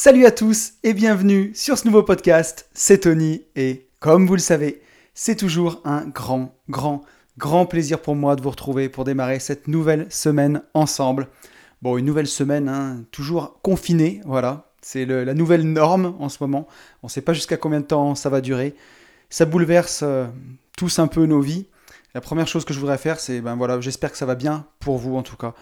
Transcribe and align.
Salut 0.00 0.26
à 0.26 0.30
tous 0.30 0.74
et 0.84 0.94
bienvenue 0.94 1.50
sur 1.56 1.76
ce 1.76 1.84
nouveau 1.84 2.04
podcast. 2.04 2.68
C'est 2.72 2.98
Tony 2.98 3.42
et 3.56 3.88
comme 3.98 4.28
vous 4.28 4.34
le 4.34 4.40
savez, 4.40 4.80
c'est 5.12 5.34
toujours 5.34 5.80
un 5.84 6.06
grand, 6.06 6.54
grand, 6.68 7.02
grand 7.36 7.66
plaisir 7.66 8.00
pour 8.00 8.14
moi 8.14 8.36
de 8.36 8.40
vous 8.40 8.50
retrouver 8.50 8.88
pour 8.88 9.02
démarrer 9.02 9.40
cette 9.40 9.66
nouvelle 9.66 10.06
semaine 10.08 10.62
ensemble. 10.72 11.26
Bon, 11.82 11.98
une 11.98 12.04
nouvelle 12.04 12.28
semaine, 12.28 12.68
hein, 12.68 13.02
toujours 13.10 13.60
confinée, 13.60 14.20
voilà. 14.24 14.70
C'est 14.82 15.04
la 15.04 15.34
nouvelle 15.34 15.64
norme 15.64 16.14
en 16.20 16.28
ce 16.28 16.38
moment. 16.44 16.68
On 17.02 17.08
ne 17.08 17.10
sait 17.10 17.20
pas 17.20 17.32
jusqu'à 17.32 17.56
combien 17.56 17.80
de 17.80 17.86
temps 17.86 18.14
ça 18.14 18.30
va 18.30 18.40
durer. 18.40 18.76
Ça 19.30 19.46
bouleverse 19.46 20.02
euh, 20.04 20.26
tous 20.76 21.00
un 21.00 21.08
peu 21.08 21.26
nos 21.26 21.40
vies. 21.40 21.66
La 22.14 22.20
première 22.20 22.46
chose 22.46 22.64
que 22.64 22.72
je 22.72 22.78
voudrais 22.78 22.98
faire, 22.98 23.18
c'est, 23.18 23.40
ben 23.40 23.56
voilà, 23.56 23.80
j'espère 23.80 24.12
que 24.12 24.18
ça 24.18 24.26
va 24.26 24.36
bien 24.36 24.64
pour 24.78 24.96
vous 24.96 25.16
en 25.16 25.24
tout 25.24 25.36
cas. 25.36 25.54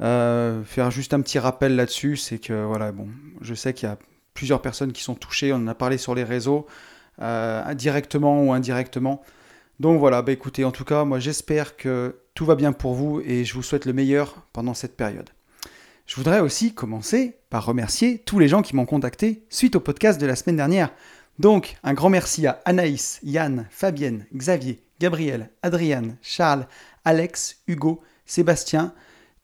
Euh, 0.00 0.62
faire 0.64 0.90
juste 0.90 1.14
un 1.14 1.20
petit 1.20 1.38
rappel 1.38 1.76
là-dessus, 1.76 2.16
c'est 2.16 2.38
que 2.38 2.64
voilà, 2.64 2.92
bon, 2.92 3.08
je 3.40 3.54
sais 3.54 3.72
qu'il 3.72 3.88
y 3.88 3.92
a 3.92 3.98
plusieurs 4.34 4.60
personnes 4.60 4.92
qui 4.92 5.02
sont 5.02 5.14
touchées, 5.14 5.52
on 5.52 5.56
en 5.56 5.66
a 5.68 5.74
parlé 5.74 5.98
sur 5.98 6.14
les 6.14 6.24
réseaux, 6.24 6.66
euh, 7.22 7.74
directement 7.74 8.42
ou 8.42 8.52
indirectement. 8.52 9.22
Donc 9.80 9.98
voilà, 9.98 10.22
bah 10.22 10.32
écoutez, 10.32 10.64
en 10.64 10.70
tout 10.70 10.84
cas, 10.84 11.04
moi 11.04 11.18
j'espère 11.18 11.76
que 11.76 12.16
tout 12.34 12.44
va 12.44 12.54
bien 12.54 12.72
pour 12.72 12.94
vous 12.94 13.20
et 13.24 13.44
je 13.44 13.54
vous 13.54 13.62
souhaite 13.62 13.86
le 13.86 13.92
meilleur 13.92 14.46
pendant 14.52 14.74
cette 14.74 14.96
période. 14.96 15.30
Je 16.06 16.14
voudrais 16.16 16.40
aussi 16.40 16.72
commencer 16.72 17.36
par 17.50 17.64
remercier 17.64 18.18
tous 18.18 18.38
les 18.38 18.48
gens 18.48 18.62
qui 18.62 18.76
m'ont 18.76 18.86
contacté 18.86 19.44
suite 19.50 19.76
au 19.76 19.80
podcast 19.80 20.20
de 20.20 20.26
la 20.26 20.36
semaine 20.36 20.56
dernière. 20.56 20.92
Donc, 21.38 21.76
un 21.82 21.94
grand 21.94 22.10
merci 22.10 22.46
à 22.46 22.62
Anaïs, 22.64 23.18
Yann, 23.22 23.66
Fabienne, 23.70 24.26
Xavier, 24.34 24.82
Gabriel, 25.00 25.50
Adriane, 25.62 26.16
Charles, 26.22 26.66
Alex, 27.04 27.58
Hugo, 27.66 28.02
Sébastien, 28.24 28.94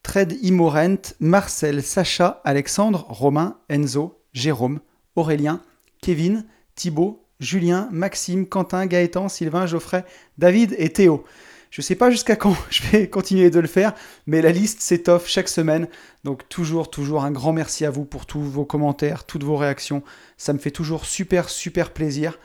Tred 0.02 0.36
Imorent, 0.42 1.14
Marcel, 1.20 1.82
Sacha, 1.82 2.40
Alexandre, 2.44 3.06
Romain, 3.08 3.58
Enzo, 3.68 4.20
Jérôme, 4.32 4.80
Aurélien, 5.14 5.60
Kevin, 6.00 6.44
Thibaut, 6.74 7.24
Julien, 7.38 7.88
Maxime, 7.92 8.46
Quentin, 8.46 8.86
Gaëtan, 8.86 9.28
Sylvain, 9.28 9.66
Geoffrey, 9.66 10.04
David 10.38 10.74
et 10.78 10.92
Théo. 10.92 11.24
Je 11.70 11.80
ne 11.80 11.84
sais 11.84 11.94
pas 11.94 12.10
jusqu'à 12.10 12.36
quand 12.36 12.56
je 12.70 12.82
vais 12.88 13.08
continuer 13.08 13.50
de 13.50 13.60
le 13.60 13.66
faire, 13.66 13.94
mais 14.26 14.42
la 14.42 14.52
liste 14.52 14.80
s'étoffe 14.80 15.26
chaque 15.26 15.48
semaine. 15.48 15.88
Donc 16.24 16.48
toujours, 16.48 16.90
toujours 16.90 17.24
un 17.24 17.30
grand 17.30 17.52
merci 17.52 17.84
à 17.84 17.90
vous 17.90 18.04
pour 18.04 18.26
tous 18.26 18.42
vos 18.42 18.64
commentaires, 18.64 19.24
toutes 19.24 19.44
vos 19.44 19.56
réactions. 19.56 20.02
Ça 20.36 20.52
me 20.52 20.58
fait 20.58 20.70
toujours 20.70 21.06
super, 21.06 21.48
super 21.48 21.92
plaisir. 21.92 22.38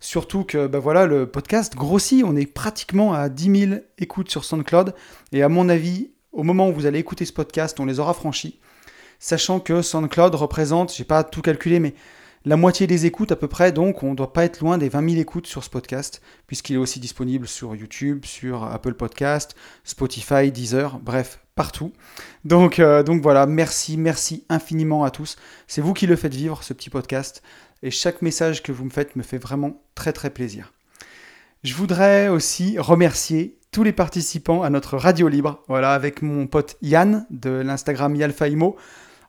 Surtout 0.00 0.44
que 0.44 0.66
bah 0.66 0.80
voilà, 0.80 1.06
le 1.06 1.26
podcast 1.26 1.74
grossit, 1.76 2.24
on 2.24 2.36
est 2.36 2.44
pratiquement 2.44 3.14
à 3.14 3.30
10 3.30 3.68
000 3.68 3.80
écoutes 3.98 4.30
sur 4.30 4.44
SoundCloud. 4.44 4.94
Et 5.32 5.42
à 5.42 5.48
mon 5.48 5.70
avis, 5.70 6.10
au 6.34 6.42
moment 6.42 6.68
où 6.68 6.72
vous 6.72 6.86
allez 6.86 6.98
écouter 6.98 7.24
ce 7.24 7.32
podcast, 7.32 7.80
on 7.80 7.86
les 7.86 8.00
aura 8.00 8.12
franchis. 8.12 8.58
Sachant 9.18 9.60
que 9.60 9.80
SoundCloud 9.80 10.34
représente, 10.34 10.92
j'ai 10.92 11.04
pas 11.04 11.24
tout 11.24 11.40
calculé, 11.40 11.78
mais 11.78 11.94
la 12.44 12.56
moitié 12.56 12.86
des 12.86 13.06
écoutes 13.06 13.32
à 13.32 13.36
peu 13.36 13.48
près, 13.48 13.72
donc 13.72 14.02
on 14.02 14.10
ne 14.10 14.16
doit 14.16 14.34
pas 14.34 14.44
être 14.44 14.60
loin 14.60 14.76
des 14.76 14.90
20 14.90 15.08
000 15.10 15.22
écoutes 15.22 15.46
sur 15.46 15.64
ce 15.64 15.70
podcast, 15.70 16.20
puisqu'il 16.46 16.74
est 16.74 16.78
aussi 16.78 17.00
disponible 17.00 17.46
sur 17.46 17.74
YouTube, 17.74 18.26
sur 18.26 18.64
Apple 18.64 18.94
Podcast, 18.94 19.54
Spotify, 19.84 20.52
Deezer, 20.52 20.98
bref, 20.98 21.38
partout. 21.54 21.92
Euh, 22.52 23.02
donc 23.02 23.22
voilà, 23.22 23.46
merci, 23.46 23.96
merci 23.96 24.44
infiniment 24.50 25.04
à 25.04 25.10
tous. 25.10 25.36
C'est 25.68 25.80
vous 25.80 25.94
qui 25.94 26.06
le 26.06 26.16
faites 26.16 26.34
vivre, 26.34 26.62
ce 26.62 26.74
petit 26.74 26.90
podcast, 26.90 27.42
et 27.82 27.90
chaque 27.90 28.20
message 28.20 28.62
que 28.62 28.72
vous 28.72 28.84
me 28.84 28.90
faites 28.90 29.16
me 29.16 29.22
fait 29.22 29.38
vraiment 29.38 29.80
très 29.94 30.12
très 30.12 30.30
plaisir. 30.30 30.74
Je 31.62 31.74
voudrais 31.74 32.28
aussi 32.28 32.78
remercier 32.78 33.56
tous 33.74 33.82
les 33.82 33.92
participants 33.92 34.62
à 34.62 34.70
notre 34.70 34.96
radio 34.96 35.26
libre. 35.26 35.60
Voilà, 35.66 35.94
avec 35.94 36.22
mon 36.22 36.46
pote 36.46 36.76
Yann 36.80 37.26
de 37.30 37.50
l'Instagram 37.50 38.14
Yalfaimo. 38.14 38.76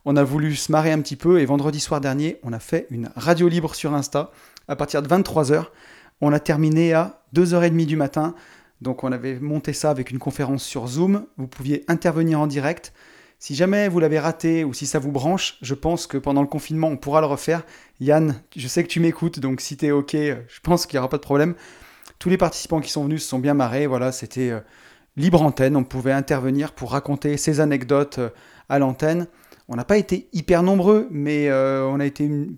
On 0.05 0.15
a 0.15 0.23
voulu 0.23 0.55
se 0.55 0.71
marrer 0.71 0.91
un 0.91 1.01
petit 1.01 1.15
peu 1.15 1.39
et 1.39 1.45
vendredi 1.45 1.79
soir 1.79 1.99
dernier, 1.99 2.37
on 2.43 2.53
a 2.53 2.59
fait 2.59 2.85
une 2.91 3.09
radio 3.15 3.47
libre 3.47 3.73
sur 3.73 3.95
Insta 3.95 4.29
à 4.67 4.75
partir 4.75 5.01
de 5.01 5.07
23h. 5.07 5.65
On 6.21 6.31
a 6.31 6.39
terminé 6.39 6.93
à 6.93 7.23
2h30 7.33 7.87
du 7.87 7.95
matin. 7.95 8.35
Donc 8.81 9.03
on 9.03 9.11
avait 9.11 9.39
monté 9.39 9.73
ça 9.73 9.89
avec 9.89 10.11
une 10.11 10.19
conférence 10.19 10.63
sur 10.63 10.85
Zoom. 10.85 11.25
Vous 11.37 11.47
pouviez 11.47 11.83
intervenir 11.87 12.39
en 12.39 12.45
direct. 12.45 12.93
Si 13.39 13.55
jamais 13.55 13.89
vous 13.89 13.99
l'avez 13.99 14.19
raté 14.19 14.63
ou 14.63 14.75
si 14.75 14.85
ça 14.85 14.99
vous 14.99 15.11
branche, 15.11 15.57
je 15.63 15.73
pense 15.73 16.05
que 16.05 16.19
pendant 16.19 16.41
le 16.41 16.47
confinement, 16.47 16.89
on 16.89 16.97
pourra 16.97 17.19
le 17.19 17.25
refaire. 17.25 17.63
Yann, 17.99 18.35
je 18.55 18.67
sais 18.67 18.83
que 18.83 18.89
tu 18.89 18.99
m'écoutes, 18.99 19.39
donc 19.39 19.59
si 19.59 19.75
tu 19.75 19.87
es 19.87 19.91
OK, 19.91 20.13
je 20.13 20.59
pense 20.61 20.85
qu'il 20.85 20.97
n'y 20.97 20.99
aura 20.99 21.09
pas 21.09 21.17
de 21.17 21.23
problème. 21.23 21.55
Tous 22.25 22.31
les 22.31 22.39
participants 22.39 22.81
qui 22.81 22.89
sont 22.89 23.03
venus 23.03 23.21
se 23.21 23.29
sont 23.29 23.37
bien 23.37 23.53
marrés. 23.53 23.85
Voilà, 23.85 24.11
c'était 24.11 24.49
euh, 24.49 24.59
libre 25.15 25.43
antenne. 25.43 25.75
On 25.75 25.83
pouvait 25.83 26.11
intervenir 26.11 26.71
pour 26.71 26.93
raconter 26.93 27.37
ces 27.37 27.59
anecdotes 27.59 28.17
euh, 28.17 28.29
à 28.67 28.79
l'antenne. 28.79 29.27
On 29.67 29.75
n'a 29.75 29.83
pas 29.83 29.97
été 29.97 30.27
hyper 30.33 30.63
nombreux, 30.63 31.07
mais 31.11 31.49
euh, 31.49 31.85
on 31.85 31.99
a 31.99 32.05
été 32.07 32.23
une, 32.23 32.57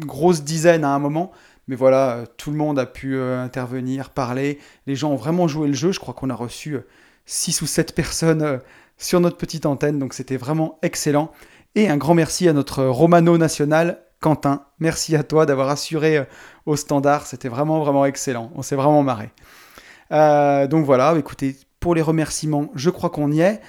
grosse 0.00 0.42
dizaine 0.42 0.82
à 0.82 0.88
un 0.88 0.98
moment. 0.98 1.30
Mais 1.68 1.76
voilà, 1.76 2.24
tout 2.36 2.50
le 2.50 2.56
monde 2.56 2.76
a 2.76 2.86
pu 2.86 3.16
intervenir, 3.20 4.10
parler. 4.10 4.58
Les 4.88 4.96
gens 4.96 5.12
ont 5.12 5.16
vraiment 5.16 5.46
joué 5.46 5.68
le 5.68 5.74
jeu. 5.74 5.92
Je 5.92 6.00
crois 6.00 6.14
qu'on 6.14 6.30
a 6.30 6.34
reçu 6.34 6.76
6 7.24 7.62
ou 7.62 7.66
7 7.66 7.94
personnes 7.94 8.58
sur 8.98 9.20
notre 9.20 9.36
petite 9.36 9.64
antenne. 9.64 10.00
Donc 10.00 10.12
c'était 10.12 10.36
vraiment 10.36 10.80
excellent. 10.82 11.30
Et 11.76 11.88
un 11.88 11.98
grand 11.98 12.14
merci 12.14 12.48
à 12.48 12.52
notre 12.52 12.82
Romano 12.86 13.38
national, 13.38 14.02
Quentin. 14.22 14.64
Merci 14.78 15.16
à 15.16 15.24
toi 15.24 15.44
d'avoir 15.44 15.68
assuré 15.68 16.26
au 16.64 16.76
standard. 16.76 17.26
C'était 17.26 17.48
vraiment, 17.48 17.80
vraiment 17.80 18.06
excellent. 18.06 18.50
On 18.54 18.62
s'est 18.62 18.76
vraiment 18.76 19.02
marré. 19.02 19.30
Euh, 20.12 20.66
donc 20.66 20.84
voilà, 20.84 21.14
écoutez, 21.18 21.56
pour 21.80 21.94
les 21.94 22.02
remerciements, 22.02 22.70
je 22.74 22.90
crois 22.90 23.10
qu'on 23.10 23.32
y 23.32 23.40
est. 23.40 23.60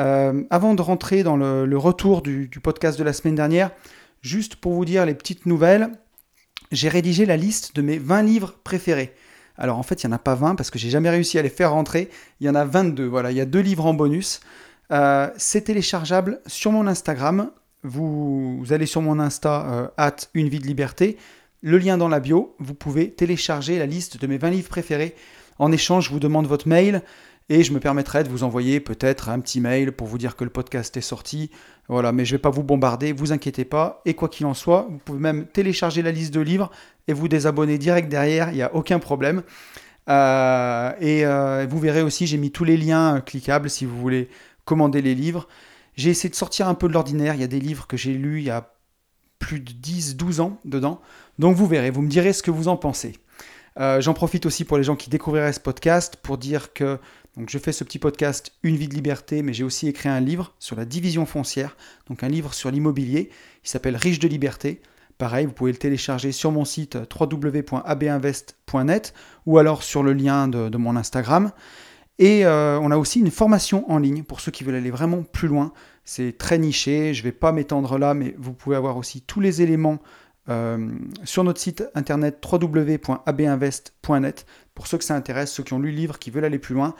Euh, 0.00 0.42
avant 0.50 0.74
de 0.74 0.82
rentrer 0.82 1.22
dans 1.22 1.36
le, 1.36 1.76
retour 1.76 2.22
du, 2.22 2.48
podcast 2.62 2.98
de 2.98 3.04
la 3.04 3.12
semaine 3.12 3.34
dernière, 3.34 3.70
juste 4.22 4.56
pour 4.56 4.72
vous 4.72 4.84
dire 4.84 5.04
les 5.06 5.14
petites 5.14 5.46
nouvelles, 5.46 5.90
j'ai 6.72 6.88
rédigé 6.88 7.26
la 7.26 7.36
liste 7.36 7.76
de 7.76 7.82
mes 7.82 7.98
20 7.98 8.22
livres 8.22 8.54
préférés. 8.64 9.14
Alors 9.58 9.78
en 9.78 9.82
fait, 9.82 10.02
il 10.02 10.06
n'y 10.06 10.12
en 10.12 10.16
a 10.16 10.18
pas 10.18 10.34
20 10.34 10.54
parce 10.54 10.70
que 10.70 10.78
j'ai 10.78 10.88
jamais 10.88 11.10
réussi 11.10 11.38
à 11.38 11.42
les 11.42 11.50
faire 11.50 11.72
rentrer. 11.72 12.08
Il 12.40 12.46
y 12.46 12.50
en 12.50 12.54
a 12.54 12.64
22. 12.64 13.06
Voilà, 13.06 13.30
il 13.30 13.36
y 13.36 13.40
a 13.40 13.44
deux 13.46 13.60
livres 13.60 13.86
en 13.86 13.92
bonus. 13.92 14.40
Euh, 14.90 15.28
c'est 15.36 15.62
téléchargeable 15.62 16.40
sur 16.46 16.72
mon 16.72 16.86
Instagram. 16.86 17.50
Vous, 17.82 18.64
allez 18.70 18.86
sur 18.86 19.02
mon 19.02 19.18
Insta, 19.18 19.92
at 19.96 20.16
une 20.34 20.48
vie 20.48 20.58
de 20.58 20.66
liberté 20.66 21.16
le 21.62 21.78
lien 21.78 21.98
dans 21.98 22.08
la 22.08 22.20
bio, 22.20 22.54
vous 22.58 22.74
pouvez 22.74 23.10
télécharger 23.10 23.78
la 23.78 23.86
liste 23.86 24.20
de 24.20 24.26
mes 24.26 24.38
20 24.38 24.50
livres 24.50 24.68
préférés. 24.68 25.14
En 25.58 25.72
échange, 25.72 26.06
je 26.06 26.10
vous 26.10 26.20
demande 26.20 26.46
votre 26.46 26.66
mail 26.66 27.02
et 27.50 27.62
je 27.64 27.72
me 27.72 27.80
permettrai 27.80 28.24
de 28.24 28.30
vous 28.30 28.44
envoyer 28.44 28.80
peut-être 28.80 29.28
un 29.28 29.40
petit 29.40 29.60
mail 29.60 29.92
pour 29.92 30.06
vous 30.06 30.16
dire 30.16 30.36
que 30.36 30.44
le 30.44 30.50
podcast 30.50 30.96
est 30.96 31.02
sorti. 31.02 31.50
Voilà, 31.88 32.12
mais 32.12 32.24
je 32.24 32.32
ne 32.32 32.38
vais 32.38 32.42
pas 32.42 32.50
vous 32.50 32.62
bombarder, 32.62 33.12
vous 33.12 33.32
inquiétez 33.32 33.66
pas. 33.66 34.00
Et 34.06 34.14
quoi 34.14 34.28
qu'il 34.28 34.46
en 34.46 34.54
soit, 34.54 34.86
vous 34.88 34.98
pouvez 35.04 35.18
même 35.18 35.46
télécharger 35.46 36.00
la 36.00 36.12
liste 36.12 36.32
de 36.32 36.40
livres 36.40 36.70
et 37.08 37.12
vous 37.12 37.28
désabonner 37.28 37.76
direct 37.76 38.08
derrière, 38.08 38.50
il 38.50 38.56
n'y 38.56 38.62
a 38.62 38.74
aucun 38.74 38.98
problème. 38.98 39.42
Euh, 40.08 40.92
et 41.00 41.26
euh, 41.26 41.66
vous 41.68 41.78
verrez 41.78 42.02
aussi, 42.02 42.26
j'ai 42.26 42.38
mis 42.38 42.50
tous 42.50 42.64
les 42.64 42.78
liens 42.78 43.16
euh, 43.16 43.20
cliquables 43.20 43.68
si 43.68 43.84
vous 43.84 43.98
voulez 43.98 44.30
commander 44.64 45.02
les 45.02 45.14
livres. 45.14 45.46
J'ai 46.00 46.10
essayé 46.10 46.30
de 46.30 46.34
sortir 46.34 46.66
un 46.66 46.74
peu 46.74 46.88
de 46.88 46.94
l'ordinaire. 46.94 47.34
Il 47.34 47.42
y 47.42 47.44
a 47.44 47.46
des 47.46 47.60
livres 47.60 47.86
que 47.86 47.98
j'ai 47.98 48.14
lus 48.14 48.38
il 48.38 48.44
y 48.44 48.50
a 48.50 48.72
plus 49.38 49.60
de 49.60 49.70
10, 49.70 50.16
12 50.16 50.40
ans 50.40 50.58
dedans. 50.64 51.02
Donc 51.38 51.56
vous 51.56 51.66
verrez, 51.66 51.90
vous 51.90 52.00
me 52.00 52.08
direz 52.08 52.32
ce 52.32 52.42
que 52.42 52.50
vous 52.50 52.68
en 52.68 52.78
pensez. 52.78 53.18
Euh, 53.78 54.00
j'en 54.00 54.14
profite 54.14 54.46
aussi 54.46 54.64
pour 54.64 54.78
les 54.78 54.82
gens 54.82 54.96
qui 54.96 55.10
découvriraient 55.10 55.52
ce 55.52 55.60
podcast 55.60 56.16
pour 56.16 56.38
dire 56.38 56.72
que 56.72 56.98
donc 57.36 57.50
je 57.50 57.58
fais 57.58 57.72
ce 57.72 57.84
petit 57.84 57.98
podcast 57.98 58.52
Une 58.62 58.76
vie 58.76 58.88
de 58.88 58.94
liberté, 58.94 59.42
mais 59.42 59.52
j'ai 59.52 59.62
aussi 59.62 59.88
écrit 59.88 60.08
un 60.08 60.20
livre 60.20 60.54
sur 60.58 60.74
la 60.74 60.86
division 60.86 61.26
foncière, 61.26 61.76
donc 62.08 62.22
un 62.22 62.28
livre 62.28 62.54
sur 62.54 62.70
l'immobilier. 62.70 63.28
Il 63.62 63.68
s'appelle 63.68 63.96
Riche 63.96 64.20
de 64.20 64.28
liberté. 64.28 64.80
Pareil, 65.18 65.44
vous 65.44 65.52
pouvez 65.52 65.72
le 65.72 65.76
télécharger 65.78 66.32
sur 66.32 66.50
mon 66.50 66.64
site 66.64 66.96
www.abinvest.net 67.20 69.12
ou 69.44 69.58
alors 69.58 69.82
sur 69.82 70.02
le 70.02 70.14
lien 70.14 70.48
de, 70.48 70.74
mon 70.78 70.96
Instagram. 70.96 71.52
Et 72.18 72.46
euh, 72.46 72.80
on 72.80 72.90
a 72.90 72.96
aussi 72.96 73.20
une 73.20 73.30
formation 73.30 73.84
en 73.90 73.98
ligne 73.98 74.22
pour 74.22 74.40
ceux 74.40 74.50
qui 74.50 74.64
veulent 74.64 74.76
aller 74.76 74.90
vraiment 74.90 75.22
plus 75.22 75.48
loin. 75.48 75.74
C'est 76.04 76.36
très 76.38 76.58
niché, 76.58 77.14
je 77.14 77.20
ne 77.20 77.24
vais 77.24 77.32
pas 77.32 77.52
m'étendre 77.52 77.98
là, 77.98 78.14
mais 78.14 78.34
vous 78.38 78.52
pouvez 78.52 78.76
avoir 78.76 78.96
aussi 78.96 79.22
tous 79.22 79.40
les 79.40 79.62
éléments 79.62 79.98
euh, 80.48 80.90
sur 81.24 81.44
notre 81.44 81.60
site 81.60 81.84
internet 81.94 82.44
www.abinvest.net 82.44 84.46
pour 84.74 84.86
ceux 84.86 84.98
que 84.98 85.04
ça 85.04 85.14
intéresse, 85.14 85.52
ceux 85.52 85.62
qui 85.62 85.74
ont 85.74 85.78
lu 85.78 85.90
le 85.90 85.96
livre, 85.96 86.18
qui 86.18 86.30
veulent 86.30 86.44
aller 86.44 86.58
plus 86.58 86.74
loin. 86.74 86.94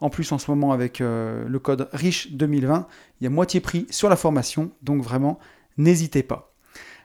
En 0.00 0.10
plus, 0.10 0.30
en 0.32 0.38
ce 0.38 0.50
moment, 0.50 0.72
avec 0.72 1.00
euh, 1.00 1.46
le 1.48 1.58
code 1.58 1.88
RICHE 1.92 2.32
2020, 2.32 2.86
il 3.20 3.24
y 3.24 3.26
a 3.26 3.30
moitié 3.30 3.60
prix 3.60 3.86
sur 3.90 4.08
la 4.08 4.16
formation, 4.16 4.70
donc 4.82 5.02
vraiment, 5.02 5.38
n'hésitez 5.78 6.22
pas. 6.22 6.52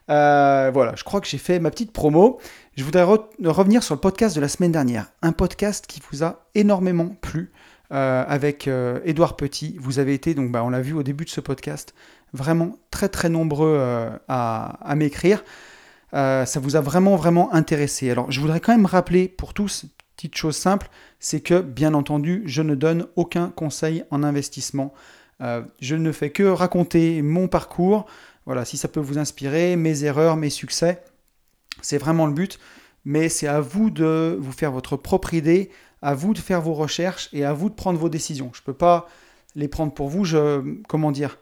Euh, 0.10 0.72
voilà, 0.74 0.96
je 0.96 1.04
crois 1.04 1.22
que 1.22 1.28
j'ai 1.28 1.38
fait 1.38 1.60
ma 1.60 1.72
petite 1.72 1.94
promo. 1.94 2.40
Je 2.76 2.84
voudrais 2.84 3.04
revenir 3.04 3.84
sur 3.84 3.96
le 3.96 4.02
podcast 4.02 4.36
de 4.36 4.42
la 4.42 4.48
semaine 4.48 4.72
dernière. 4.72 5.12
Un 5.22 5.32
podcast 5.32 5.86
qui 5.88 6.02
vous 6.12 6.24
a 6.24 6.48
énormément 6.56 7.16
plu 7.22 7.52
avec 7.92 8.70
Édouard 9.06 9.36
Petit. 9.36 9.76
Vous 9.80 10.00
avez 10.00 10.14
été, 10.14 10.34
donc 10.34 10.52
bah, 10.52 10.64
on 10.64 10.70
l'a 10.70 10.82
vu 10.82 10.94
au 10.94 11.04
début 11.04 11.26
de 11.26 11.30
ce 11.30 11.42
podcast, 11.42 11.94
vraiment 12.34 12.78
très 12.90 13.10
très 13.10 13.30
nombreux 13.30 13.78
à, 14.28 14.78
à 14.82 14.96
m'écrire. 14.96 15.44
Euh, 16.14 16.46
ça 16.46 16.60
vous 16.60 16.76
a 16.76 16.82
vraiment, 16.82 17.16
vraiment 17.16 17.54
intéressé. 17.54 18.12
Alors, 18.12 18.30
je 18.32 18.42
voudrais 18.42 18.60
quand 18.60 18.74
même 18.74 18.86
rappeler 18.86 19.30
pour 19.30 19.54
tous, 19.54 19.86
petite 20.18 20.36
chose 20.36 20.58
simple, 20.58 20.90
c'est 21.20 21.40
que, 21.40 21.62
bien 21.62 21.94
entendu, 21.94 22.44
je 22.46 22.62
ne 22.62 22.76
donne 22.76 23.08
aucun 23.16 23.50
conseil 23.50 24.04
en 24.12 24.24
investissement. 24.24 24.94
Euh, 25.40 25.62
je 25.80 25.96
ne 25.96 26.12
fais 26.12 26.30
que 26.30 26.44
raconter 26.44 27.22
mon 27.22 27.48
parcours, 27.48 28.08
Voilà, 28.46 28.66
si 28.66 28.78
ça 28.78 28.88
peut 28.88 29.00
vous 29.00 29.18
inspirer, 29.18 29.76
mes 29.76 30.04
erreurs, 30.04 30.36
mes 30.36 30.50
succès, 30.50 31.04
c'est 31.82 31.98
vraiment 31.98 32.26
le 32.26 32.34
but. 32.34 32.60
Mais 33.06 33.30
c'est 33.30 33.48
à 33.48 33.62
vous 33.62 33.90
de 33.90 34.38
vous 34.40 34.52
faire 34.52 34.72
votre 34.72 34.98
propre 34.98 35.34
idée, 35.34 35.70
à 36.02 36.14
vous 36.14 36.34
de 36.34 36.40
faire 36.40 36.62
vos 36.62 36.74
recherches 36.74 37.30
et 37.34 37.46
à 37.46 37.54
vous 37.54 37.70
de 37.70 37.76
prendre 37.76 38.00
vos 38.00 38.10
décisions. 38.10 38.52
Je 38.54 38.62
ne 38.62 38.66
peux 38.66 38.74
pas 38.74 39.08
les 39.56 39.68
prendre 39.68 39.94
pour 39.94 40.10
vous. 40.10 40.26
Je, 40.26 40.80
comment 40.88 41.12
dire 41.12 41.38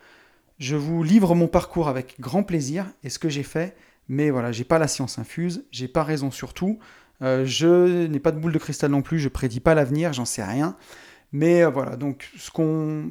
Je 0.58 0.76
vous 0.76 1.04
livre 1.04 1.36
mon 1.36 1.48
parcours 1.48 1.88
avec 1.88 2.16
grand 2.20 2.44
plaisir 2.44 2.86
et 3.04 3.10
ce 3.10 3.20
que 3.20 3.30
j'ai 3.30 3.44
fait. 3.44 3.76
Mais 4.10 4.32
voilà, 4.32 4.52
j'ai 4.52 4.64
pas 4.64 4.80
la 4.80 4.88
science 4.88 5.20
infuse, 5.20 5.66
j'ai 5.72 5.88
pas 5.88 6.04
raison 6.04 6.32
sur 6.32 6.54
tout. 6.54 6.80
Euh, 7.22 7.46
je 7.46 8.08
n'ai 8.08 8.20
pas 8.20 8.32
de 8.32 8.40
boule 8.40 8.54
de 8.54 8.58
cristal 8.58 8.92
non 8.92 9.02
plus, 9.02 9.20
je 9.20 9.30
prédis 9.30 9.60
pas 9.60 9.76
l'avenir, 9.76 10.14
j'en 10.14 10.26
sais 10.26 10.44
rien. 10.44 10.76
Mais 11.32 11.64
euh, 11.64 11.70
voilà, 11.70 11.96
donc 11.96 12.32
ce 12.38 12.50
qu'on 12.50 13.10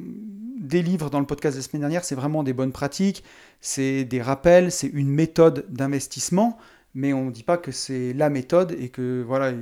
délivre 0.59 1.09
dans 1.09 1.19
le 1.19 1.25
podcast 1.25 1.55
de 1.55 1.61
la 1.61 1.67
semaine 1.67 1.81
dernière, 1.81 2.03
c'est 2.03 2.15
vraiment 2.15 2.43
des 2.43 2.53
bonnes 2.53 2.73
pratiques, 2.73 3.23
c'est 3.61 4.03
des 4.03 4.21
rappels, 4.21 4.71
c'est 4.71 4.87
une 4.87 5.09
méthode 5.09 5.65
d'investissement, 5.69 6.57
mais 6.93 7.13
on 7.13 7.25
ne 7.25 7.31
dit 7.31 7.43
pas 7.43 7.57
que 7.57 7.71
c'est 7.71 8.13
la 8.13 8.29
méthode 8.29 8.75
et 8.77 8.89
que 8.89 9.23
voilà, 9.25 9.53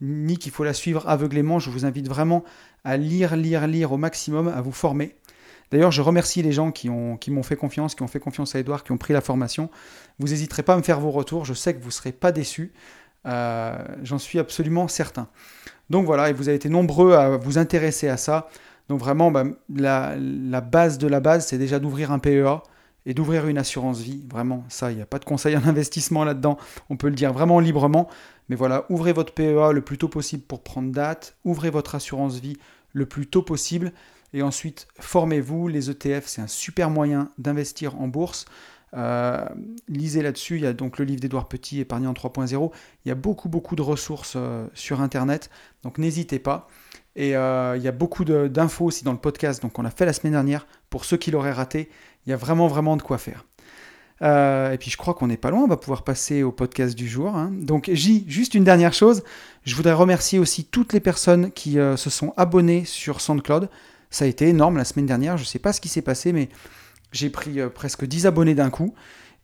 ni 0.00 0.36
qu'il 0.36 0.52
faut 0.52 0.64
la 0.64 0.72
suivre 0.72 1.08
aveuglément. 1.08 1.58
Je 1.58 1.70
vous 1.70 1.84
invite 1.84 2.08
vraiment 2.08 2.44
à 2.84 2.96
lire, 2.96 3.36
lire, 3.36 3.66
lire 3.66 3.92
au 3.92 3.96
maximum, 3.96 4.48
à 4.48 4.60
vous 4.60 4.72
former. 4.72 5.14
D'ailleurs, 5.70 5.90
je 5.90 6.02
remercie 6.02 6.42
les 6.42 6.52
gens 6.52 6.70
qui, 6.70 6.88
ont, 6.88 7.16
qui 7.16 7.30
m'ont 7.30 7.42
fait 7.42 7.56
confiance, 7.56 7.94
qui 7.94 8.02
ont 8.02 8.08
fait 8.08 8.20
confiance 8.20 8.54
à 8.54 8.60
Edouard, 8.60 8.84
qui 8.84 8.92
ont 8.92 8.98
pris 8.98 9.12
la 9.12 9.20
formation. 9.20 9.68
Vous 10.18 10.28
n'hésiterez 10.28 10.62
pas 10.62 10.74
à 10.74 10.76
me 10.76 10.82
faire 10.82 11.00
vos 11.00 11.10
retours, 11.10 11.44
je 11.44 11.54
sais 11.54 11.74
que 11.74 11.80
vous 11.80 11.88
ne 11.88 11.92
serez 11.92 12.12
pas 12.12 12.32
déçus. 12.32 12.72
Euh, 13.26 13.76
j'en 14.02 14.18
suis 14.18 14.38
absolument 14.38 14.86
certain. 14.86 15.28
Donc 15.90 16.06
voilà, 16.06 16.30
et 16.30 16.32
vous 16.32 16.48
avez 16.48 16.56
été 16.56 16.68
nombreux 16.68 17.14
à 17.14 17.36
vous 17.36 17.58
intéresser 17.58 18.08
à 18.08 18.16
ça. 18.16 18.48
Donc 18.88 19.00
vraiment, 19.00 19.30
bah, 19.30 19.44
la, 19.74 20.60
base 20.60 20.98
de 20.98 21.08
la 21.08 21.20
base, 21.20 21.46
c'est 21.46 21.58
déjà 21.58 21.78
d'ouvrir 21.78 22.12
un 22.12 22.20
PEA 22.20 22.62
et 23.06 23.14
d'ouvrir 23.14 23.46
une 23.46 23.56
assurance 23.56 24.00
vie. 24.00 24.22
Vraiment, 24.28 24.64
ça, 24.68 24.90
il 24.90 24.96
n'y 24.96 25.02
a 25.02 25.06
pas 25.06 25.18
de 25.18 25.24
conseil 25.24 25.56
en 25.56 25.64
investissement 25.66 26.24
là-dedans. 26.24 26.58
On 26.90 26.96
peut 26.96 27.08
le 27.08 27.14
dire 27.14 27.32
vraiment 27.32 27.60
librement. 27.60 28.08
Mais 28.48 28.56
voilà, 28.56 28.84
ouvrez 28.90 29.12
votre 29.12 29.32
PEA 29.32 29.72
le 29.72 29.80
plus 29.80 29.96
tôt 29.96 30.08
possible 30.08 30.42
pour 30.42 30.62
prendre 30.62 30.92
date. 30.92 31.36
Ouvrez 31.44 31.70
votre 31.70 31.94
assurance 31.94 32.38
vie 32.40 32.58
le 32.92 33.06
plus 33.06 33.26
tôt 33.26 33.42
possible. 33.42 33.92
Et 34.34 34.42
ensuite, 34.42 34.88
formez-vous. 34.98 35.68
Les 35.68 35.88
ETF, 35.90 36.26
c'est 36.26 36.42
un 36.42 36.46
super 36.46 36.90
moyen 36.90 37.30
d'investir 37.38 38.00
en 38.00 38.08
bourse. 38.08 38.44
Euh, 38.94 39.44
lisez 39.88 40.22
là-dessus. 40.22 40.56
Il 40.56 40.62
y 40.62 40.66
a 40.66 40.72
donc 40.72 40.98
le 40.98 41.04
livre 41.04 41.20
d'Edouard 41.20 41.48
Petit, 41.48 41.80
Épargnant 41.80 42.12
3.0. 42.12 42.70
Il 43.04 43.08
y 43.08 43.12
a 43.12 43.14
beaucoup, 43.14 43.48
beaucoup 43.48 43.76
de 43.76 43.82
ressources 43.82 44.34
euh, 44.36 44.66
sur 44.74 45.00
Internet. 45.00 45.50
Donc 45.82 45.98
n'hésitez 45.98 46.38
pas. 46.38 46.68
Et 47.14 47.34
euh, 47.34 47.76
il 47.76 47.82
y 47.82 47.88
a 47.88 47.92
beaucoup 47.92 48.24
d'infos 48.24 48.84
aussi 48.84 49.04
dans 49.04 49.12
le 49.12 49.18
podcast. 49.18 49.62
Donc 49.62 49.78
on 49.78 49.82
l'a 49.82 49.90
fait 49.90 50.06
la 50.06 50.12
semaine 50.12 50.34
dernière. 50.34 50.66
Pour 50.90 51.04
ceux 51.04 51.16
qui 51.16 51.30
l'auraient 51.30 51.52
raté, 51.52 51.88
il 52.26 52.30
y 52.30 52.32
a 52.32 52.36
vraiment, 52.36 52.68
vraiment 52.68 52.96
de 52.96 53.02
quoi 53.02 53.18
faire. 53.18 53.44
et 54.22 54.76
puis 54.78 54.90
je 54.90 54.96
crois 54.96 55.14
qu'on 55.14 55.26
n'est 55.26 55.36
pas 55.36 55.50
loin, 55.50 55.62
on 55.62 55.68
va 55.68 55.76
pouvoir 55.76 56.02
passer 56.02 56.42
au 56.42 56.52
podcast 56.52 56.96
du 56.96 57.08
jour. 57.08 57.36
Hein. 57.36 57.52
Donc 57.52 57.90
J, 57.92 58.24
juste 58.28 58.54
une 58.54 58.64
dernière 58.64 58.92
chose, 58.92 59.22
je 59.64 59.74
voudrais 59.74 59.92
remercier 59.92 60.38
aussi 60.38 60.64
toutes 60.64 60.92
les 60.92 61.00
personnes 61.00 61.52
qui 61.52 61.72
se 61.74 62.10
sont 62.10 62.32
abonnées 62.36 62.84
sur 62.84 63.20
SoundCloud. 63.20 63.68
Ça 64.10 64.24
a 64.24 64.28
été 64.28 64.48
énorme 64.48 64.76
la 64.76 64.84
semaine 64.84 65.06
dernière, 65.06 65.36
je 65.36 65.42
ne 65.42 65.46
sais 65.46 65.58
pas 65.58 65.72
ce 65.72 65.80
qui 65.80 65.88
s'est 65.88 66.02
passé, 66.02 66.32
mais 66.32 66.48
j'ai 67.12 67.30
pris 67.30 67.60
euh, 67.60 67.68
presque 67.68 68.04
10 68.04 68.26
abonnés 68.26 68.54
d'un 68.54 68.70
coup. 68.70 68.94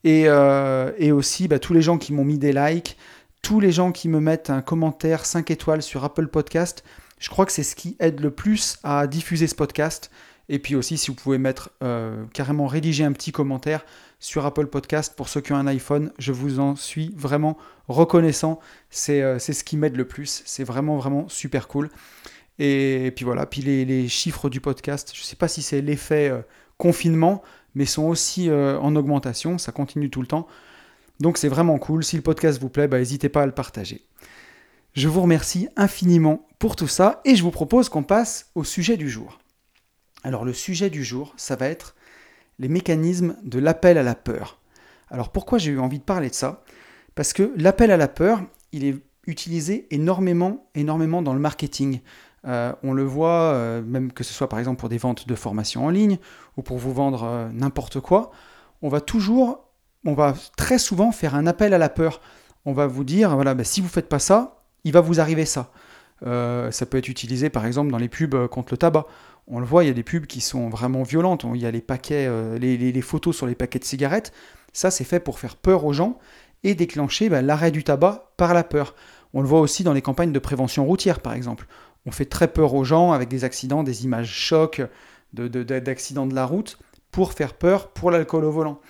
Et, 0.05 0.25
euh, 0.27 0.93
et 0.99 1.13
aussi 1.13 1.47
bah, 1.49 1.59
tous 1.59 1.75
les 1.75 1.83
gens 1.83 1.97
qui 1.99 2.13
m'ont 2.13 2.25
mis 2.25 2.39
des 2.39 2.53
likes, 2.53 2.97
tous 3.41 3.61
les 3.61 3.73
gens 3.73 3.93
qui 3.93 4.09
me 4.09 4.21
mettent 4.21 4.51
un 4.51 4.61
commentaire 4.61 5.25
5 5.25 5.51
étoiles 5.51 5.83
sur 5.83 6.05
Apple 6.05 6.27
Podcast. 6.27 6.85
Je 7.19 7.29
crois 7.29 7.47
que 7.47 7.53
c'est 7.53 7.63
ce 7.63 7.77
qui 7.77 7.97
aide 8.01 8.21
le 8.21 8.31
plus 8.31 8.79
à 8.83 9.07
diffuser 9.07 9.47
ce 9.47 9.55
podcast. 9.55 10.11
Et 10.53 10.59
puis 10.59 10.77
aussi, 10.77 10.99
si 10.99 11.11
vous 11.11 11.15
pouvez 11.15 11.39
mettre 11.39 11.71
euh, 11.83 12.25
carrément 12.35 12.67
rédiger 12.67 13.05
un 13.05 13.13
petit 13.13 13.33
commentaire 13.33 13.87
sur 14.21 14.45
Apple 14.45 14.67
Podcast 14.67 15.15
pour 15.17 15.31
ceux 15.31 15.41
qui 15.41 15.53
ont 15.53 15.57
un 15.57 15.67
iPhone, 15.67 16.13
je 16.19 16.31
vous 16.31 16.61
en 16.61 16.77
suis 16.77 17.11
vraiment 17.17 17.57
reconnaissant. 17.89 18.61
C'est 18.91 19.39
ce 19.39 19.65
qui 19.65 19.79
m'aide 19.79 19.97
le 19.97 20.07
plus. 20.07 20.43
C'est 20.45 20.63
vraiment, 20.63 20.99
vraiment 20.99 21.27
super 21.31 21.69
cool. 21.69 21.89
Et, 22.59 23.15
puis 23.17 23.25
voilà, 23.25 23.47
puis 23.47 23.63
les, 23.63 24.09
chiffres 24.09 24.51
du 24.51 24.61
podcast, 24.61 25.13
je 25.15 25.23
ne 25.23 25.25
sais 25.25 25.37
pas 25.37 25.49
si 25.49 25.63
c'est 25.63 25.81
l'effet 25.81 26.31
confinement, 26.77 27.43
mais 27.75 27.87
sont 27.87 28.05
aussi 28.05 28.51
euh, 28.51 28.79
en 28.79 28.95
augmentation, 28.95 29.57
ça 29.57 29.73
continue 29.73 30.11
tout 30.11 30.21
le 30.21 30.27
temps. 30.27 30.47
Donc 31.19 31.39
c'est 31.39 31.49
vraiment 31.49 31.79
cool, 31.79 32.05
si 32.05 32.17
le 32.17 32.23
podcast 32.23 32.61
vous 32.61 32.69
plaît, 32.69 32.89
bah, 32.89 32.99
n'hésitez 32.99 33.31
pas 33.31 33.43
à 33.43 33.47
le 33.47 33.53
partager. 33.53 34.05
Je 34.93 35.09
vous 35.09 35.23
remercie 35.23 35.69
infiniment 35.77 36.47
pour 36.59 36.77
tout 36.77 36.89
ça 36.89 37.23
et 37.25 37.37
je 37.37 37.43
vous 37.43 37.51
propose 37.51 37.89
qu'on 37.89 38.03
passe 38.03 38.51
au 38.55 38.65
sujet 38.65 38.99
du 38.99 39.09
jour. 39.09 39.39
Alors 40.23 40.45
le 40.45 40.53
sujet 40.53 40.91
du 40.91 41.05
jour, 41.05 41.35
ça 41.37 41.57
va 41.57 41.69
être 41.69 41.95
les 42.59 42.69
mécanismes 42.69 43.37
de 43.43 43.59
l'appel 43.59 43.99
à 43.99 44.03
la 44.03 44.15
peur. 44.15 44.59
Alors 45.11 45.31
pourquoi 45.31 45.59
j'ai 45.59 45.73
eu 45.73 45.79
envie 45.79 45.99
de 45.99 46.05
parler 46.05 46.31
de 46.31 46.35
ça? 46.35 46.63
Parce 47.15 47.33
que 47.33 47.53
l'appel 47.57 47.91
à 47.91 47.97
la 47.97 48.09
peur, 48.09 48.43
il 48.73 48.85
est 48.85 48.97
utilisé 49.27 49.87
énormément, 49.91 50.67
énormément 50.75 51.23
dans 51.23 51.35
le 51.35 51.41
marketing. 51.41 52.01
Euh, 52.47 52.73
on 52.83 52.93
le 52.93 53.05
voit, 53.05 53.53
euh, 53.53 53.83
même 53.83 54.13
que 54.13 54.25
ce 54.25 54.33
soit 54.33 54.49
par 54.49 54.59
exemple 54.59 54.81
pour 54.81 54.89
des 54.89 54.99
ventes 54.99 55.29
de 55.29 55.35
formation 55.35 55.87
en 55.87 55.91
ligne 55.91 56.19
ou 56.57 56.63
pour 56.63 56.79
vous 56.79 56.93
vendre 56.93 57.25
euh, 57.25 57.49
n'importe 57.53 58.01
quoi, 58.01 58.33
on 58.81 58.89
va 58.89 59.01
toujours, 59.01 59.69
on 60.05 60.15
va 60.15 60.35
très 60.57 60.79
souvent 60.79 61.13
faire 61.13 61.35
un 61.35 61.47
appel 61.47 61.73
à 61.75 61.79
la 61.79 61.89
peur. 61.89 62.21
On 62.65 62.73
va 62.73 62.87
vous 62.87 63.05
dire, 63.05 63.35
voilà, 63.35 63.55
bah, 63.55 63.65
si 63.65 63.81
vous 63.81 63.87
ne 63.87 63.93
faites 63.93 64.09
pas 64.09 64.19
ça, 64.19 64.65
il 64.85 64.93
va 64.93 65.01
vous 65.01 65.21
arriver 65.21 65.47
ça. 65.47 65.71
ça 66.23 66.87
peut 66.87 66.99
être 66.99 67.09
utilisé 67.09 67.51
par 67.51 67.67
exemple 67.67 67.91
dans 67.91 67.99
les 67.99 68.09
pubs 68.09 68.49
contre 68.49 68.73
le 68.73 68.79
tabac. 68.79 69.07
On 69.49 69.59
le 69.59 69.67
voit, 69.67 69.85
il 69.85 69.89
y 69.89 69.91
a 69.91 69.95
des 69.95 70.03
pubs 70.03 70.27
qui 70.27 70.41
sont 70.41 70.69
vraiment 70.69 71.03
violentes. 71.03 71.45
Il 71.55 71.61
y 71.61 71.67
a 71.67 71.71
les 71.71 71.81
paquets, 71.81 72.29
les, 72.59 73.03
photos 73.03 73.37
sur 73.37 73.47
les 73.47 73.55
paquets 73.55 73.79
de 73.79 73.85
cigarettes. 73.85 74.33
Ça, 74.73 74.91
c'est 74.91 75.05
fait 75.05 75.21
pour 75.21 75.39
faire 75.39 75.57
peur 75.57 75.85
aux 75.85 75.93
gens 75.93 76.19
et 76.63 76.75
déclencher 76.75 77.29
bah, 77.29 77.43
l'arrêt 77.43 77.73
du 77.73 77.83
tabac 77.83 78.33
par 78.37 78.55
la 78.55 78.63
peur. 78.63 78.95
On 79.35 79.41
le 79.41 79.49
voit 79.49 79.61
aussi 79.61 79.83
dans 79.83 79.93
les 79.93 80.03
campagnes 80.03 80.33
de 80.33 80.39
prévention 80.39 80.85
routière, 80.87 81.21
par 81.21 81.35
exemple 81.35 81.67
on 82.07 82.11
fait 82.11 82.25
très 82.25 82.49
peur 82.49 82.75
aux 82.75 82.85
gens 82.85 83.13
avec 83.13 83.29
des 83.29 83.45
accidents, 83.45 83.83
des 83.83 84.05
images 84.05 84.33
chocs 84.33 84.83
d'accidents 85.33 86.27
de, 86.27 86.35
la 86.35 86.45
route 86.45 86.79
pour 87.11 87.33
faire 87.33 87.55
peur 87.55 87.89
pour 87.91 88.11
l'alcool 88.11 88.45
au 88.45 88.51
volant. 88.51 88.81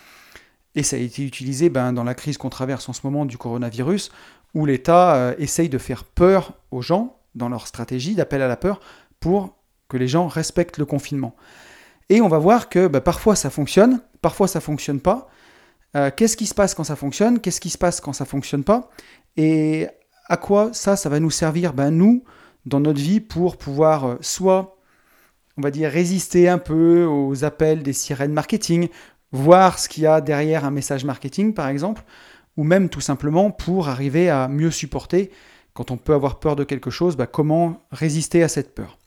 Et 0.75 0.83
ça 0.83 0.97
a 0.97 0.99
été 0.99 1.23
utilisé 1.25 1.69
ben, 1.69 1.93
dans 1.93 2.05
la 2.05 2.15
crise 2.15 2.39
qu'on 2.39 2.49
traverse 2.49 2.89
en 2.89 2.93
ce 2.93 3.01
moment 3.05 3.27
du 3.27 3.37
coronavirus, 3.37 4.11
où 4.55 4.65
l'État 4.65 5.15
euh, 5.15 5.35
essaye 5.39 5.69
de 5.69 5.79
faire 5.79 6.05
peur 6.05 6.55
aux 6.71 6.83
gens 6.83 7.19
dans 7.35 7.49
leur 7.49 7.67
stratégie 7.67 8.15
d'appel 8.15 8.43
à 8.43 8.49
la 8.49 8.57
peur 8.57 8.81
pour 9.21 9.55
que 9.93 9.99
les 9.99 10.09
gens 10.09 10.27
respectent 10.27 10.79
le 10.79 10.87
confinement. 10.87 11.37
Et 12.09 12.23
on 12.23 12.29
va 12.29 12.39
voir 12.39 12.71
que 12.71 12.89
ben, 12.89 13.01
parfois 13.01 13.37
ça 13.37 13.51
fonctionne, 13.51 14.01
parfois 14.23 14.49
ça 14.49 14.61
fonctionne 14.61 15.01
pas. 15.01 15.29
Euh, 15.95 16.11
qu'est-ce 16.17 16.39
qui 16.39 16.47
se 16.47 16.55
passe 16.55 16.75
quand 16.75 16.85
ça 16.85 16.97
fonctionne 16.97 17.41
Qu'est-ce 17.41 17.61
qui 17.61 17.69
se 17.69 17.77
passe 17.77 18.01
quand 18.01 18.15
ça 18.15 18.25
fonctionne 18.25 18.65
pas 18.65 18.89
Et 19.37 19.87
à 20.29 20.39
quoi 20.39 20.71
ça, 20.73 20.97
ça 20.97 21.11
va 21.11 21.21
nous 21.21 21.31
servir 21.31 21.75
ben, 21.75 21.91
Nous, 21.91 22.25
dans 22.65 22.81
notre 22.81 23.01
vie 23.01 23.21
pour 23.21 23.59
pouvoir 23.59 24.05
euh, 24.07 24.17
soit, 24.23 24.79
on 25.59 25.61
va 25.61 25.71
dire, 25.71 25.91
résister 25.91 26.49
un 26.49 26.59
peu 26.59 27.05
aux 27.05 27.45
appels 27.45 27.83
des 27.83 27.93
sirènes 27.93 28.33
marketing, 28.33 28.89
voir 29.31 29.79
ce 29.79 29.91
qu'il 29.91 30.05
y 30.05 30.07
a 30.07 30.23
derrière 30.23 30.65
un 30.65 30.71
message 30.71 31.05
marketing, 31.05 31.53
par 31.53 31.69
exemple, 31.69 32.03
ou 32.57 32.65
même 32.65 32.89
tout 32.89 33.03
simplement 33.03 33.51
pour 33.51 33.89
arriver 33.89 34.31
à 34.31 34.49
mieux 34.49 34.71
supporter, 34.71 35.31
quand 35.75 35.91
on 35.91 35.99
peut 35.99 36.15
avoir 36.15 36.39
peur 36.39 36.57
de 36.57 36.65
quelque 36.65 36.91
chose, 36.91 37.15
bah, 37.17 37.27
comment 37.27 37.83
résister 37.91 38.43
à 38.43 38.49
cette 38.49 38.75
peur. 38.75 38.99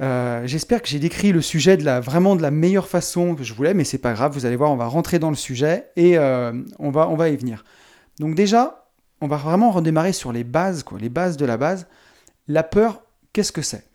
Euh, 0.00 0.46
j'espère 0.46 0.82
que 0.82 0.88
j'ai 0.88 0.98
décrit 0.98 1.32
le 1.32 1.40
sujet 1.40 1.76
de 1.76 1.84
la, 1.84 2.00
vraiment 2.00 2.34
de 2.34 2.42
la 2.42 2.50
meilleure 2.50 2.88
façon 2.88 3.34
que 3.34 3.44
je 3.44 3.54
voulais, 3.54 3.74
mais 3.74 3.84
c'est 3.84 3.98
pas 3.98 4.12
grave, 4.12 4.32
vous 4.32 4.44
allez 4.44 4.56
voir, 4.56 4.72
on 4.72 4.76
va 4.76 4.86
rentrer 4.86 5.18
dans 5.18 5.30
le 5.30 5.36
sujet 5.36 5.90
et 5.96 6.18
euh, 6.18 6.52
on, 6.78 6.90
va, 6.90 7.08
on 7.08 7.14
va 7.14 7.28
y 7.28 7.36
venir. 7.36 7.64
Donc 8.18 8.34
déjà, 8.34 8.88
on 9.20 9.28
va 9.28 9.36
vraiment 9.36 9.70
redémarrer 9.70 10.12
sur 10.12 10.32
les 10.32 10.44
bases, 10.44 10.82
quoi, 10.82 10.98
les 10.98 11.08
bases 11.08 11.36
de 11.36 11.46
la 11.46 11.56
base. 11.56 11.86
La 12.48 12.62
peur, 12.62 13.04
qu'est-ce 13.32 13.52
que 13.52 13.62
c'est? 13.62 13.88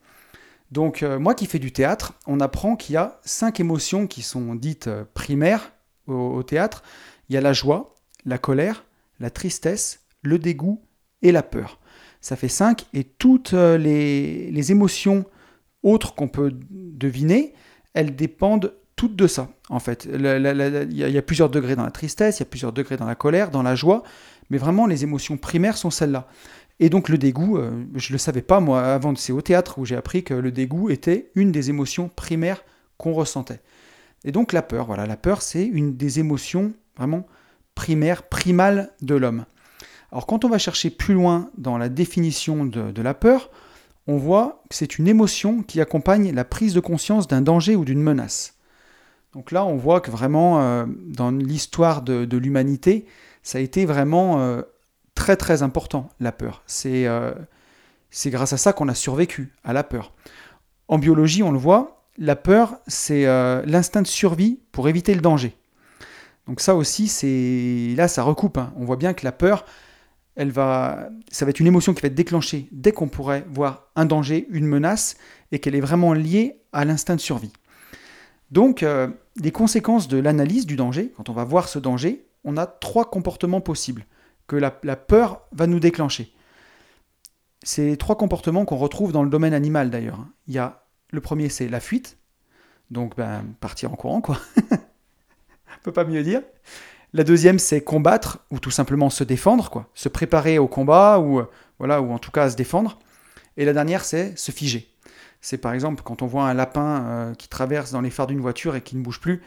Donc 0.71 1.03
euh, 1.03 1.19
moi 1.19 1.35
qui 1.35 1.47
fais 1.47 1.59
du 1.59 1.71
théâtre, 1.71 2.13
on 2.27 2.39
apprend 2.39 2.75
qu'il 2.75 2.93
y 2.93 2.97
a 2.97 3.19
cinq 3.23 3.59
émotions 3.59 4.07
qui 4.07 4.21
sont 4.21 4.55
dites 4.55 4.89
primaires 5.13 5.73
au, 6.07 6.43
théâtre. 6.43 6.83
Il 7.29 7.35
y 7.35 7.37
a 7.37 7.41
la 7.41 7.53
joie, 7.53 7.95
la 8.25 8.37
colère, 8.37 8.85
la 9.19 9.29
tristesse, 9.29 10.01
le 10.21 10.39
dégoût 10.39 10.81
et 11.21 11.31
la 11.31 11.43
peur. 11.43 11.79
Ça 12.21 12.35
fait 12.35 12.49
cinq 12.49 12.85
et 12.93 13.03
toutes 13.03 13.53
euh, 13.53 13.77
les, 13.77 14.71
émotions 14.71 15.25
autres 15.83 16.15
qu'on 16.15 16.27
peut 16.27 16.53
deviner, 16.69 17.53
elles 17.93 18.15
dépendent 18.15 18.73
toutes 18.95 19.15
de 19.15 19.27
ça, 19.27 19.49
en 19.69 19.79
fait. 19.79 20.09
Il 20.11 20.91
y, 20.91 21.17
a 21.17 21.21
plusieurs 21.21 21.49
degrés 21.49 21.75
dans 21.77 21.85
la 21.85 21.91
tristesse, 21.91 22.39
il 22.39 22.41
y 22.41 22.43
a 22.43 22.49
plusieurs 22.49 22.73
degrés 22.73 22.97
dans 22.97 23.05
la 23.05 23.15
colère, 23.15 23.49
dans 23.49 23.63
la 23.63 23.73
joie, 23.73 24.03
mais 24.49 24.57
vraiment 24.57 24.87
les 24.87 25.03
émotions 25.03 25.37
primaires 25.37 25.77
sont 25.77 25.89
celles-là. 25.89 26.27
Et 26.81 26.89
donc 26.89 27.09
le 27.09 27.17
dégoût, 27.17 27.57
euh, 27.57 27.71
je 27.95 28.11
ne 28.11 28.13
le 28.13 28.17
savais 28.17 28.41
pas 28.41 28.59
moi 28.59 28.93
avant, 28.93 29.15
c'est 29.15 29.31
au 29.31 29.41
théâtre 29.41 29.79
où 29.79 29.85
j'ai 29.85 29.95
appris 29.95 30.23
que 30.23 30.33
le 30.33 30.51
dégoût 30.51 30.89
était 30.89 31.31
une 31.35 31.51
des 31.51 31.69
émotions 31.69 32.09
primaires 32.09 32.63
qu'on 32.97 33.13
ressentait. 33.13 33.61
Et 34.25 34.31
donc 34.31 34.53
la 34.53 34.61
peur, 34.61 34.85
voilà, 34.85 35.05
la 35.05 35.17
peur 35.17 35.41
c'est 35.41 35.65
une 35.65 35.95
des 35.95 36.19
émotions 36.19 36.73
vraiment 36.97 37.25
primaires, 37.75 38.23
primales 38.23 38.91
de 39.01 39.15
l'homme. 39.15 39.45
Alors 40.11 40.25
quand 40.25 40.43
on 40.43 40.49
va 40.49 40.57
chercher 40.57 40.89
plus 40.89 41.13
loin 41.13 41.51
dans 41.57 41.77
la 41.77 41.87
définition 41.87 42.65
de, 42.65 42.91
de 42.91 43.01
la 43.01 43.13
peur, 43.13 43.49
on 44.09 44.17
voit 44.17 44.63
que 44.69 44.75
c'est 44.75 44.97
une 44.97 45.07
émotion 45.07 45.61
qui 45.61 45.79
accompagne 45.79 46.33
la 46.33 46.43
prise 46.43 46.73
de 46.73 46.79
conscience 46.79 47.27
d'un 47.27 47.41
danger 47.41 47.75
ou 47.75 47.85
d'une 47.85 48.01
menace. 48.01 48.55
Donc 49.33 49.51
là, 49.51 49.63
on 49.63 49.77
voit 49.77 50.01
que 50.01 50.09
vraiment, 50.09 50.61
euh, 50.61 50.85
dans 50.87 51.29
l'histoire 51.29 52.01
de, 52.01 52.37
l'humanité, 52.37 53.05
ça 53.43 53.59
a 53.59 53.61
été 53.61 53.85
vraiment 53.85 54.41
euh, 54.41 54.63
très 55.13 55.35
très 55.35 55.61
important, 55.61 56.09
la 56.19 56.31
peur. 56.31 56.63
C'est 56.65 57.07
c'est 58.09 58.31
grâce 58.31 58.53
à 58.53 58.57
ça 58.57 58.73
qu'on 58.73 58.87
a 58.87 58.95
survécu, 58.95 59.53
à 59.63 59.71
la 59.71 59.83
peur. 59.83 60.13
En 60.87 60.97
biologie, 60.97 61.43
on 61.43 61.51
le 61.51 61.59
voit, 61.59 62.07
la 62.17 62.35
peur, 62.35 62.77
c'est 62.87 63.25
l'instinct 63.67 64.01
de 64.01 64.07
survie 64.07 64.59
pour 64.71 64.89
éviter 64.89 65.13
le 65.13 65.21
danger. 65.21 65.55
Donc 66.47 66.61
ça 66.61 66.73
aussi, 66.73 67.07
c'est 67.07 67.93
là, 67.95 68.07
ça 68.07 68.23
recoupe. 68.23 68.57
Hein. 68.57 68.73
On 68.75 68.83
voit 68.83 68.95
bien 68.95 69.13
que 69.13 69.23
la 69.23 69.31
peur, 69.31 69.65
elle 70.39 70.51
va, 70.51 71.09
ça 71.29 71.43
va 71.43 71.49
être 71.49 71.59
une 71.59 71.67
émotion 71.67 71.93
qui 71.93 72.01
va 72.01 72.07
être 72.07 72.15
déclenchée 72.15 72.69
dès 72.71 72.93
qu'on 72.93 73.09
pourrait 73.09 73.45
voir 73.49 73.89
un 73.97 74.05
danger, 74.05 74.47
une 74.51 74.65
menace, 74.65 75.17
et 75.51 75.59
qu'elle 75.59 75.75
est 75.75 75.81
vraiment 75.81 76.13
liée 76.13 76.61
à 76.71 76.85
l'instinct 76.85 77.17
de 77.17 77.19
survie. 77.19 77.51
Donc, 78.49 78.81
euh, 78.81 79.09
les 79.35 79.51
conséquences 79.51 80.07
de 80.07 80.17
l'analyse 80.17 80.65
du 80.65 80.77
danger, 80.77 81.11
quand 81.17 81.27
on 81.27 81.33
va 81.33 81.43
voir 81.43 81.67
ce 81.67 81.77
danger, 81.77 82.25
on 82.45 82.55
a 82.55 82.67
trois 82.67 83.09
comportements 83.09 83.59
possibles 83.59 84.05
que 84.47 84.55
la, 84.55 84.71
peur 84.71 85.41
va 85.51 85.67
nous 85.67 85.81
déclencher. 85.81 86.33
C'est 87.61 87.97
trois 87.97 88.15
comportements 88.15 88.63
qu'on 88.63 88.77
retrouve 88.77 89.11
dans 89.11 89.23
le 89.23 89.29
domaine 89.29 89.53
animal 89.53 89.89
d'ailleurs. 89.89 90.25
Il 90.47 90.53
y 90.53 90.57
a 90.57 90.85
le 91.11 91.19
premier, 91.19 91.49
c'est 91.49 91.67
la 91.67 91.81
fuite, 91.81 92.17
donc 92.91 93.17
ben, 93.17 93.43
partir 93.59 93.91
en 93.91 93.97
courant 93.97 94.21
quoi. 94.21 94.39
On 94.71 95.83
peut 95.83 95.91
pas 95.91 96.05
mieux 96.05 96.23
dire. 96.23 96.43
La 97.13 97.23
deuxième, 97.23 97.57
c'est 97.57 97.81
combattre 97.81 98.39
ou 98.51 98.59
tout 98.59 98.71
simplement 98.71 99.09
se 99.09 99.23
défendre, 99.23 99.69
quoi, 99.69 99.89
se 99.95 100.09
préparer 100.09 100.59
au 100.59 100.67
combat 100.67 101.19
ou 101.19 101.39
euh, 101.39 101.49
voilà, 101.79 102.01
ou 102.01 102.11
en 102.11 102.19
tout 102.19 102.31
cas 102.31 102.43
à 102.43 102.49
se 102.49 102.55
défendre. 102.55 102.99
Et 103.57 103.65
la 103.65 103.73
dernière, 103.73 104.05
c'est 104.05 104.37
se 104.37 104.51
figer. 104.51 104.93
C'est 105.41 105.57
par 105.57 105.73
exemple 105.73 106.03
quand 106.03 106.21
on 106.21 106.27
voit 106.27 106.47
un 106.47 106.53
lapin 106.53 107.03
euh, 107.05 107.33
qui 107.33 107.47
traverse 107.47 107.91
dans 107.91 108.01
les 108.01 108.09
phares 108.09 108.27
d'une 108.27 108.41
voiture 108.41 108.75
et 108.75 108.81
qui 108.81 108.95
ne 108.95 109.01
bouge 109.01 109.19
plus, 109.19 109.41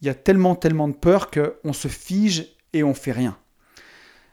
il 0.00 0.06
y 0.06 0.10
a 0.10 0.14
tellement 0.14 0.54
tellement 0.54 0.88
de 0.88 0.94
peur 0.94 1.30
qu'on 1.30 1.72
se 1.72 1.88
fige 1.88 2.46
et 2.72 2.82
on 2.82 2.94
fait 2.94 3.12
rien. 3.12 3.36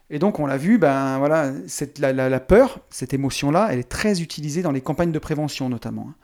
Et 0.09 0.19
donc 0.19 0.39
on 0.39 0.45
l'a 0.45 0.57
vu, 0.57 0.77
ben 0.77 1.17
voilà, 1.17 1.51
cette, 1.67 1.99
la, 1.99 2.39
peur, 2.39 2.79
cette 2.89 3.13
émotion-là, 3.13 3.69
elle 3.71 3.79
est 3.79 3.89
très 3.89 4.21
utilisée 4.21 4.61
dans 4.61 4.71
les 4.71 4.81
campagnes 4.81 5.11
de 5.11 5.19
prévention 5.19 5.67
notamment. 5.67 6.07
Hein. 6.09 6.15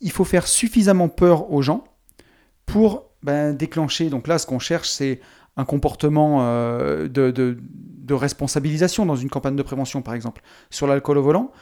Il 0.00 0.12
faut 0.12 0.24
faire 0.24 0.46
suffisamment 0.46 1.08
peur 1.08 1.52
aux 1.52 1.62
gens 1.62 1.84
pour 2.66 3.10
ben, 3.22 3.54
déclencher. 3.54 4.08
Donc 4.08 4.28
là, 4.28 4.38
ce 4.38 4.46
qu'on 4.46 4.58
cherche, 4.58 4.88
c'est 4.88 5.20
un 5.56 5.64
comportement 5.64 6.38
euh, 6.40 7.08
de, 7.08 7.56
responsabilisation 8.12 9.06
dans 9.06 9.14
une 9.14 9.30
campagne 9.30 9.54
de 9.54 9.62
prévention, 9.62 10.02
par 10.02 10.14
exemple, 10.14 10.42
sur 10.68 10.88
l'alcool 10.88 11.18
au 11.18 11.22
volant. 11.22 11.52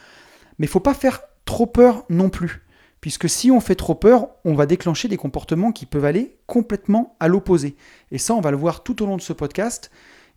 Mais 0.57 0.65
il 0.65 0.69
ne 0.69 0.71
faut 0.71 0.79
pas 0.79 0.95
faire 0.95 1.21
trop 1.45 1.67
peur 1.67 2.05
non 2.09 2.29
plus. 2.29 2.65
Puisque 3.01 3.29
si 3.29 3.51
on 3.51 3.59
fait 3.59 3.75
trop 3.75 3.93
peur, 3.93 4.29
on 4.45 4.55
va 4.55 4.65
déclencher 4.65 5.07
des 5.07 5.15
comportements 5.15 5.71
qui 5.71 5.85
peuvent 5.85 6.05
aller 6.05 6.37
complètement 6.47 7.15
à 7.19 7.27
l'opposé. 7.27 7.75
Et 8.11 8.17
ça, 8.17 8.33
on 8.33 8.41
va 8.41 8.49
le 8.49 8.57
voir 8.57 8.81
tout 8.81 9.03
au 9.03 9.05
long 9.05 9.15
de 9.15 9.21
ce 9.21 9.31
podcast. 9.31 9.91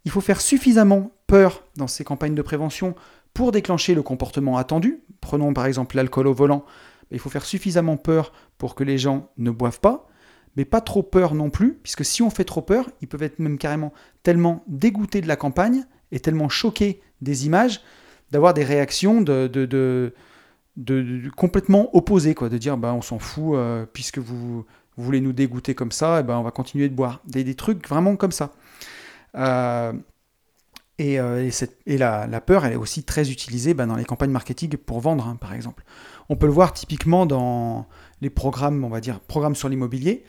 Il 0.04 0.10
faut 0.10 0.20
faire 0.20 0.42
suffisamment 0.42 1.10
peur 1.26 1.64
dans 1.76 1.88
ces 1.88 2.04
campagnes 2.04 2.34
de 2.34 2.42
prévention 2.42 2.94
pour 3.32 3.50
déclencher 3.50 3.94
le 3.94 4.02
comportement 4.02 4.58
attendu. 4.58 5.00
Prenons 5.22 5.54
par 5.54 5.64
exemple 5.64 5.96
l'alcool 5.96 6.26
au 6.26 6.34
volant. 6.34 6.64
Il 7.10 7.18
faut 7.18 7.30
faire 7.30 7.46
suffisamment 7.46 7.96
peur 7.96 8.32
pour 8.58 8.74
que 8.74 8.84
les 8.84 8.98
gens 8.98 9.30
ne 9.38 9.50
boivent 9.50 9.80
pas 9.80 10.08
mais 10.56 10.64
pas 10.64 10.80
trop 10.80 11.02
peur 11.02 11.34
non 11.34 11.50
plus, 11.50 11.74
puisque 11.82 12.04
si 12.04 12.22
on 12.22 12.30
fait 12.30 12.44
trop 12.44 12.62
peur, 12.62 12.90
ils 13.00 13.08
peuvent 13.08 13.22
être 13.22 13.38
même 13.38 13.58
carrément 13.58 13.92
tellement 14.22 14.64
dégoûtés 14.66 15.20
de 15.20 15.28
la 15.28 15.36
campagne 15.36 15.84
et 16.10 16.20
tellement 16.20 16.48
choqués 16.48 17.00
des 17.20 17.46
images 17.46 17.80
d'avoir 18.30 18.54
des 18.54 18.64
réactions 18.64 19.20
de, 19.20 20.12
complètement 21.36 21.94
opposées, 21.94 22.34
quoi, 22.34 22.48
de 22.48 22.58
dire 22.58 22.76
bah, 22.76 22.94
on 22.94 23.02
s'en 23.02 23.18
fout, 23.18 23.54
euh, 23.54 23.86
puisque 23.92 24.18
vous, 24.18 24.64
voulez 24.96 25.20
nous 25.20 25.32
dégoûter 25.32 25.74
comme 25.74 25.92
ça, 25.92 26.16
et 26.16 26.20
eh 26.20 26.22
ben, 26.22 26.36
on 26.36 26.42
va 26.42 26.50
continuer 26.50 26.88
de 26.88 26.94
boire. 26.94 27.20
Des, 27.26 27.44
des 27.44 27.54
trucs 27.54 27.86
vraiment 27.88 28.16
comme 28.16 28.32
ça. 28.32 28.52
Euh, 29.36 29.92
et, 30.98 31.18
euh, 31.18 31.50
et, 31.86 31.98
la, 31.98 32.26
la, 32.26 32.40
peur, 32.40 32.64
elle 32.64 32.72
est 32.72 32.76
aussi 32.76 33.02
très 33.02 33.30
utilisée 33.30 33.74
bah, 33.74 33.86
dans 33.86 33.96
les 33.96 34.04
campagnes 34.04 34.30
marketing 34.30 34.76
pour 34.76 35.00
vendre, 35.00 35.26
hein, 35.26 35.36
par 35.40 35.54
exemple. 35.54 35.84
On 36.28 36.36
peut 36.36 36.46
le 36.46 36.52
voir 36.52 36.72
typiquement 36.72 37.26
dans 37.26 37.86
les 38.20 38.30
programmes, 38.30 38.84
on 38.84 38.88
va 38.88 39.00
dire, 39.00 39.20
programmes 39.20 39.56
sur 39.56 39.68
l'immobilier 39.68 40.24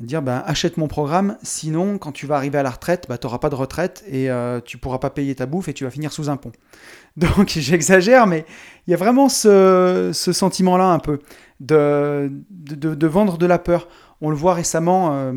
dire 0.00 0.22
ben, 0.22 0.42
achète 0.46 0.76
mon 0.76 0.88
programme, 0.88 1.36
sinon 1.42 1.98
quand 1.98 2.12
tu 2.12 2.26
vas 2.26 2.36
arriver 2.36 2.58
à 2.58 2.62
la 2.62 2.70
retraite, 2.70 3.06
ben, 3.08 3.16
tu 3.16 3.26
n'auras 3.26 3.38
pas 3.38 3.50
de 3.50 3.54
retraite 3.54 4.04
et 4.08 4.30
euh, 4.30 4.60
tu 4.60 4.78
pourras 4.78 4.98
pas 4.98 5.10
payer 5.10 5.34
ta 5.34 5.46
bouffe 5.46 5.68
et 5.68 5.72
tu 5.72 5.84
vas 5.84 5.90
finir 5.90 6.12
sous 6.12 6.28
un 6.30 6.36
pont. 6.36 6.52
Donc 7.16 7.48
j'exagère, 7.56 8.26
mais 8.26 8.44
il 8.86 8.90
y 8.90 8.94
a 8.94 8.96
vraiment 8.96 9.28
ce, 9.28 10.10
sentiment-là 10.12 10.86
un 10.86 10.98
peu 10.98 11.20
de, 11.60 12.30
de, 12.50 13.06
vendre 13.06 13.38
de 13.38 13.46
la 13.46 13.58
peur. 13.58 13.88
On 14.20 14.30
le 14.30 14.36
voit 14.36 14.54
récemment, 14.54 15.10
euh, 15.12 15.32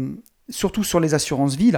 surtout 0.50 0.84
sur 0.84 1.00
les 1.00 1.14
assurances 1.14 1.56
vie, 1.56 1.74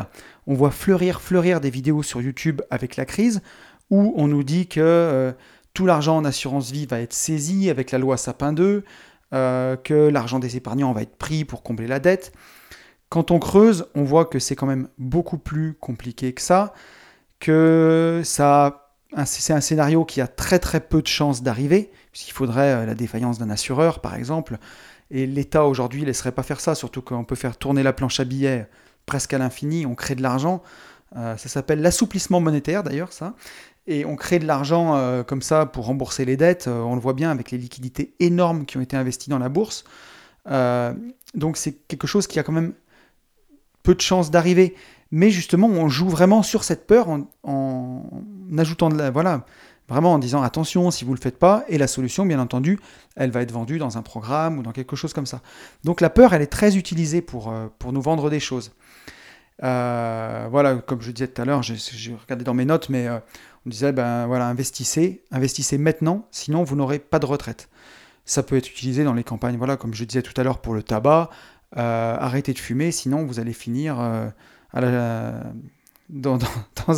on 0.48 0.54
voit 0.54 0.72
fleurir, 0.72 1.22
fleurir 1.22 1.62
des 1.62 1.70
vidéos 1.70 2.04
sur 2.04 2.22
YouTube 2.22 2.62
avec 2.70 2.96
la 2.96 3.06
crise 3.06 3.42
où 3.90 4.14
on 4.16 4.28
nous 4.28 4.44
dit 4.44 4.68
que 4.68 4.80
euh, 4.80 5.32
tout 5.74 5.86
l'argent 5.86 6.18
en 6.18 6.26
assurance 6.26 6.72
vie 6.72 6.86
va 6.86 7.00
être 7.00 7.14
saisi 7.14 7.70
avec 7.70 7.92
la 7.92 7.98
loi 7.98 8.18
Sapin 8.18 8.54
2, 8.54 8.84
que 9.32 10.10
l'argent 10.12 10.40
des 10.40 10.58
épargnants 10.58 10.92
va 10.92 11.04
être 11.04 11.16
pris 11.16 11.46
pour 11.46 11.62
combler 11.62 11.86
la 11.86 12.00
dette. 12.00 12.34
Quand 13.10 13.32
on 13.32 13.40
creuse, 13.40 13.88
on 13.96 14.04
voit 14.04 14.26
que 14.26 14.38
c'est 14.38 14.56
quand 14.56 14.68
même 14.68 14.88
beaucoup 15.00 15.40
plus 15.40 15.74
compliqué 15.74 16.34
que 16.34 16.42
ça, 16.42 16.74
que 17.40 18.22
ça, 18.24 18.94
c'est 19.26 19.54
un 19.54 19.62
scénario 19.62 20.06
qui 20.06 20.22
a 20.22 20.28
très 20.28 20.60
très 20.60 20.80
peu 20.80 21.02
de 21.02 21.08
chances 21.08 21.42
d'arriver, 21.42 21.92
puisqu'il 22.12 22.34
faudrait 22.34 22.74
euh, 22.74 22.86
la 22.86 22.94
défaillance 22.94 23.40
d'un 23.40 23.50
assureur, 23.50 24.00
par 24.00 24.14
exemple, 24.14 24.58
et 25.12 25.26
l'État 25.26 25.66
aujourd'hui 25.66 26.02
ne 26.02 26.08
laisserait 26.08 26.32
pas 26.32 26.44
faire 26.44 26.60
ça, 26.60 26.76
surtout 26.76 27.02
qu'on 27.02 27.24
peut 27.24 27.36
faire 27.36 27.58
tourner 27.58 27.84
la 27.84 27.94
planche 27.94 28.20
à 28.20 28.26
billets 28.26 28.68
presque 29.06 29.34
à 29.34 29.38
l'infini, 29.38 29.86
on 29.86 29.96
crée 29.96 30.16
de 30.16 30.22
l'argent. 30.22 30.62
Euh, 31.16 31.36
ça 31.38 31.50
s'appelle 31.50 31.82
l'assouplissement 31.82 32.40
monétaire 32.40 32.84
d'ailleurs, 32.84 33.12
ça. 33.12 33.34
Et 33.88 34.06
on 34.06 34.16
crée 34.16 34.38
de 34.38 34.46
l'argent 34.46 34.96
euh, 34.96 35.24
comme 35.24 35.42
ça 35.42 35.66
pour 35.66 35.86
rembourser 35.86 36.26
les 36.26 36.38
dettes. 36.38 36.68
on 36.68 36.94
le 36.94 37.02
voit 37.02 37.14
bien 37.14 37.32
avec 37.32 37.50
les 37.50 37.58
liquidités 37.58 38.14
énormes 38.20 38.66
qui 38.66 38.78
ont 38.78 38.82
été 38.82 38.96
investies 38.96 39.32
dans 39.32 39.40
la 39.40 39.50
bourse. 39.50 39.84
donc 41.36 41.58
c'est 41.58 41.74
quelque 41.88 42.08
chose 42.08 42.28
qui 42.28 42.40
a 42.40 42.44
quand 42.44 42.52
même 42.52 42.74
peu 43.84 43.96
de 43.96 44.02
chances 44.02 44.30
d'arriver. 44.30 44.76
Mais 45.12 45.32
justement, 45.32 45.68
on 45.68 45.90
joue 45.90 46.08
vraiment 46.08 46.44
sur 46.44 46.64
cette 46.64 46.86
peur 46.86 47.08
en, 47.44 48.06
ajoutant 48.58 48.90
de 48.90 48.98
la. 48.98 49.10
Voilà, 49.10 49.46
vraiment 49.90 50.14
en 50.14 50.20
disant 50.20 50.42
attention 50.42 50.92
si 50.92 51.04
vous 51.04 51.12
ne 51.12 51.18
le 51.18 51.22
faites 51.22 51.38
pas. 51.38 51.66
Et 51.68 51.78
la 51.78 51.88
solution, 51.88 52.26
bien 52.26 52.40
entendu, 52.40 52.80
elle 53.16 53.32
va 53.32 53.42
être 53.42 53.52
vendue 53.52 53.78
dans 53.78 53.98
un 53.98 54.02
programme 54.02 54.60
ou 54.60 54.64
dans 54.64 54.72
quelque 54.72 54.96
chose 54.96 55.14
comme 55.14 55.26
ça. 55.26 55.42
Donc 55.84 56.02
la 56.02 56.10
peur, 56.10 56.34
elle 56.34 56.42
est 56.42 56.48
très 56.48 56.78
utilisée 56.78 57.22
pour, 57.22 57.52
euh, 57.52 57.68
pour 57.80 57.92
nous 57.92 58.02
vendre 58.02 58.30
des 58.30 58.40
choses. 58.40 58.72
Euh, 59.62 60.48
voilà, 60.50 60.76
comme 60.76 61.02
je 61.02 61.12
disais 61.12 61.28
tout 61.28 61.42
à 61.42 61.46
l'heure, 61.46 61.64
j'ai 61.64 62.16
regardé 62.16 62.46
dans 62.46 62.54
mes 62.54 62.66
notes, 62.66 62.90
mais 62.90 63.08
euh, 63.08 63.20
on 63.66 63.70
disait, 63.70 63.92
ben 63.92 64.26
voilà, 64.26 64.48
investissez, 64.48 65.24
investissez 65.32 65.78
maintenant, 65.78 66.28
sinon 66.32 66.64
vous 66.64 66.78
n'aurez 66.78 67.00
pas 67.00 67.20
de 67.20 67.26
retraite. 67.26 67.68
Ça 68.24 68.44
peut 68.44 68.56
être 68.56 68.70
utilisé 68.70 69.04
dans 69.04 69.14
les 69.14 69.24
campagnes, 69.24 69.58
voilà, 69.58 69.76
comme 69.76 69.94
je 69.94 70.06
disais 70.06 70.22
tout 70.22 70.40
à 70.40 70.44
l'heure 70.44 70.60
pour 70.60 70.74
le 70.74 70.84
tabac, 70.84 71.30
arrêtez 71.76 72.54
de 72.54 72.60
fumer, 72.60 72.92
sinon 72.92 73.26
vous 73.26 73.40
allez 73.40 73.54
finir 73.54 73.98
euh, 74.76 75.42
dans, 76.10 76.40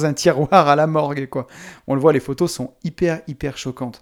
un 0.06 0.13
tiroir 0.13 0.68
à 0.68 0.75
la 0.75 0.88
morgue. 0.88 1.27
Quoi. 1.27 1.48
On 1.88 1.96
le 1.96 2.01
voit, 2.01 2.13
les 2.13 2.20
photos 2.20 2.51
sont 2.51 2.74
hyper, 2.84 3.22
hyper 3.27 3.58
choquantes. 3.58 4.01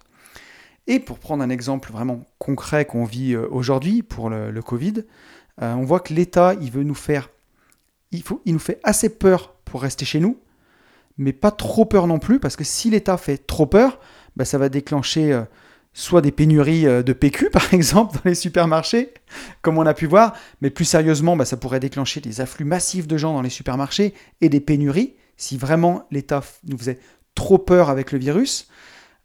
Et 0.86 0.98
pour 0.98 1.18
prendre 1.18 1.42
un 1.42 1.50
exemple 1.50 1.92
vraiment 1.92 2.24
concret 2.38 2.84
qu'on 2.84 3.04
vit 3.04 3.34
euh, 3.34 3.46
aujourd'hui 3.50 4.02
pour 4.02 4.30
le, 4.30 4.60
Covid, 4.62 5.04
on 5.58 5.82
voit 5.82 6.00
que 6.00 6.14
l'État, 6.14 6.54
il 6.60 6.70
veut 6.70 6.84
nous 6.84 6.94
faire, 6.94 7.28
il, 8.12 8.22
nous 8.46 8.58
fait 8.58 8.80
assez 8.82 9.10
peur 9.10 9.52
pour 9.66 9.82
rester 9.82 10.06
chez 10.06 10.18
nous, 10.18 10.38
mais 11.18 11.34
pas 11.34 11.50
trop 11.50 11.84
peur 11.84 12.06
non 12.06 12.18
plus, 12.18 12.40
parce 12.40 12.56
que 12.56 12.64
si 12.64 12.88
l'État 12.88 13.18
fait 13.18 13.46
trop 13.46 13.66
peur, 13.66 14.00
bah, 14.36 14.46
ça 14.46 14.56
va 14.56 14.70
déclencher 14.70 15.38
soit 15.92 16.20
des 16.20 16.30
pénuries 16.30 16.86
euh, 16.86 17.02
de 17.02 17.12
PQ, 17.12 17.50
par 17.52 17.72
exemple, 17.74 18.14
dans 18.14 18.22
les 18.24 18.34
supermarchés, 18.34 19.12
comme 19.62 19.78
on 19.78 19.86
a 19.86 19.94
pu 19.94 20.06
voir, 20.06 20.34
mais 20.60 20.70
plus 20.70 20.84
sérieusement, 20.84 21.36
bah, 21.36 21.44
ça 21.44 21.56
pourrait 21.56 21.80
déclencher 21.80 22.20
des 22.20 22.40
afflux 22.40 22.64
massifs 22.64 23.06
de 23.06 23.16
gens 23.16 23.34
dans 23.34 23.42
les 23.42 23.50
supermarchés 23.50 24.14
et 24.40 24.48
des 24.48 24.60
pénuries, 24.60 25.14
si 25.36 25.56
vraiment 25.56 26.06
l'État 26.10 26.42
nous 26.66 26.78
faisait 26.78 26.98
trop 27.34 27.58
peur 27.58 27.90
avec 27.90 28.12
le 28.12 28.18
virus. 28.18 28.68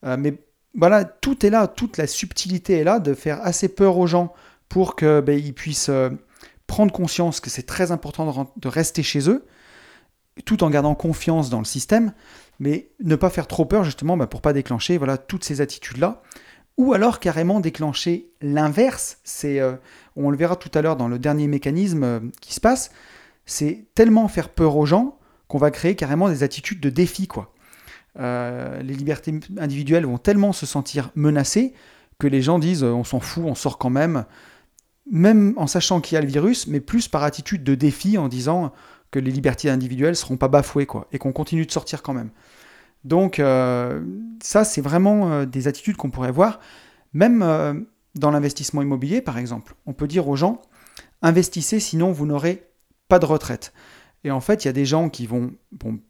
Euh, 0.06 0.18
mais 0.18 0.38
voilà, 0.74 1.06
tout 1.06 1.46
est 1.46 1.50
là, 1.50 1.68
toute 1.68 1.98
la 1.98 2.08
subtilité 2.08 2.74
est 2.74 2.84
là 2.84 3.00
de 3.00 3.14
faire 3.14 3.40
assez 3.46 3.70
peur 3.70 3.98
aux 3.98 4.08
gens 4.08 4.34
pour 4.68 4.96
qu'ils 4.96 5.22
bah, 5.22 5.34
puissent 5.56 5.90
euh, 5.90 6.10
prendre 6.68 6.92
conscience 6.92 7.40
que 7.40 7.50
c'est 7.50 7.64
très 7.64 7.92
important 7.92 8.52
de, 8.58 8.68
rester 8.68 9.04
chez 9.04 9.30
eux, 9.30 9.46
tout 10.44 10.64
en 10.64 10.70
gardant 10.70 10.96
confiance 10.96 11.50
dans 11.50 11.60
le 11.60 11.66
système, 11.66 12.14
mais 12.60 12.90
ne 13.04 13.16
pas 13.16 13.30
faire 13.30 13.48
trop 13.48 13.66
peur 13.66 13.84
justement 13.84 14.18
bah, 14.18 14.28
pour 14.28 14.42
pas 14.42 14.54
déclencher 14.54 14.98
voilà, 14.98 15.18
toutes 15.18 15.44
ces 15.44 15.62
attitudes-là 15.62 16.22
ou 16.78 16.94
alors 16.94 17.20
carrément 17.20 17.60
déclencher 17.60 18.30
l'inverse. 18.42 19.20
C'est, 19.24 19.60
euh, 19.60 19.76
on 20.16 20.30
le 20.30 20.38
verra 20.38 20.56
tout 20.56 20.72
à 20.74 20.82
l'heure 20.82 20.96
dans 20.96 21.08
le 21.08 21.20
dernier 21.20 21.48
mécanisme 21.48 22.04
euh, 22.04 22.20
qui 22.42 22.54
se 22.54 22.60
passe. 22.60 22.92
C'est 23.46 23.86
tellement 23.96 24.28
faire 24.28 24.50
peur 24.50 24.76
aux 24.76 24.86
gens 24.86 25.18
qu'on 25.48 25.58
va 25.58 25.72
créer 25.72 25.96
carrément 25.96 26.30
des 26.30 26.44
attitudes 26.44 26.80
de 26.80 26.90
défi, 26.90 27.28
quoi. 27.28 27.54
Euh, 28.18 28.82
les 28.82 28.94
libertés 28.94 29.38
individuelles 29.58 30.06
vont 30.06 30.18
tellement 30.18 30.54
se 30.54 30.66
sentir 30.66 31.12
menacées 31.16 31.74
que 32.18 32.28
les 32.28 32.42
gens 32.42 32.60
disent 32.60 32.84
on 32.84 33.04
s'en 33.04 33.20
fout, 33.20 33.44
on 33.46 33.56
sort 33.56 33.78
quand 33.78 33.90
même. 33.90 34.26
même 35.12 35.54
en 35.58 35.68
sachant 35.68 36.00
qu'il 36.00 36.16
y 36.16 36.18
a 36.18 36.22
le 36.22 36.28
virus, 36.28 36.68
mais 36.68 36.80
plus 36.80 37.10
par 37.10 37.24
attitude 37.24 37.64
de 37.64 37.76
défi 37.76 38.18
en 38.18 38.30
disant 38.30 38.72
que 39.12 39.20
les 39.20 39.32
libertés 39.32 39.70
individuelles 39.70 40.16
seront 40.16 40.38
pas 40.38 40.48
bafouées 40.48 40.86
quoi, 40.86 41.08
et 41.12 41.18
qu'on 41.18 41.34
continue 41.34 41.66
de 41.66 41.72
sortir 41.72 42.02
quand 42.02 42.14
même. 42.14 42.30
Donc 43.06 43.40
euh, 43.40 44.04
ça, 44.42 44.66
c'est 44.66 44.82
vraiment 44.82 45.32
euh, 45.32 45.46
des 45.46 45.68
attitudes 45.68 45.96
qu'on 45.96 46.10
pourrait 46.10 46.32
voir, 46.32 46.60
même 47.14 47.44
euh, 47.44 47.74
dans 48.16 48.32
l'investissement 48.32 48.82
immobilier 48.82 49.22
par 49.22 49.38
exemple. 49.38 49.76
On 49.86 49.94
peut 49.94 50.08
dire 50.08 50.28
aux 50.28 50.36
gens, 50.36 50.62
investissez 51.22 51.80
sinon 51.80 52.12
vous 52.12 52.26
n'aurez 52.26 52.68
pas 53.08 53.20
de 53.20 53.26
retraite. 53.26 53.74
Et 54.24 54.32
en 54.32 54.42
fait, 54.42 54.66
il 54.66 54.68
y 54.68 54.70
a 54.70 54.74
des 54.74 54.88
gens 54.88 55.10
qui 55.10 55.28
vont, 55.28 55.54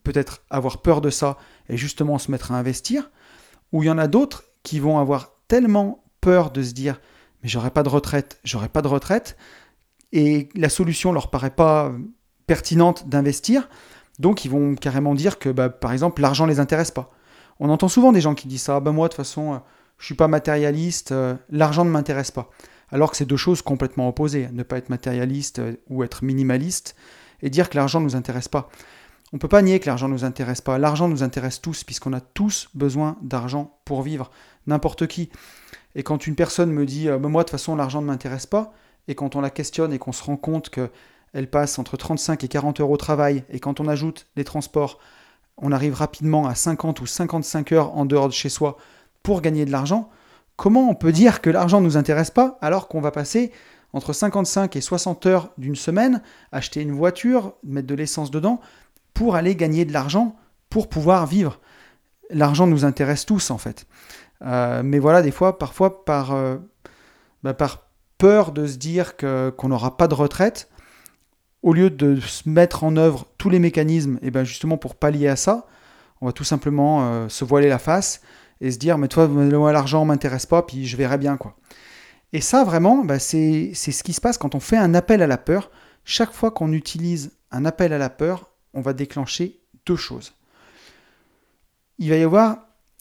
peut-être 0.05 0.43
avoir 0.49 0.81
peur 0.81 1.01
de 1.01 1.09
ça 1.09 1.37
et 1.67 1.75
justement 1.75 2.17
se 2.17 2.31
mettre 2.31 2.53
à 2.53 2.57
investir, 2.57 3.11
ou 3.73 3.83
il 3.83 3.87
y 3.87 3.89
en 3.89 3.97
a 3.97 4.07
d'autres 4.07 4.45
qui 4.63 4.79
vont 4.79 4.97
avoir 4.97 5.33
tellement 5.49 6.01
peur 6.21 6.49
de 6.49 6.63
se 6.63 6.71
dire 6.71 7.01
mais 7.43 7.49
j'aurai 7.49 7.71
pas 7.71 7.83
de 7.83 7.89
retraite, 7.89 8.39
j'aurai 8.45 8.69
pas 8.69 8.81
de 8.81 8.87
retraite, 8.87 9.35
et 10.13 10.47
la 10.55 10.69
solution 10.69 11.11
leur 11.11 11.29
paraît 11.29 11.49
pas 11.49 11.91
pertinente 12.47 13.09
d'investir, 13.09 13.67
donc 14.19 14.45
ils 14.45 14.51
vont 14.51 14.75
carrément 14.75 15.15
dire 15.15 15.39
que 15.39 15.49
bah, 15.49 15.69
par 15.69 15.91
exemple 15.91 16.21
l'argent 16.21 16.45
les 16.45 16.59
intéresse 16.59 16.91
pas. 16.91 17.11
On 17.59 17.69
entend 17.69 17.87
souvent 17.87 18.11
des 18.11 18.21
gens 18.21 18.35
qui 18.35 18.47
disent 18.47 18.63
ça, 18.63 18.79
bah 18.79 18.91
moi 18.91 19.07
de 19.07 19.13
toute 19.13 19.17
façon 19.17 19.53
euh, 19.53 19.57
je 19.97 20.05
suis 20.05 20.15
pas 20.15 20.27
matérialiste, 20.27 21.11
euh, 21.11 21.35
l'argent 21.49 21.85
ne 21.85 21.89
m'intéresse 21.89 22.31
pas. 22.31 22.49
Alors 22.91 23.11
que 23.11 23.17
c'est 23.17 23.25
deux 23.25 23.37
choses 23.37 23.61
complètement 23.61 24.07
opposées, 24.07 24.49
ne 24.51 24.63
pas 24.63 24.77
être 24.77 24.89
matérialiste 24.89 25.59
euh, 25.59 25.75
ou 25.89 26.03
être 26.03 26.23
minimaliste 26.23 26.95
et 27.41 27.49
dire 27.49 27.69
que 27.69 27.77
l'argent 27.77 27.99
ne 27.99 28.05
nous 28.05 28.15
intéresse 28.15 28.47
pas. 28.47 28.69
On 29.33 29.37
ne 29.37 29.39
peut 29.39 29.47
pas 29.47 29.61
nier 29.61 29.79
que 29.79 29.87
l'argent 29.87 30.07
ne 30.07 30.13
nous 30.13 30.23
intéresse 30.23 30.61
pas. 30.61 30.77
L'argent 30.77 31.07
nous 31.07 31.23
intéresse 31.23 31.61
tous, 31.61 31.83
puisqu'on 31.83 32.13
a 32.13 32.21
tous 32.21 32.69
besoin 32.73 33.17
d'argent 33.21 33.79
pour 33.83 34.01
vivre. 34.01 34.31
N'importe 34.67 35.07
qui. 35.07 35.29
Et 35.95 36.03
quand 36.03 36.27
une 36.27 36.35
personne 36.35 36.71
me 36.71 36.85
dit 36.85 37.09
euh, 37.09 37.17
Moi, 37.19 37.43
de 37.43 37.45
toute 37.45 37.51
façon, 37.51 37.75
l'argent 37.75 38.01
ne 38.01 38.07
m'intéresse 38.07 38.45
pas, 38.45 38.73
et 39.07 39.15
quand 39.15 39.35
on 39.35 39.41
la 39.41 39.49
questionne 39.49 39.93
et 39.93 39.99
qu'on 39.99 40.11
se 40.11 40.23
rend 40.23 40.37
compte 40.37 40.69
qu'elle 41.35 41.49
passe 41.49 41.79
entre 41.79 41.97
35 41.97 42.45
et 42.45 42.47
40 42.47 42.79
heures 42.79 42.89
au 42.89 42.95
travail, 42.95 43.43
et 43.49 43.59
quand 43.59 43.81
on 43.81 43.89
ajoute 43.89 44.27
les 44.37 44.45
transports, 44.45 44.99
on 45.57 45.73
arrive 45.73 45.93
rapidement 45.93 46.47
à 46.47 46.55
50 46.55 47.01
ou 47.01 47.05
55 47.05 47.73
heures 47.73 47.97
en 47.97 48.05
dehors 48.05 48.29
de 48.29 48.33
chez 48.33 48.47
soi 48.47 48.77
pour 49.21 49.41
gagner 49.41 49.65
de 49.65 49.71
l'argent, 49.71 50.09
comment 50.55 50.89
on 50.89 50.95
peut 50.95 51.11
dire 51.11 51.41
que 51.41 51.49
l'argent 51.49 51.81
ne 51.81 51.87
nous 51.87 51.97
intéresse 51.97 52.31
pas 52.31 52.57
alors 52.61 52.87
qu'on 52.87 53.01
va 53.01 53.11
passer 53.11 53.51
entre 53.91 54.13
55 54.13 54.77
et 54.77 54.81
60 54.81 55.25
heures 55.25 55.49
d'une 55.57 55.75
semaine, 55.75 56.21
acheter 56.53 56.81
une 56.81 56.93
voiture, 56.93 57.55
mettre 57.65 57.87
de 57.87 57.95
l'essence 57.95 58.31
dedans, 58.31 58.61
pour 59.13 59.35
aller 59.35 59.57
gagner 59.57 59.83
de 59.83 59.91
l'argent, 59.91 60.37
pour 60.69 60.87
pouvoir 60.87 61.27
vivre? 61.27 61.59
L'argent 62.29 62.65
nous 62.65 62.85
intéresse 62.85 63.25
tous 63.25 63.51
en 63.51 63.57
fait. 63.57 63.87
Euh, 64.41 64.83
mais 64.85 64.99
voilà, 64.99 65.21
des 65.21 65.31
fois, 65.31 65.59
parfois 65.59 66.05
par, 66.05 66.33
euh, 66.33 66.55
bah, 67.43 67.53
par 67.53 67.87
peur 68.17 68.53
de 68.53 68.65
se 68.67 68.77
dire 68.77 69.17
qu'on 69.17 69.67
n'aura 69.67 69.97
pas 69.97 70.07
de 70.07 70.13
retraite, 70.13 70.69
au 71.65 71.73
lieu 71.73 71.89
de 71.89 72.19
se 72.19 72.47
mettre 72.47 72.83
en 72.83 72.95
œuvre 72.95 73.25
tous 73.39 73.49
les 73.49 73.57
mécanismes, 73.57 74.19
et 74.21 74.29
ben 74.29 74.43
justement 74.43 74.77
pour 74.77 74.93
pallier 74.93 75.27
à 75.27 75.35
ça, 75.35 75.65
on 76.21 76.27
va 76.27 76.31
tout 76.31 76.43
simplement 76.43 77.09
euh, 77.09 77.27
se 77.27 77.43
voiler 77.43 77.69
la 77.69 77.79
face 77.79 78.21
et 78.61 78.71
se 78.71 78.77
dire 78.77 78.99
mais 78.99 79.07
toi 79.07 79.27
l'argent 79.73 80.05
m'intéresse 80.05 80.45
pas 80.45 80.61
puis 80.61 80.85
je 80.85 80.95
verrai 80.95 81.17
bien 81.17 81.37
quoi. 81.37 81.57
Et 82.33 82.41
ça, 82.41 82.65
vraiment, 82.65 83.05
bah, 83.05 83.17
c'est 83.17 83.73
ce 83.73 84.03
qui 84.03 84.11
se 84.11 84.19
passe 84.19 84.37
quand 84.37 84.55
on 84.55 84.59
fait 84.59 84.75
un 84.75 84.93
appel 84.93 85.21
à 85.21 85.27
la 85.27 85.37
peur. 85.37 85.71
Chaque 86.03 86.33
fois 86.33 86.51
qu'on 86.51 86.73
utilise 86.73 87.31
un 87.49 87.63
appel 87.63 87.93
à 87.93 87.97
la 87.97 88.09
peur, 88.09 88.49
on 88.73 88.81
va 88.81 88.91
déclencher 88.91 89.61
deux 89.85 89.95
choses. 89.95 90.33
Il 91.97 92.09
va 92.09 92.17
y 92.17 92.23
avoir, 92.23 92.57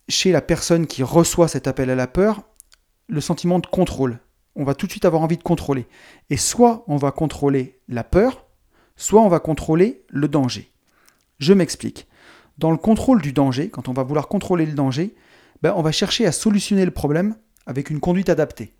chez 0.08 0.30
la 0.30 0.40
personne 0.40 0.86
qui 0.86 1.02
reçoit 1.02 1.48
cet 1.48 1.66
appel 1.66 1.90
à 1.90 1.96
la 1.96 2.06
peur, 2.06 2.44
le 3.08 3.20
sentiment 3.20 3.58
de 3.58 3.66
contrôle. 3.66 4.20
On 4.54 4.62
va 4.62 4.76
tout 4.76 4.86
de 4.86 4.92
suite 4.92 5.04
avoir 5.04 5.22
envie 5.22 5.36
de 5.36 5.42
contrôler. 5.42 5.88
Et 6.30 6.36
soit 6.36 6.84
on 6.86 6.96
va 6.96 7.10
contrôler 7.10 7.80
la 7.88 8.04
peur, 8.04 8.43
soit 8.96 9.22
on 9.22 9.28
va 9.28 9.40
contrôler 9.40 10.02
le 10.08 10.28
danger. 10.28 10.70
Je 11.38 11.52
m'explique. 11.52 12.06
Dans 12.58 12.70
le 12.70 12.76
contrôle 12.76 13.20
du 13.20 13.32
danger, 13.32 13.68
quand 13.68 13.88
on 13.88 13.92
va 13.92 14.02
vouloir 14.02 14.28
contrôler 14.28 14.66
le 14.66 14.72
danger, 14.74 15.14
ben 15.62 15.74
on 15.76 15.82
va 15.82 15.92
chercher 15.92 16.26
à 16.26 16.32
solutionner 16.32 16.84
le 16.84 16.90
problème 16.90 17.36
avec 17.66 17.90
une 17.90 18.00
conduite 18.00 18.28
adaptée. 18.28 18.72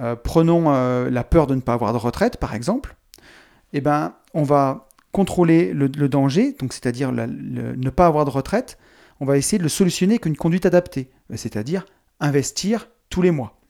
Euh, 0.00 0.16
prenons 0.16 0.64
euh, 0.74 1.08
la 1.10 1.22
peur 1.22 1.46
de 1.46 1.54
ne 1.54 1.60
pas 1.60 1.74
avoir 1.74 1.92
de 1.92 1.98
retraite, 1.98 2.38
par 2.38 2.54
exemple. 2.54 2.96
Eh 3.72 3.80
ben, 3.80 4.14
on 4.32 4.42
va 4.42 4.88
contrôler 5.12 5.72
le, 5.72 5.88
danger, 6.08 6.56
donc 6.58 6.72
c'est-à-dire 6.72 7.12
ne 7.12 7.90
pas 7.90 8.06
avoir 8.06 8.24
de 8.24 8.30
retraite. 8.30 8.78
On 9.20 9.24
va 9.24 9.36
essayer 9.36 9.58
de 9.58 9.62
le 9.62 9.68
solutionner 9.68 10.14
avec 10.14 10.26
une 10.26 10.36
conduite 10.36 10.66
adaptée, 10.66 11.10
c'est-à-dire 11.34 11.86
investir 12.18 12.88
tous 13.10 13.22
les 13.22 13.30
mois. 13.30 13.60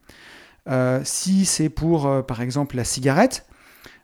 Euh, 0.67 1.01
si 1.03 1.45
c'est 1.45 1.69
pour, 1.69 2.25
par 2.25 2.41
exemple, 2.41 2.75
la 2.75 2.83
cigarette, 2.83 3.45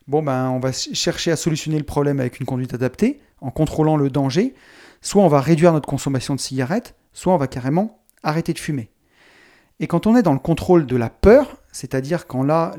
bon 0.07 0.23
ben, 0.23 0.49
on 0.49 0.59
va 0.59 0.71
chercher 0.71 1.31
à 1.31 1.35
solutionner 1.35 1.77
le 1.77 1.83
problème 1.83 2.19
avec 2.19 2.39
une 2.39 2.45
conduite 2.45 2.73
adaptée, 2.73 3.21
en 3.39 3.51
contrôlant 3.51 3.97
le 3.97 4.09
danger. 4.09 4.53
Soit 5.01 5.23
on 5.23 5.27
va 5.27 5.41
réduire 5.41 5.73
notre 5.73 5.87
consommation 5.87 6.35
de 6.35 6.39
cigarettes, 6.39 6.95
soit 7.13 7.33
on 7.33 7.37
va 7.37 7.47
carrément 7.47 8.03
arrêter 8.23 8.53
de 8.53 8.59
fumer. 8.59 8.91
Et 9.79 9.87
quand 9.87 10.05
on 10.05 10.15
est 10.15 10.21
dans 10.21 10.33
le 10.33 10.39
contrôle 10.39 10.85
de 10.85 10.95
la 10.95 11.09
peur, 11.09 11.57
c'est-à-dire 11.71 12.27
quand 12.27 12.43
là, 12.43 12.75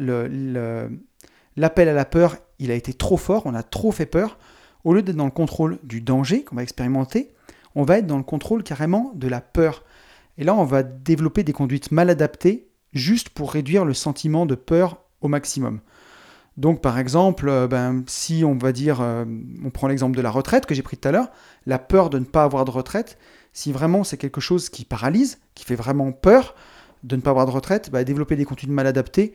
l'appel 1.57 1.89
à 1.89 1.93
la 1.93 2.05
peur, 2.05 2.37
il 2.61 2.71
a 2.71 2.75
été 2.75 2.95
trop 2.95 3.17
fort, 3.17 3.43
on 3.47 3.55
a 3.55 3.65
trop 3.65 3.91
fait 3.91 4.07
peur, 4.07 4.39
au 4.85 4.95
lieu 4.95 5.03
d'être 5.03 5.17
dans 5.17 5.25
le 5.25 5.33
contrôle 5.33 5.79
du 5.83 6.01
danger 6.01 6.45
qu'on 6.45 6.57
va 6.57 6.63
expérimenter, 6.63 7.35
on 7.75 7.83
va 7.83 7.99
être 7.99 8.07
dans 8.07 8.19
le 8.19 8.23
contrôle 8.23 8.63
carrément 8.63 9.13
de 9.15 9.27
la 9.27 9.41
peur. 9.41 9.83
Et 10.39 10.45
là, 10.45 10.55
on 10.55 10.65
va 10.65 10.83
développer 10.83 11.43
des 11.43 11.53
conduites 11.53 11.91
mal 11.91 12.11
adaptées 12.11 12.69
juste 12.93 13.31
pour 13.31 13.53
réduire 13.53 13.85
le 13.85 13.95
sentiment 13.95 14.47
de 14.47 14.55
peur 14.55 14.99
au 15.21 15.29
maximum. 15.29 15.81
Donc 16.57 16.83
par 16.83 16.99
exemple, 16.99 17.49
euh, 17.49 17.67
ben, 17.67 18.05
si 18.07 18.45
on 18.45 18.57
va 18.57 18.73
dire, 18.73 19.01
euh, 19.01 19.25
on 19.65 19.71
prend 19.71 19.89
l'exemple 19.89 20.17
de 20.17 20.23
la 20.23 20.31
retraite 20.31 20.67
que 20.67 20.75
j'ai 20.75 20.83
pris 20.83 20.97
tout 20.97 21.09
à 21.09 21.13
l'heure, 21.13 21.29
la 21.67 21.79
peur 21.79 22.11
de 22.11 22.19
ne 22.19 22.25
pas 22.25 22.45
avoir 22.45 22.65
de 22.65 22.71
retraite, 22.71 23.19
si 23.53 23.73
vraiment 23.73 24.05
c'est 24.05 24.19
quelque 24.19 24.41
chose 24.41 24.69
qui 24.69 24.85
paralyse, 24.85 25.39
qui 25.55 25.65
fait 25.65 25.75
vraiment 25.75 26.13
peur, 26.13 26.55
de 27.05 27.17
ne 27.17 27.21
pas 27.21 27.31
avoir 27.31 27.47
de 27.47 27.51
retraite, 27.51 27.91
bah, 27.91 28.05
développer 28.05 28.37
des 28.37 28.45
contenus 28.45 28.73
mal 28.73 28.87
adaptés, 28.87 29.33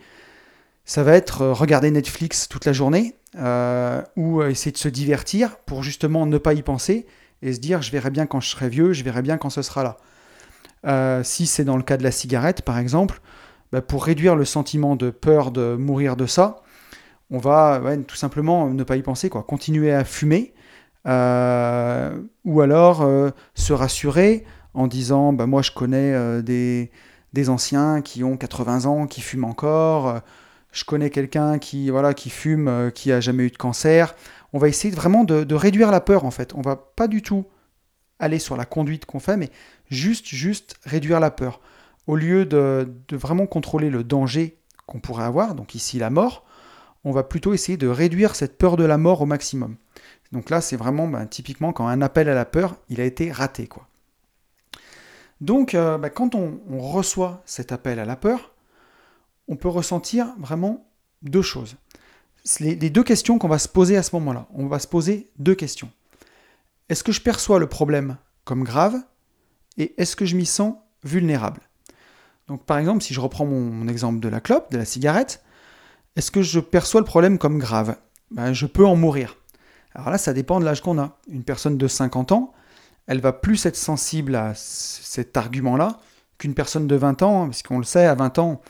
ça 0.85 1.03
va 1.03 1.13
être 1.13 1.41
euh, 1.41 1.53
regarder 1.53 1.91
Netflix 1.91 2.47
toute 2.47 2.65
la 2.65 2.73
journée 2.73 3.15
ou 4.15 4.41
essayer 4.41 4.71
de 4.71 4.77
se 4.77 4.87
divertir 4.87 5.57
pour 5.57 5.83
justement 5.83 6.25
ne 6.25 6.39
pas 6.39 6.55
y 6.55 6.63
penser 6.63 7.05
et 7.43 7.53
se 7.53 7.59
dire 7.59 7.83
je 7.83 7.91
verrai 7.91 8.09
bien 8.09 8.25
quand 8.25 8.39
je 8.39 8.49
serai 8.49 8.67
vieux, 8.67 8.93
je 8.93 9.03
verrai 9.03 9.21
bien 9.21 9.37
quand 9.37 9.51
ce 9.51 9.61
sera 9.61 9.83
là. 10.83 11.23
si 11.23 11.45
c'est 11.45 11.63
dans 11.63 11.77
le 11.77 11.83
cas 11.83 11.97
de 11.97 12.03
la 12.03 12.09
cigarette 12.09 12.63
par 12.63 12.79
exemple, 12.79 13.21
bah, 13.71 13.81
pour 13.81 14.05
réduire 14.05 14.35
le 14.35 14.45
sentiment 14.45 14.95
de 14.95 15.11
peur 15.11 15.51
de 15.51 15.75
mourir 15.75 16.15
de 16.15 16.25
ça, 16.25 16.63
on 17.31 17.39
va 17.39 17.81
tout 18.07 18.15
simplement 18.15 18.69
ne 18.69 18.83
pas 18.83 18.97
y 18.97 19.01
penser, 19.01 19.29
quoi. 19.29 19.43
continuer 19.43 19.93
à 19.93 20.03
fumer 20.03 20.53
ou 21.05 22.61
alors 22.61 23.07
se 23.55 23.73
rassurer 23.73 24.43
en 24.73 24.87
disant 24.87 25.31
bah, 25.31 25.45
moi 25.45 25.61
je 25.61 25.71
connais 25.71 26.41
des 26.41 26.91
des 27.33 27.49
anciens 27.49 28.01
qui 28.01 28.23
ont 28.23 28.37
80 28.37 28.85
ans, 28.85 29.07
qui 29.07 29.21
fument 29.21 29.45
encore. 29.45 30.21
Je 30.71 30.83
connais 30.83 31.09
quelqu'un 31.09 31.59
qui, 31.59 31.89
voilà, 31.89 32.13
qui 32.13 32.29
fume, 32.29 32.67
euh, 32.67 32.89
qui 32.89 33.11
a 33.11 33.19
jamais 33.19 33.43
eu 33.43 33.51
de 33.51 33.57
cancer. 33.57 34.15
On 34.53 34.59
va 34.59 34.67
essayer 34.67 34.93
vraiment 34.93 35.23
de, 35.23 35.55
réduire 35.55 35.91
la 35.91 36.01
peur 36.01 36.25
en 36.25 36.31
fait. 36.31 36.53
On 36.55 36.61
va 36.61 36.75
pas 36.75 37.07
du 37.07 37.21
tout 37.21 37.45
aller 38.19 38.39
sur 38.39 38.57
la 38.57 38.65
conduite 38.65 39.05
qu'on 39.05 39.19
fait, 39.19 39.37
mais 39.37 39.49
juste, 39.89 40.25
juste 40.27 40.77
réduire 40.83 41.19
la 41.19 41.31
peur. 41.31 41.61
Au 42.07 42.15
lieu 42.15 42.45
de, 42.45 42.87
vraiment 43.11 43.45
contrôler 43.45 43.89
le 43.89 44.03
danger 44.03 44.57
qu'on 44.87 44.99
pourrait 44.99 45.25
avoir, 45.25 45.53
donc 45.53 45.75
ici 45.75 45.99
la 45.99 46.09
mort, 46.09 46.45
on 47.07 47.11
va 47.11 47.23
plutôt 47.23 47.53
essayer 47.53 47.77
de 47.77 47.87
réduire 47.87 48.35
cette 48.35 48.57
peur 48.57 48.75
de 48.75 48.83
la 48.83 48.97
mort 48.97 49.21
au 49.21 49.25
maximum. 49.25 49.77
Donc 50.33 50.49
là, 50.49 50.59
c'est 50.59 50.75
vraiment 50.75 51.07
ben, 51.07 51.25
typiquement 51.25 51.71
quand 51.71 51.87
un 51.87 52.01
appel 52.01 52.27
à 52.27 52.35
la 52.35 52.43
peur, 52.43 52.75
il 52.89 52.99
a 52.99 53.05
été 53.05 53.31
raté. 53.31 53.67
quoi. 53.67 53.87
Donc, 55.39 55.73
euh, 55.73 55.97
bah, 55.97 56.09
quand 56.09 56.35
on, 56.35 56.59
reçoit 56.69 57.41
cet 57.45 57.71
appel 57.71 57.99
à 57.99 58.05
la 58.05 58.17
peur, 58.17 58.51
on 59.47 59.55
peut 59.55 59.69
ressentir 59.69 60.33
vraiment 60.37 60.85
deux 61.21 61.41
choses. 61.41 61.75
Les 62.59 62.89
deux 62.89 63.03
questions 63.03 63.39
qu'on 63.39 63.47
va 63.47 63.59
se 63.59 63.69
poser 63.69 63.95
à 63.97 64.03
ce 64.03 64.15
moment-là. 64.15 64.47
On 64.53 64.67
va 64.67 64.79
se 64.79 64.87
poser 64.87 65.29
deux 65.37 65.55
questions. 65.55 65.89
Est-ce 66.89 67.03
que 67.03 67.11
je 67.11 67.21
perçois 67.21 67.59
le 67.59 67.67
problème 67.67 68.17
comme 68.43 68.63
grave 68.63 68.95
et 69.77 69.93
est-ce 69.97 70.15
que 70.15 70.25
je 70.25 70.35
m'y 70.35 70.45
sens 70.45 70.75
vulnérable? 71.03 71.61
Donc, 72.47 72.63
par 72.65 72.77
exemple, 72.77 73.03
si 73.03 73.13
je 73.13 73.19
reprends 73.19 73.45
mon, 73.45 73.87
exemple 73.87 74.19
de 74.19 74.29
la 74.29 74.39
clope, 74.39 74.71
de 74.71 74.77
la 74.77 74.85
cigarette, 74.85 75.43
est-ce 76.17 76.31
que 76.31 76.41
je 76.41 76.59
perçois 76.59 76.99
le 76.99 77.05
problème 77.05 77.37
comme 77.37 77.59
grave? 77.59 77.95
Ben, 78.31 78.51
Je 78.51 78.65
peux 78.65 78.85
en 78.85 78.95
mourir. 78.95 79.37
Alors 79.93 80.09
là, 80.09 80.17
ça 80.17 80.33
dépend 80.33 80.59
de 80.59 80.65
l'âge 80.65 80.81
qu'on 80.81 80.99
a. 80.99 81.17
Une 81.29 81.43
personne 81.43 81.77
de 81.77 81.87
50 81.87 82.31
ans, 82.31 82.53
elle 83.07 83.21
va 83.21 83.33
plus 83.33 83.65
être 83.65 83.75
sensible 83.75 84.35
à 84.35 84.53
cet 84.55 85.37
argument-là 85.37 85.99
qu'une 86.37 86.53
personne 86.53 86.87
de 86.87 86.95
20 86.95 87.21
ans, 87.23 87.45
parce 87.45 87.63
qu'on 87.63 87.77
le 87.77 87.83
sait, 87.83 88.05
à 88.05 88.13
20 88.15 88.39
ans, 88.39 88.61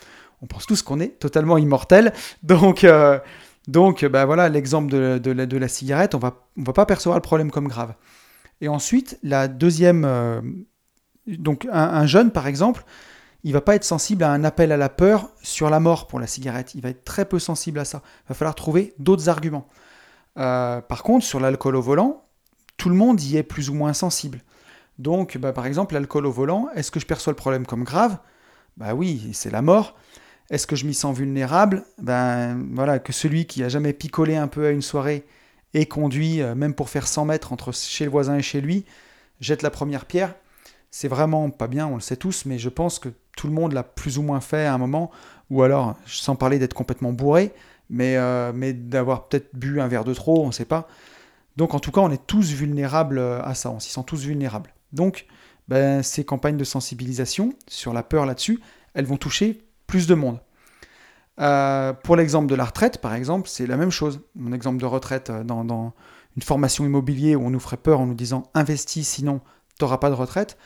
on 0.41 0.45
pense 0.45 0.65
tous 0.65 0.81
qu'on 0.81 0.99
est 0.99 1.19
totalement 1.19 1.57
immortel. 1.57 2.13
Donc, 2.43 2.83
euh, 2.83 3.19
bah 4.09 4.25
voilà, 4.25 4.47
l'exemple 4.47 4.91
de, 4.91 5.57
la, 5.57 5.67
cigarette, 5.67 6.15
on 6.15 6.19
va, 6.19 6.45
on 6.57 6.63
va 6.63 6.73
pas 6.73 6.85
percevoir 6.85 7.17
le 7.17 7.21
problème 7.21 7.51
comme 7.51 7.67
grave. 7.67 7.93
Et 8.61 8.67
ensuite, 8.67 9.19
la 9.23 9.47
deuxième, 9.47 10.05
euh, 10.05 10.41
donc 11.27 11.67
un, 11.71 12.05
jeune 12.05 12.31
par 12.31 12.47
exemple, 12.47 12.85
il 13.47 13.53
va 13.53 13.61
pas 13.61 13.75
être 13.75 13.85
sensible 13.85 14.25
à 14.25 14.31
un 14.31 14.43
appel 14.43 14.73
à 14.73 14.77
la 14.77 14.89
peur 14.89 15.29
sur 15.41 15.69
la 15.69 15.79
mort 15.79 16.07
pour 16.07 16.19
la 16.19 16.27
cigarette. 16.27 16.75
Il 16.75 16.81
va 16.81 16.89
être 16.89 17.05
très 17.05 17.23
peu 17.23 17.39
sensible 17.39 17.79
à 17.79 17.85
ça. 17.85 18.01
Il 18.25 18.29
va 18.29 18.35
falloir 18.35 18.55
trouver 18.55 18.93
d'autres 18.99 19.29
arguments. 19.29 19.69
Euh, 20.37 20.81
par 20.81 21.01
contre, 21.01 21.25
sur 21.25 21.39
l'alcool 21.39 21.77
au 21.77 21.81
volant, 21.81 22.25
tout 22.75 22.89
le 22.89 22.95
monde 22.95 23.21
y 23.21 23.37
est 23.37 23.43
plus 23.43 23.69
ou 23.69 23.73
moins 23.73 23.93
sensible. 23.93 24.41
Donc, 24.99 25.37
bah, 25.37 25.53
par 25.53 25.65
exemple, 25.65 25.93
l'alcool 25.93 26.25
au 26.25 26.31
volant, 26.31 26.67
est-ce 26.75 26.91
que 26.91 26.99
je 26.99 27.05
perçois 27.05 27.31
le 27.31 27.37
problème 27.37 27.65
comme 27.65 27.85
grave? 27.85 28.17
Bah 28.75 28.93
oui, 28.93 29.29
c'est 29.31 29.49
la 29.49 29.61
mort. 29.61 29.95
Est-ce 30.49 30.67
que 30.67 30.75
je 30.75 30.85
m'y 30.85 30.93
sens 30.93 31.15
vulnérable? 31.15 31.85
Ben 32.01 32.61
voilà, 32.73 32.99
que 32.99 33.13
celui 33.13 33.45
qui 33.45 33.63
a 33.63 33.69
jamais 33.69 33.93
picolé 33.93 34.35
un 34.35 34.49
peu 34.49 34.65
à 34.65 34.71
une 34.71 34.81
soirée 34.81 35.25
et 35.73 35.85
conduit, 35.85 36.41
euh, 36.41 36.53
même 36.53 36.73
pour 36.73 36.89
faire 36.89 37.07
100 37.07 37.23
mètres 37.23 37.53
entre 37.53 37.73
chez 37.73 38.03
le 38.03 38.11
voisin 38.11 38.35
et 38.35 38.41
chez 38.41 38.59
lui, 38.59 38.83
jette 39.39 39.61
la 39.61 39.69
première 39.69 40.03
pierre. 40.03 40.35
C'est 40.99 41.09
vraiment 41.09 41.51
pas 41.51 41.67
bien, 41.67 41.85
on 41.85 41.93
le 41.93 42.01
sait 42.01 42.15
tous, 42.15 42.45
mais 42.45 42.57
je 42.57 42.69
pense 42.69 42.97
que 42.97 43.09
tout 43.35 43.45
le 43.45 43.53
monde 43.53 43.73
l'a 43.73 43.83
plus 43.83 44.17
ou 44.17 44.23
moins 44.23 44.41
fait 44.41 44.65
à 44.65 44.73
un 44.73 44.79
moment, 44.79 45.11
ou 45.51 45.61
alors, 45.61 45.95
sans 46.07 46.35
parler 46.35 46.57
d'être 46.57 46.73
complètement 46.73 47.13
bourré, 47.13 47.53
mais, 47.91 48.17
euh, 48.17 48.51
d'avoir 48.73 49.27
peut-être 49.27 49.49
bu 49.53 49.79
un 49.79 49.87
verre 49.87 50.05
de 50.05 50.15
trop, 50.15 50.43
on 50.43 50.47
ne 50.47 50.51
sait 50.51 50.65
pas. 50.65 50.87
Donc 51.55 51.75
en 51.75 51.79
tout 51.79 51.91
cas, 51.91 52.01
on 52.01 52.09
est 52.09 52.25
tous 52.25 52.51
vulnérables 52.51 53.19
euh, 53.19 53.43
à 53.43 53.53
ça, 53.53 53.69
on 53.69 53.79
s'y 53.79 53.91
sent 53.91 54.01
tous 54.07 54.25
vulnérables. 54.25 54.73
Donc, 54.91 55.27
ben, 55.67 56.01
ces 56.01 56.25
campagnes 56.25 56.57
de 56.57 56.63
sensibilisation 56.63 57.53
sur 57.67 57.93
la 57.93 58.01
peur 58.01 58.25
là-dessus, 58.25 58.59
elles 58.95 59.05
vont 59.05 59.17
toucher 59.17 59.61
plus 59.85 60.07
de 60.07 60.15
monde. 60.15 60.39
Euh, 61.39 61.93
pour 61.93 62.15
l'exemple 62.15 62.47
de 62.47 62.55
la 62.55 62.65
retraite, 62.65 63.01
par 63.01 63.13
exemple, 63.13 63.49
c'est 63.49 63.67
la 63.67 63.77
même 63.77 63.91
chose. 63.91 64.21
Mon 64.33 64.51
exemple 64.51 64.79
de 64.79 64.85
retraite 64.87 65.31
dans, 65.45 65.93
une 66.35 66.41
formation 66.41 66.85
immobilier 66.85 67.35
où 67.35 67.45
on 67.45 67.51
nous 67.51 67.59
ferait 67.59 67.77
peur 67.77 67.99
en 67.99 68.07
nous 68.07 68.15
disant 68.15 68.49
investis, 68.55 69.07
sinon 69.07 69.41
tu 69.77 69.85
n'auras 69.85 69.99
pas 69.99 70.09
de 70.09 70.15
retraite. 70.15 70.57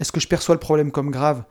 Est-ce 0.00 0.12
que 0.12 0.20
je 0.20 0.28
perçois 0.28 0.54
le 0.54 0.60
problème 0.60 0.90
comme 0.90 1.10
grave? 1.10 1.44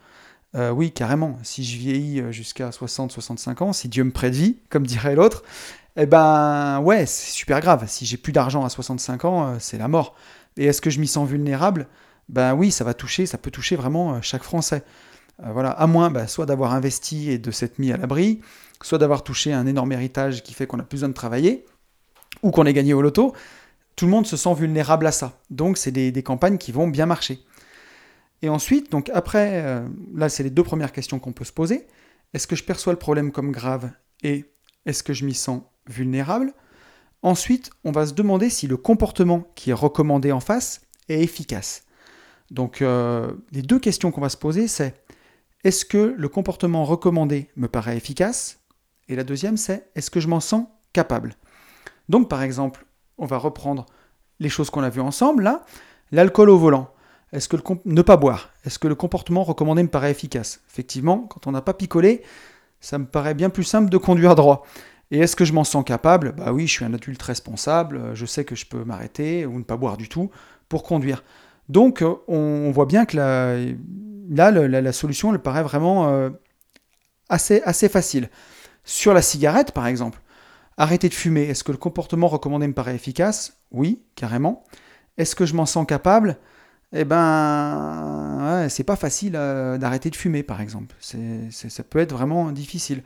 Euh, 0.55 0.71
Oui, 0.71 0.91
carrément. 0.91 1.37
Si 1.43 1.63
je 1.63 1.77
vieillis 1.77 2.23
jusqu'à 2.31 2.69
60-65 2.69 3.63
ans, 3.63 3.73
si 3.73 3.89
Dieu 3.89 4.03
me 4.03 4.11
prête 4.11 4.33
vie, 4.33 4.57
comme 4.69 4.85
dirait 4.85 5.15
l'autre, 5.15 5.43
eh 5.95 6.05
ben 6.05 6.79
ouais, 6.81 7.05
c'est 7.05 7.31
super 7.31 7.59
grave. 7.59 7.85
Si 7.87 8.05
j'ai 8.05 8.17
plus 8.17 8.31
d'argent 8.31 8.63
à 8.63 8.69
65 8.69 9.25
ans, 9.25 9.55
c'est 9.59 9.77
la 9.77 9.87
mort. 9.87 10.15
Et 10.57 10.65
est-ce 10.65 10.81
que 10.81 10.89
je 10.89 10.99
m'y 10.99 11.07
sens 11.07 11.27
vulnérable? 11.27 11.87
Ben 12.29 12.53
oui, 12.53 12.71
ça 12.71 12.83
va 12.83 12.93
toucher, 12.93 13.25
ça 13.25 13.37
peut 13.37 13.51
toucher 13.51 13.75
vraiment 13.75 14.21
chaque 14.21 14.43
Français. 14.43 14.83
Euh, 15.43 15.51
voilà, 15.51 15.71
à 15.71 15.87
moins 15.87 16.09
bah, 16.09 16.27
soit 16.27 16.45
d'avoir 16.45 16.73
investi 16.73 17.29
et 17.29 17.37
de 17.37 17.51
s'être 17.51 17.79
mis 17.79 17.91
à 17.91 17.97
l'abri, 17.97 18.41
soit 18.81 18.97
d'avoir 18.97 19.23
touché 19.23 19.53
un 19.53 19.67
énorme 19.67 19.91
héritage 19.91 20.43
qui 20.43 20.53
fait 20.53 20.67
qu'on 20.67 20.79
a 20.79 20.83
plus 20.83 20.97
besoin 20.97 21.09
de 21.09 21.13
travailler, 21.13 21.65
ou 22.43 22.51
qu'on 22.51 22.65
ait 22.65 22.73
gagné 22.73 22.93
au 22.93 23.01
loto, 23.01 23.33
tout 23.95 24.05
le 24.05 24.11
monde 24.11 24.27
se 24.27 24.37
sent 24.37 24.53
vulnérable 24.53 25.07
à 25.07 25.11
ça. 25.11 25.39
Donc 25.49 25.77
c'est 25.77 25.91
des, 25.91 26.23
campagnes 26.23 26.57
qui 26.57 26.71
vont 26.71 26.87
bien 26.87 27.05
marcher. 27.05 27.39
Et 28.41 28.49
ensuite, 28.49 28.91
donc 28.91 29.09
après, 29.13 29.63
euh, 29.63 29.87
là 30.13 30.29
c'est 30.29 30.43
les 30.43 30.49
deux 30.49 30.63
premières 30.63 30.91
questions 30.91 31.19
qu'on 31.19 31.33
peut 31.33 31.45
se 31.45 31.51
poser. 31.51 31.87
Est-ce 32.33 32.47
que 32.47 32.55
je 32.55 32.63
perçois 32.63 32.93
le 32.93 32.99
problème 32.99 33.31
comme 33.31 33.51
grave 33.51 33.91
et 34.23 34.45
est-ce 34.85 35.03
que 35.03 35.13
je 35.13 35.25
m'y 35.25 35.33
sens 35.33 35.63
vulnérable? 35.87 36.53
Ensuite, 37.23 37.71
on 37.83 37.91
va 37.91 38.05
se 38.05 38.13
demander 38.13 38.49
si 38.49 38.67
le 38.67 38.77
comportement 38.77 39.47
qui 39.55 39.71
est 39.71 39.73
recommandé 39.73 40.31
en 40.31 40.39
face 40.39 40.81
est 41.09 41.21
efficace. 41.21 41.83
Donc 42.51 42.81
euh, 42.81 43.33
les 43.51 43.61
deux 43.61 43.79
questions 43.79 44.11
qu'on 44.11 44.21
va 44.21 44.29
se 44.29 44.37
poser, 44.37 44.67
c'est 44.67 45.03
est-ce 45.63 45.83
que 45.83 46.13
le 46.15 46.29
comportement 46.29 46.85
recommandé 46.85 47.49
me 47.55 47.67
paraît 47.67 47.97
efficace? 47.97 48.59
Et 49.09 49.15
la 49.15 49.23
deuxième, 49.23 49.57
c'est 49.57 49.89
est-ce 49.95 50.11
que 50.11 50.19
je 50.19 50.27
m'en 50.27 50.39
sens 50.39 50.67
capable? 50.93 51.33
Donc 52.07 52.29
par 52.29 52.43
exemple, 52.43 52.85
on 53.17 53.25
va 53.25 53.37
reprendre 53.37 53.85
les 54.39 54.49
choses 54.49 54.69
qu'on 54.69 54.83
a 54.83 54.89
vues 54.89 55.01
ensemble 55.01 55.43
là. 55.43 55.65
L'alcool 56.11 56.49
au 56.49 56.57
volant. 56.57 56.93
Est-ce 57.33 57.49
que 57.49 57.57
le 57.57 57.63
ne 57.85 58.01
pas 58.01 58.17
boire? 58.17 58.49
Est-ce 58.65 58.79
que 58.79 58.87
le 58.87 58.95
comportement 58.95 59.43
recommandé 59.43 59.83
me 59.83 59.89
paraît 59.89 60.11
efficace? 60.11 60.61
Effectivement, 60.69 61.19
quand 61.19 61.47
on 61.47 61.51
n'a 61.51 61.61
pas 61.61 61.73
picolé, 61.73 62.21
ça 62.79 62.97
me 62.97 63.05
paraît 63.05 63.33
bien 63.33 63.49
plus 63.49 63.63
simple 63.63 63.89
de 63.89 63.97
conduire 63.97 64.35
droit. 64.35 64.65
Et 65.11 65.19
est-ce 65.19 65.35
que 65.35 65.45
je 65.45 65.53
m'en 65.53 65.63
sens 65.63 65.83
capable? 65.85 66.33
Bah 66.33 66.51
oui, 66.51 66.67
je 66.67 66.73
suis 66.73 66.85
un 66.85 66.93
adulte 66.93 67.21
responsable, 67.21 68.13
je 68.13 68.25
sais 68.25 68.45
que 68.45 68.55
je 68.55 68.65
peux 68.65 68.83
m'arrêter 68.83 69.45
ou 69.45 69.57
ne 69.57 69.63
pas 69.63 69.77
boire 69.77 69.97
du 69.97 70.09
tout 70.09 70.31
pour 70.69 70.83
conduire. 70.83 71.23
Donc 71.69 72.03
on 72.27 72.71
voit 72.71 72.85
bien 72.85 73.05
que 73.05 73.17
là, 73.17 74.51
la, 74.51 74.91
solution, 74.93 75.33
elle 75.33 75.41
paraît 75.41 75.63
vraiment 75.63 76.09
euh, 76.09 76.29
assez, 77.29 77.61
assez 77.63 77.89
facile. 77.89 78.29
Sur 78.83 79.13
la 79.13 79.21
cigarette, 79.21 79.71
par 79.71 79.87
exemple, 79.87 80.19
arrêter 80.77 81.09
de 81.09 81.13
fumer, 81.13 81.43
est-ce 81.43 81.63
que 81.63 81.71
le 81.71 81.77
comportement 81.77 82.27
recommandé 82.27 82.67
me 82.67 82.73
paraît 82.73 82.95
efficace? 82.95 83.57
Oui, 83.71 84.01
carrément. 84.15 84.63
Est-ce 85.17 85.35
que 85.35 85.45
je 85.45 85.55
m'en 85.55 85.65
sens 85.65 85.85
capable? 85.85 86.37
Eh 86.93 87.03
ben, 87.03 88.67
c'est 88.69 88.83
pas 88.83 88.95
facile 88.95 89.33
euh, 89.35 89.77
d'arrêter 89.77 90.09
de 90.09 90.15
fumer, 90.15 90.43
par 90.43 90.61
exemple. 90.61 90.95
ça 91.01 91.83
peut 91.83 91.99
être 91.99 92.13
vraiment 92.13 92.51
difficile. 92.51 93.03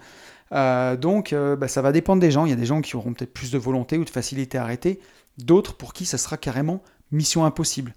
Euh, 0.53 0.95
donc, 0.97 1.33
bah, 1.33 1.67
ça 1.67 1.81
va 1.81 1.91
dépendre 1.91 2.21
des 2.21 2.31
gens. 2.31 2.45
Il 2.45 2.49
y 2.49 2.53
a 2.53 2.57
des 2.57 2.65
gens 2.65 2.81
qui 2.81 2.95
auront 2.95 3.13
peut-être 3.13 3.33
plus 3.33 3.51
de 3.51 3.57
volonté 3.57 3.97
ou 3.97 4.05
de 4.05 4.09
facilité 4.09 4.57
à 4.57 4.63
arrêter, 4.63 4.99
d'autres 5.37 5.75
pour 5.75 5.93
qui 5.93 6.05
ça 6.05 6.17
sera 6.17 6.37
carrément 6.37 6.81
mission 7.11 7.45
impossible. 7.45 7.93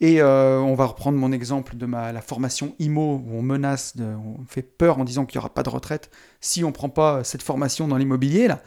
Et 0.00 0.20
euh, 0.20 0.58
on 0.58 0.74
va 0.74 0.84
reprendre 0.86 1.16
mon 1.16 1.32
exemple 1.32 1.76
de 1.76 1.86
ma, 1.86 2.12
la 2.12 2.20
formation 2.20 2.74
IMO, 2.78 3.22
où 3.26 3.34
on 3.34 3.42
menace, 3.42 3.94
on 3.98 4.44
fait 4.46 4.62
peur 4.62 4.98
en 4.98 5.04
disant 5.04 5.24
qu'il 5.24 5.38
n'y 5.38 5.40
aura 5.40 5.54
pas 5.54 5.62
de 5.62 5.70
retraite 5.70 6.10
si 6.40 6.64
on 6.64 6.68
ne 6.68 6.72
prend 6.72 6.90
pas 6.90 7.24
cette 7.24 7.42
formation 7.42 7.88
dans 7.88 7.96
l'immobilier. 7.96 8.46
Là. 8.46 8.60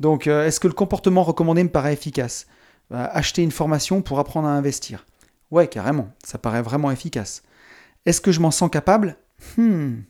Donc, 0.00 0.26
euh, 0.26 0.46
est-ce 0.46 0.60
que 0.60 0.68
le 0.68 0.74
comportement 0.74 1.22
recommandé 1.22 1.64
me 1.64 1.70
paraît 1.70 1.94
efficace? 1.94 2.46
Bah, 2.90 3.04
Acheter 3.04 3.42
une 3.42 3.52
formation 3.52 4.02
pour 4.02 4.18
apprendre 4.18 4.48
à 4.48 4.52
investir. 4.52 5.06
Ouais, 5.50 5.68
carrément, 5.68 6.10
ça 6.24 6.38
paraît 6.38 6.62
vraiment 6.62 6.90
efficace. 6.90 7.42
Est-ce 8.06 8.20
que 8.20 8.32
je 8.32 8.40
m'en 8.40 8.50
sens 8.50 8.70
capable? 8.70 9.16
Hmm 9.56 10.00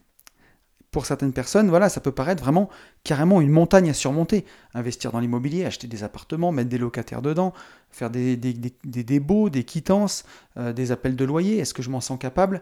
pour 0.90 1.06
certaines 1.06 1.32
personnes, 1.32 1.68
voilà, 1.68 1.88
ça 1.88 2.00
peut 2.00 2.12
paraître 2.12 2.42
vraiment 2.42 2.68
carrément 3.04 3.40
une 3.40 3.50
montagne 3.50 3.90
à 3.90 3.94
surmonter. 3.94 4.44
Investir 4.74 5.12
dans 5.12 5.20
l'immobilier, 5.20 5.64
acheter 5.64 5.86
des 5.86 6.02
appartements, 6.02 6.50
mettre 6.50 6.68
des 6.68 6.78
locataires 6.78 7.22
dedans, 7.22 7.52
faire 7.90 8.10
des, 8.10 8.36
des, 8.36 8.52
des, 8.52 9.04
des 9.04 9.64
quittances, 9.64 10.24
euh, 10.56 10.72
des 10.72 10.90
appels 10.90 11.16
de 11.16 11.24
loyer, 11.24 11.58
est-ce 11.58 11.74
que 11.74 11.82
je 11.82 11.90
m'en 11.90 12.00
sens 12.00 12.18
capable? 12.18 12.60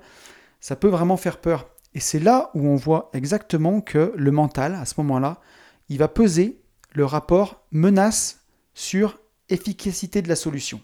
Ça 0.60 0.76
peut 0.76 0.88
vraiment 0.88 1.16
faire 1.16 1.38
peur. 1.38 1.70
Et 1.94 2.00
c'est 2.00 2.18
là 2.18 2.50
où 2.54 2.66
on 2.66 2.76
voit 2.76 3.10
exactement 3.14 3.80
que 3.80 4.12
le 4.14 4.30
mental, 4.30 4.74
à 4.74 4.84
ce 4.84 4.94
moment-là, 4.98 5.40
il 5.88 5.98
va 5.98 6.08
peser 6.08 6.60
le 6.92 7.06
rapport 7.06 7.64
menace 7.72 8.40
sur 8.74 9.18
efficacité 9.48 10.20
de 10.20 10.28
la 10.28 10.36
solution. 10.36 10.82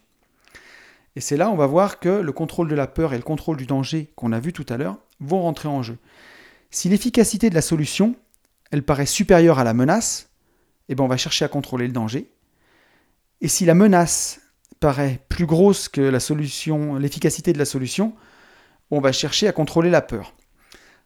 Et 1.17 1.21
c'est 1.21 1.37
là 1.37 1.51
on 1.51 1.57
va 1.57 1.67
voir 1.67 2.01
que 2.01 2.09
le 2.09 2.33
contrôle 2.33 2.69
de 2.69 2.75
la 2.75 2.87
peur 2.87 3.15
et 3.15 3.17
le 3.17 3.23
contrôle 3.23 3.57
du 3.57 3.67
danger 3.67 4.11
qu'on 4.17 4.33
a 4.33 4.41
vu 4.41 4.53
tout 4.53 4.67
à 4.69 4.77
l'heure 4.77 4.99
vont 5.21 5.43
rentrer 5.43 5.69
en 5.69 5.83
jeu. 5.83 5.99
Si 6.71 6.89
l'efficacité 6.89 7.51
de 7.51 7.55
la 7.55 7.63
solution, 7.63 8.17
elle 8.71 8.83
paraît 8.83 9.07
supérieure 9.07 9.59
à 9.59 9.65
la 9.65 9.75
menace, 9.75 10.31
eh 10.89 10.95
ben 10.95 11.05
on 11.05 11.09
va 11.09 11.17
chercher 11.17 11.45
à 11.45 11.49
contrôler 11.49 11.87
le 11.87 11.93
danger. 11.93 12.31
Et 13.41 13.49
si 13.49 13.65
la 13.65 13.75
menace 13.75 14.41
paraît 14.81 15.21
plus 15.29 15.47
grosse 15.47 15.89
que 15.89 16.01
l'efficacité 16.99 17.53
de 17.53 17.59
la 17.59 17.65
solution, 17.65 18.15
on 18.91 19.01
va 19.01 19.13
chercher 19.13 19.49
à 19.49 19.53
contrôler 19.53 19.91
la 19.91 20.03
peur. 20.03 20.35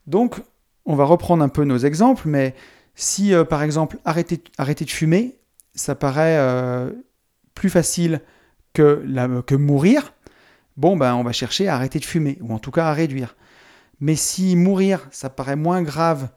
Donc, 0.06 0.40
on 0.84 0.96
va 0.96 1.04
reprendre 1.04 1.44
un 1.44 1.48
peu 1.48 1.64
nos 1.64 1.78
exemples, 1.78 2.26
mais 2.26 2.54
si 2.94 3.34
euh, 3.34 3.44
par 3.44 3.62
exemple 3.62 3.98
arrêter, 4.04 4.42
arrêter, 4.56 4.84
de 4.84 4.90
fumer, 4.90 5.38
ça 5.74 5.94
paraît 5.94 6.38
euh, 6.38 6.90
plus 7.54 7.70
facile 7.70 8.20
que, 8.82 9.54
mourir, 9.54 10.12
bon 10.76 10.96
ben 10.96 11.14
on 11.14 11.22
va 11.22 11.32
chercher 11.32 11.68
à 11.68 11.74
arrêter 11.74 11.98
de 11.98 12.04
fumer, 12.04 12.38
ou 12.40 12.52
en 12.52 12.58
tout 12.58 12.70
cas 12.70 12.86
à 12.86 12.92
réduire. 12.92 13.36
Mais 14.00 14.14
si 14.14 14.56
mourir, 14.56 15.08
ça 15.10 15.28
paraît 15.30 15.56
moins 15.56 15.82
grave 15.82 16.28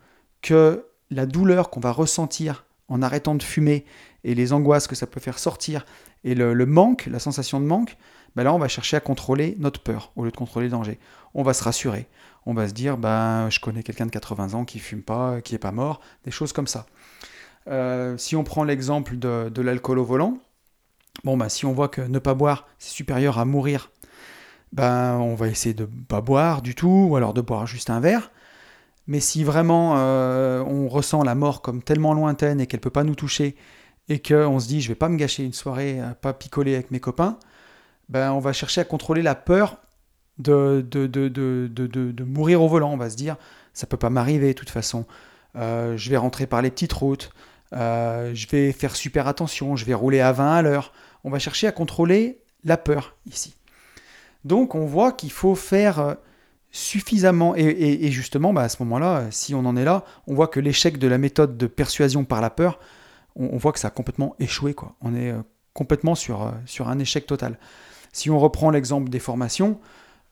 que 0.41 0.86
la 1.12 1.25
douleur 1.25 1.69
qu'on 1.69 1.80
va 1.80 1.91
ressentir 1.91 2.65
en 2.88 3.01
arrêtant 3.01 3.36
de 3.36 3.43
fumer 3.43 3.86
et 4.23 4.34
les 4.34 4.54
angoisses 4.54 4.88
que 4.88 4.95
ça 4.95 5.08
peut 5.08 5.19
faire 5.19 5.39
sortir 5.39 5.86
et 6.23 6.36
le, 6.36 6.65
manque, 6.65 7.06
la 7.06 7.19
sensation 7.19 7.60
de 7.60 7.65
manque, 7.65 7.97
ben 8.36 8.43
là 8.43 8.54
on 8.54 8.60
va 8.60 8.67
chercher 8.67 8.97
à 8.97 8.99
contrôler 8.99 9.56
notre 9.60 9.82
peur 9.82 10.12
au 10.15 10.23
lieu 10.23 10.32
de 10.32 10.38
contrôler 10.38 10.67
le 10.67 10.71
danger. 10.71 10.99
On 11.34 11.43
va 11.43 11.54
se 11.54 11.63
rassurer. 11.63 12.08
On 12.45 12.54
va 12.54 12.67
se 12.67 12.73
dire, 12.73 12.97
ben, 12.97 13.49
je 13.51 13.60
connais 13.60 13.84
quelqu'un 13.84 14.08
de 14.08 14.12
80 14.12 14.56
ans 14.56 14.65
qui 14.65 14.80
fume 14.80 15.04
pas, 15.04 15.41
qui 15.41 15.54
est 15.54 15.60
pas 15.60 15.71
mort, 15.71 16.01
des 16.25 16.32
choses 16.32 16.54
comme 16.54 16.65
ça. 16.65 16.88
Euh, 17.67 18.17
si 18.17 18.36
on 18.36 18.43
prend 18.43 18.63
l'exemple 18.63 19.17
de, 19.17 19.62
l'alcool 19.62 19.99
au 19.99 20.04
volant, 20.04 20.39
bon 21.23 21.38
ben, 21.38 21.49
si 21.49 21.65
on 21.65 21.73
voit 21.73 21.89
que 21.89 22.01
ne 22.01 22.19
pas 22.19 22.34
boire 22.34 22.67
c'est 22.77 22.91
supérieur 22.91 23.39
à 23.39 23.45
mourir 23.45 23.91
ben, 24.73 25.17
on 25.17 25.36
va 25.36 25.47
essayer 25.47 25.73
de 25.73 25.84
ne 25.84 26.03
pas 26.07 26.21
boire 26.21 26.62
du 26.62 26.75
tout, 26.75 27.07
ou 27.10 27.15
alors 27.17 27.34
de 27.34 27.41
boire 27.41 27.67
juste 27.67 27.89
un 27.89 27.99
verre. 27.99 28.31
Mais 29.05 29.19
si 29.19 29.43
vraiment 29.43 29.95
euh, 29.97 30.63
on 30.65 30.88
ressent 30.88 31.23
la 31.23 31.36
mort 31.36 31.62
comme 31.62 31.84
tellement 31.84 32.13
lointaine 32.13 32.62
et 32.62 32.67
qu'elle 32.67 32.79
ne 32.79 32.84
peut 32.84 32.89
pas 32.89 33.03
nous 33.03 33.15
toucher, 33.15 33.55
et 34.07 34.21
qu'on 34.21 34.60
se 34.60 34.67
dit 34.67 34.81
je 34.81 34.88
vais 34.88 34.95
pas 34.95 35.10
me 35.10 35.17
gâcher 35.17 35.43
une 35.43 35.53
soirée 35.53 35.99
pas 36.21 36.34
picoler 36.34 36.73
avec 36.75 36.91
mes 36.91 37.01
copains, 37.01 37.38
ben, 38.10 38.31
on 38.31 38.39
va 38.39 38.53
chercher 38.53 38.81
à 38.81 38.86
contrôler 38.86 39.21
la 39.21 39.36
peur 39.36 39.77
de 40.38 42.23
mourir 42.23 42.62
au 42.62 42.69
volant. 42.69 42.91
On 42.91 42.97
va 42.97 43.10
se 43.10 43.17
dire 43.17 43.36
ça 43.73 43.88
peut 43.88 43.97
pas 43.97 44.10
m'arriver 44.10 44.49
de 44.49 44.57
toute 44.57 44.69
façon. 44.69 45.05
Euh, 45.55 45.97
je 45.97 46.10
vais 46.10 46.17
rentrer 46.17 46.47
par 46.47 46.62
les 46.62 46.71
petites 46.71 46.93
routes, 46.93 47.31
euh, 47.73 48.31
je 48.34 48.47
vais 48.47 48.71
faire 48.71 48.95
super 48.95 49.27
attention, 49.27 49.75
je 49.75 49.86
vais 49.86 49.93
rouler 49.93 50.21
à 50.21 50.31
20 50.31 50.55
à 50.55 50.62
l'heure. 50.62 50.93
On 51.23 51.29
va 51.29 51.39
chercher 51.39 51.67
à 51.67 51.71
contrôler 51.71 52.39
la 52.63 52.77
peur 52.77 53.15
ici. 53.25 53.55
Donc 54.45 54.75
on 54.75 54.86
voit 54.86 55.12
qu'il 55.12 55.31
faut 55.31 55.55
faire, 55.55 55.99
euh, 55.99 56.13
suffisamment, 56.71 57.53
et, 57.55 58.12
justement, 58.12 58.53
bah, 58.53 58.62
à 58.62 58.69
ce 58.69 58.81
moment-là, 58.84 59.27
si 59.29 59.53
on 59.53 59.65
en 59.65 59.75
est 59.75 59.84
là, 59.84 60.05
on 60.27 60.34
voit 60.34 60.47
que 60.47 60.60
l'échec 60.60 60.97
de 60.97 61.07
la 61.07 61.17
méthode 61.17 61.57
de 61.57 61.67
persuasion 61.67 62.23
par 62.23 62.39
la 62.39 62.49
peur, 62.49 62.79
on, 63.36 63.57
voit 63.57 63.73
que 63.73 63.79
ça 63.79 63.89
a 63.89 63.91
complètement 63.91 64.36
échoué. 64.39 64.75
On 65.01 65.13
est 65.13 65.31
euh, 65.31 65.41
complètement 65.73 66.15
sur, 66.15 66.43
euh, 66.43 66.51
sur 66.65 66.88
un 66.88 66.97
échec 66.99 67.25
total. 67.25 67.60
Si 68.13 68.29
on 68.29 68.39
reprend 68.39 68.71
l'exemple 68.71 69.10
des 69.10 69.19
formations, 69.19 69.79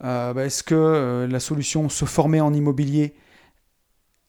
bah, 0.01 0.33
est-ce 0.37 0.63
que 0.63 1.27
la 1.29 1.39
solution 1.41 1.89
se 1.89 2.05
former 2.05 2.39
en 2.39 2.53
immobilier, 2.53 3.15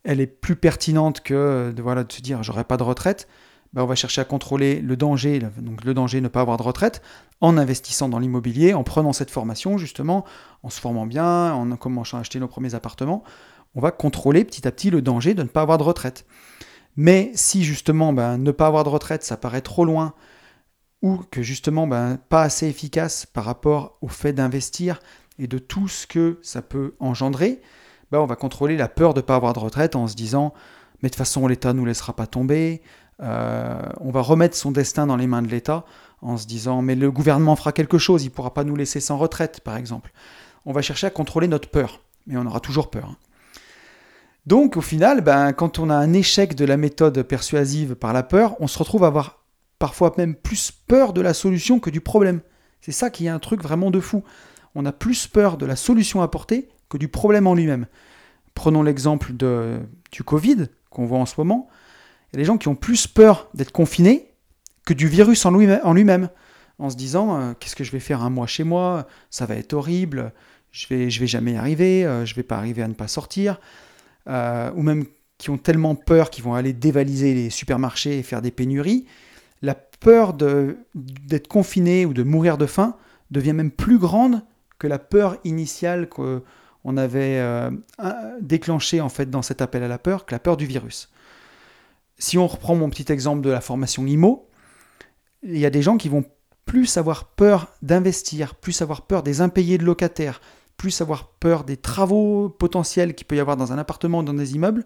elle 0.03 0.21
est 0.21 0.27
plus 0.27 0.57
pertinente 0.57 1.21
que 1.21 1.73
de, 1.75 1.83
voilà, 1.83 2.03
de 2.03 2.13
se 2.13 2.21
dire 2.21 2.43
j'aurai 2.43 2.65
pas 2.65 2.77
de 2.77 2.83
retraite? 2.83 3.29
Bah, 3.73 3.85
on 3.85 3.87
va 3.87 3.95
chercher 3.95 4.21
à 4.21 4.25
contrôler 4.25 4.81
le 4.81 4.97
danger, 4.97 5.41
donc 5.59 5.85
le 5.85 5.95
danger 5.95 6.19
de 6.19 6.25
ne 6.25 6.29
pas 6.29 6.41
avoir 6.41 6.57
de 6.57 6.63
retraite, 6.63 7.03
en 7.41 7.57
investissant 7.57 8.09
dans 8.09 8.19
l'immobilier, 8.19 8.75
en 8.75 8.83
prenant 8.83 9.13
cette 9.13 9.31
formation 9.31 9.79
justement, 9.79 10.25
en 10.63 10.71
se 10.71 10.81
formant 10.81 11.07
bien, 11.07 11.53
en 11.53 11.77
commençant 11.77 12.19
à 12.19 12.21
acheter 12.21 12.41
nos 12.41 12.49
premiers 12.49 12.75
appartements. 12.75 13.23
On 13.75 13.81
va 13.81 13.93
contrôler 13.93 14.45
petit 14.45 14.67
à 14.67 14.73
petit 14.73 14.91
le 14.91 15.03
danger 15.03 15.35
de 15.35 15.43
ne 15.43 15.49
pas 15.49 15.63
avoir 15.63 15.79
de 15.79 15.85
retraite. 15.85 16.27
Mais 16.97 17.31
si 17.35 17.63
justement 17.63 18.13
ben, 18.13 18.39
ne 18.39 18.51
pas 18.51 18.67
avoir 18.67 18.83
de 18.83 18.89
retraite, 18.89 19.23
ça 19.23 19.37
paraît 19.37 19.61
trop 19.61 19.85
loin, 19.85 20.15
ou 21.03 21.19
que 21.31 21.43
justement 21.43 21.87
ben, 21.87 22.19
pas 22.29 22.43
assez 22.43 22.67
efficace 22.67 23.25
par 23.25 23.45
rapport 23.45 23.99
au 24.01 24.09
fait 24.09 24.33
d'investir 24.33 24.99
et 25.39 25.47
de 25.47 25.59
tout 25.59 25.87
ce 25.87 26.09
que 26.09 26.41
ça 26.43 26.61
peut 26.61 26.95
engendrer, 26.99 27.63
ben, 28.11 28.19
on 28.19 28.27
va 28.27 28.35
contrôler 28.35 28.77
la 28.77 28.89
peur 28.89 29.15
de 29.15 29.21
ne 29.21 29.25
pas 29.25 29.37
avoir 29.37 29.53
de 29.53 29.61
retraite 29.61 29.95
en 29.95 30.09
se 30.09 30.17
disant 30.17 30.53
mais 31.03 31.09
de 31.09 31.15
toute 31.15 31.19
façon 31.19 31.47
l'État 31.47 31.73
ne 31.73 31.79
nous 31.79 31.87
laissera 31.87 32.15
pas 32.15 32.27
tomber, 32.27 32.83
euh, 33.23 33.81
on 34.01 34.11
va 34.11 34.23
remettre 34.23 34.57
son 34.57 34.71
destin 34.71 35.07
dans 35.07 35.17
les 35.17 35.27
mains 35.27 35.43
de 35.43 35.49
l'État 35.49 35.85
en 36.23 36.37
se 36.37 36.47
disant 36.47 36.83
mais 36.83 36.95
le 36.95 37.11
gouvernement 37.11 37.57
fera 37.57 37.73
quelque 37.73 37.99
chose, 37.99 38.23
il 38.25 38.29
ne 38.29 38.35
pourra 38.35 38.55
pas 38.55 38.65
nous 38.65 38.77
laisser 38.77 39.01
sans 39.01 39.19
retraite, 39.19 39.61
par 39.61 39.77
exemple. 39.77 40.13
On 40.67 40.73
va 40.73 40.83
chercher 40.83 41.07
à 41.07 41.11
contrôler 41.11 41.49
notre 41.49 41.71
peur, 41.71 42.01
mais 42.27 42.37
on 42.37 42.47
aura 42.47 42.61
toujours 42.61 42.91
peur. 42.91 43.07
Hein. 43.11 43.17
Donc 44.47 44.77
au 44.77 44.81
final, 44.81 45.21
ben, 45.21 45.53
quand 45.53 45.79
on 45.79 45.91
a 45.91 45.95
un 45.95 46.13
échec 46.13 46.55
de 46.55 46.65
la 46.65 46.77
méthode 46.77 47.23
persuasive 47.23 47.95
par 47.95 48.13
la 48.13 48.23
peur, 48.23 48.57
on 48.61 48.67
se 48.67 48.79
retrouve 48.79 49.05
à 49.05 49.09
avoir 49.09 49.45
parfois 49.79 50.13
même 50.17 50.35
plus 50.35 50.71
peur 50.71 51.13
de 51.13 51.21
la 51.21 51.35
solution 51.35 51.79
que 51.79 51.91
du 51.91 52.01
problème. 52.01 52.41
C'est 52.81 52.93
ça 52.93 53.11
qui 53.11 53.27
est 53.27 53.31
un 53.31 53.39
truc 53.39 53.63
vraiment 53.63 53.91
de 53.91 54.01
fou. 54.01 54.23
On 54.75 54.87
a 54.87 54.93
plus 54.93 55.27
peur 55.27 55.57
de 55.57 55.67
la 55.67 55.77
solution 55.77 56.23
apportée 56.23 56.69
que 56.89 56.97
du 56.97 57.09
problème 57.09 57.47
en 57.47 57.55
lui-même. 57.55 57.87
Prenons 58.55 58.83
l'exemple 58.83 59.33
du 59.33 60.25
Covid 60.25 60.67
qu'on 60.91 61.07
voit 61.07 61.19
en 61.19 61.27
ce 61.27 61.35
moment. 61.39 61.69
Il 62.33 62.45
gens 62.45 62.59
qui 62.59 62.69
ont 62.69 62.75
plus 62.75 63.07
peur 63.07 63.49
d'être 63.55 63.73
confinés 63.73 64.29
que 64.87 64.95
du 64.95 65.09
virus 65.09 65.45
en 65.45 65.51
lui-même, 65.51 66.31
en 66.79 66.91
se 66.91 66.97
disant 66.97 67.39
euh, 67.39 67.53
qu'est-ce 67.59 67.77
que 67.77 67.85
je 67.85 67.93
vais 67.93 68.01
faire 68.01 68.23
un 68.23 68.31
mois 68.31 68.47
chez 68.47 68.65
moi, 68.65 69.07
ça 69.31 69.47
va 69.47 69.57
être 69.57 69.73
horrible, 69.73 70.33
je 70.73 70.87
vais, 70.89 71.09
vais 71.09 71.27
jamais 71.27 71.53
y 71.53 71.57
arriver, 71.57 72.05
euh, 72.05 72.25
je 72.25 72.35
vais 72.35 72.43
pas 72.43 72.57
arriver 72.57 72.83
à 72.83 72.89
ne 72.89 72.95
pas 72.95 73.09
sortir, 73.09 73.61
euh, 74.29 74.71
ou 74.75 74.83
même 74.83 75.05
qui 75.39 75.51
ont 75.51 75.59
tellement 75.59 75.95
peur 75.95 76.31
qu'ils 76.31 76.45
vont 76.45 76.55
aller 76.55 76.73
dévaliser 76.73 77.35
les 77.35 77.51
supermarchés 77.51 78.19
et 78.19 78.23
faire 78.23 78.43
des 78.43 78.51
pénuries. 78.51 79.07
La 79.63 79.75
peur 79.75 80.35
d'être 80.35 81.49
confiné 81.49 82.07
ou 82.07 82.15
de 82.15 82.23
mourir 82.23 82.59
de 82.59 82.67
faim 82.67 82.97
devient 83.31 83.53
même 83.53 83.71
plus 83.71 83.99
grande 83.99 84.43
que 84.79 84.87
la 84.87 84.99
peur 84.99 85.37
initiale 85.45 86.09
qu'on 86.09 86.97
avait 86.97 87.43
déclenchée 88.41 89.03
en 89.03 89.11
fait 89.11 89.31
dans 89.31 89.43
cet 89.43 89.61
appel 89.61 89.83
à 89.83 89.89
la 89.89 89.99
peur, 89.99 90.25
que 90.25 90.35
la 90.35 90.39
peur 90.39 90.57
du 90.57 90.67
virus 90.67 91.11
si 92.21 92.39
on 92.39 92.47
reprend 92.47 92.77
mon 92.77 92.91
petit 92.91 93.11
exemple 93.11 93.41
de 93.41 93.51
la 93.51 93.61
formation 93.61 94.07
IMO, 94.07 94.49
il 95.43 95.59
y 95.59 95.67
a 95.67 95.71
des 95.71 95.83
gens 95.83 95.97
qui 95.97 96.09
vont 96.09 96.25
plus 96.67 96.99
avoir 96.99 97.25
peur 97.25 97.75
d'investir, 97.83 98.55
plus 98.55 98.83
avoir 98.83 99.03
peur 99.03 99.23
des 99.23 99.41
impayés 99.41 99.79
de 99.79 99.85
locataires, 99.85 100.41
plus 100.77 101.01
avoir 101.01 101.29
peur 101.29 101.65
des 101.65 101.79
travaux 101.79 102.49
potentiels 102.51 103.15
qu'il 103.15 103.27
peut 103.27 103.37
y 103.37 103.41
avoir 103.41 103.57
dans 103.57 103.73
un 103.73 103.79
appartement 103.79 104.19
ou 104.19 104.23
dans 104.23 104.35
des 104.35 104.55
immeubles, 104.55 104.85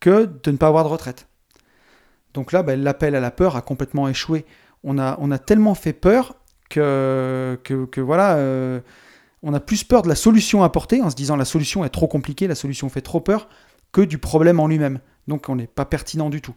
que 0.00 0.26
de 0.26 0.50
ne 0.50 0.56
pas 0.58 0.68
avoir 0.68 0.84
de 0.84 0.90
retraite. 0.90 1.26
Donc 2.34 2.52
là, 2.52 2.62
ben, 2.62 2.80
l'appel 2.80 3.14
à 3.14 3.20
la 3.20 3.30
peur 3.30 3.56
a 3.56 3.62
complètement 3.62 4.06
échoué. 4.06 4.44
On 4.84 4.98
a, 4.98 5.38
tellement 5.38 5.74
fait 5.74 5.92
peur 5.92 6.36
que, 6.68 7.58
que, 7.64 8.00
voilà, 8.00 8.36
euh, 8.36 8.80
on 9.42 9.52
a 9.54 9.60
plus 9.60 9.82
peur 9.82 10.02
de 10.02 10.08
la 10.08 10.14
solution 10.14 10.62
apportée 10.62 11.02
en 11.02 11.10
se 11.10 11.16
disant 11.16 11.36
la 11.36 11.44
solution 11.44 11.84
est 11.84 11.90
trop 11.90 12.06
compliquée, 12.06 12.46
la 12.46 12.54
solution 12.54 12.88
fait 12.88 13.00
trop 13.00 13.20
peur, 13.20 13.48
que 13.92 14.00
du 14.00 14.18
problème 14.18 14.60
en 14.60 14.66
lui-même. 14.66 15.00
Donc 15.28 15.48
on 15.48 15.56
n'est 15.56 15.66
pas 15.66 15.84
pertinent 15.84 16.30
du 16.30 16.40
tout. 16.40 16.54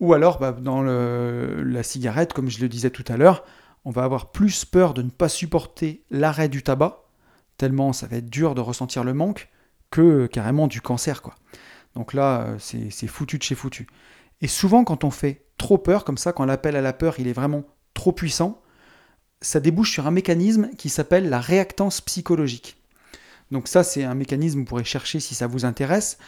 Ou 0.00 0.12
alors, 0.12 0.38
bah, 0.38 0.52
dans 0.52 0.82
la 0.82 1.82
cigarette, 1.82 2.32
comme 2.32 2.50
je 2.50 2.60
le 2.60 2.68
disais 2.68 2.90
tout 2.90 3.04
à 3.08 3.16
l'heure, 3.16 3.44
on 3.84 3.90
va 3.90 4.04
avoir 4.04 4.30
plus 4.30 4.64
peur 4.64 4.94
de 4.94 5.02
ne 5.02 5.10
pas 5.10 5.28
supporter 5.28 6.04
l'arrêt 6.10 6.48
du 6.48 6.62
tabac, 6.62 7.04
tellement 7.56 7.92
ça 7.92 8.06
va 8.06 8.16
être 8.16 8.28
dur 8.28 8.54
de 8.54 8.60
ressentir 8.60 9.04
le 9.04 9.14
manque, 9.14 9.48
que 9.90 10.26
carrément 10.26 10.66
du 10.66 10.80
cancer. 10.80 11.22
quoi. 11.22 11.34
Donc 11.94 12.12
là, 12.12 12.42
euh, 12.42 12.58
c'est 12.58 13.06
foutu 13.06 13.38
de 13.38 13.42
chez 13.42 13.54
foutu. 13.54 13.86
Et 14.42 14.48
souvent, 14.48 14.84
quand 14.84 15.04
on 15.04 15.10
fait 15.10 15.46
trop 15.56 15.78
peur, 15.78 16.04
comme 16.04 16.18
ça, 16.18 16.32
quand 16.32 16.44
l'appel 16.44 16.76
à 16.76 16.82
la 16.82 16.92
peur 16.92 17.14
il 17.18 17.28
est 17.28 17.32
vraiment 17.32 17.64
trop 17.94 18.12
puissant, 18.12 18.60
ça 19.40 19.60
débouche 19.60 19.92
sur 19.92 20.06
un 20.06 20.10
mécanisme 20.10 20.70
qui 20.76 20.88
s'appelle 20.88 21.28
la 21.28 21.40
réactance 21.40 22.00
psychologique. 22.00 22.76
Donc 23.50 23.68
ça, 23.68 23.84
c'est 23.84 24.04
un 24.04 24.14
mécanisme, 24.14 24.60
vous 24.60 24.64
pourrez 24.64 24.84
chercher 24.84 25.20
si 25.20 25.34
ça 25.34 25.46
vous 25.46 25.64
intéresse, 25.64 26.18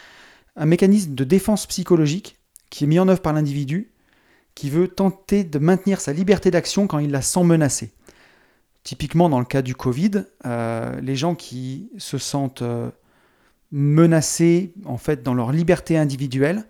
un 0.57 0.67
mécanisme 0.67 1.15
de 1.15 1.25
défense 1.25 1.67
psychologique 1.67 2.37
qui 2.71 2.85
est 2.85 2.87
mis 2.87 2.99
en 2.99 3.09
œuvre 3.09 3.23
par 3.23 3.33
l'individu, 3.33 3.91
qui 4.55 4.71
veut 4.71 4.89
tenter 4.89 5.45
de 5.45 5.59
maintenir 5.59 6.01
sa 6.01 6.13
liberté 6.13 6.51
d'action 6.51 6.87
quand 6.87 6.99
il 6.99 7.11
la 7.11 7.23
sent 7.23 7.45
menacée. 7.45 7.93
Typiquement 8.83 9.29
dans 9.29 9.39
le 9.39 9.45
cas 9.45 9.63
du 9.63 9.75
Covid, 9.75 10.25
euh, 10.47 11.01
les 11.01 11.17
gens 11.17 11.35
qui 11.35 11.91
se 11.99 12.19
sentent 12.19 12.63
euh, 12.63 12.91
menacés 13.71 14.73
en 14.85 14.97
fait 14.97 15.23
dans 15.23 15.35
leur 15.35 15.53
liberté 15.53 15.97
individuelle, 15.97 16.65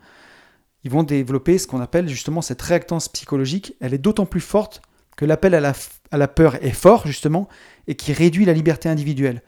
ils 0.85 0.91
vont 0.91 1.03
développer 1.03 1.59
ce 1.59 1.67
qu'on 1.67 1.81
appelle 1.81 2.09
justement 2.09 2.43
cette 2.43 2.63
réactance 2.63 3.09
psychologique. 3.09 3.75
Elle 3.81 3.95
est 3.95 3.99
d'autant 3.99 4.27
plus 4.27 4.41
forte 4.41 4.83
que 5.17 5.25
l'appel 5.25 5.55
à 5.55 5.61
la, 5.61 5.73
à 6.11 6.19
la 6.19 6.29
peur 6.29 6.63
est 6.63 6.71
fort 6.71 7.07
justement 7.07 7.49
et 7.87 7.95
qui 7.95 8.13
réduit 8.13 8.45
la 8.45 8.53
liberté 8.53 8.89
individuelle. 8.89 9.43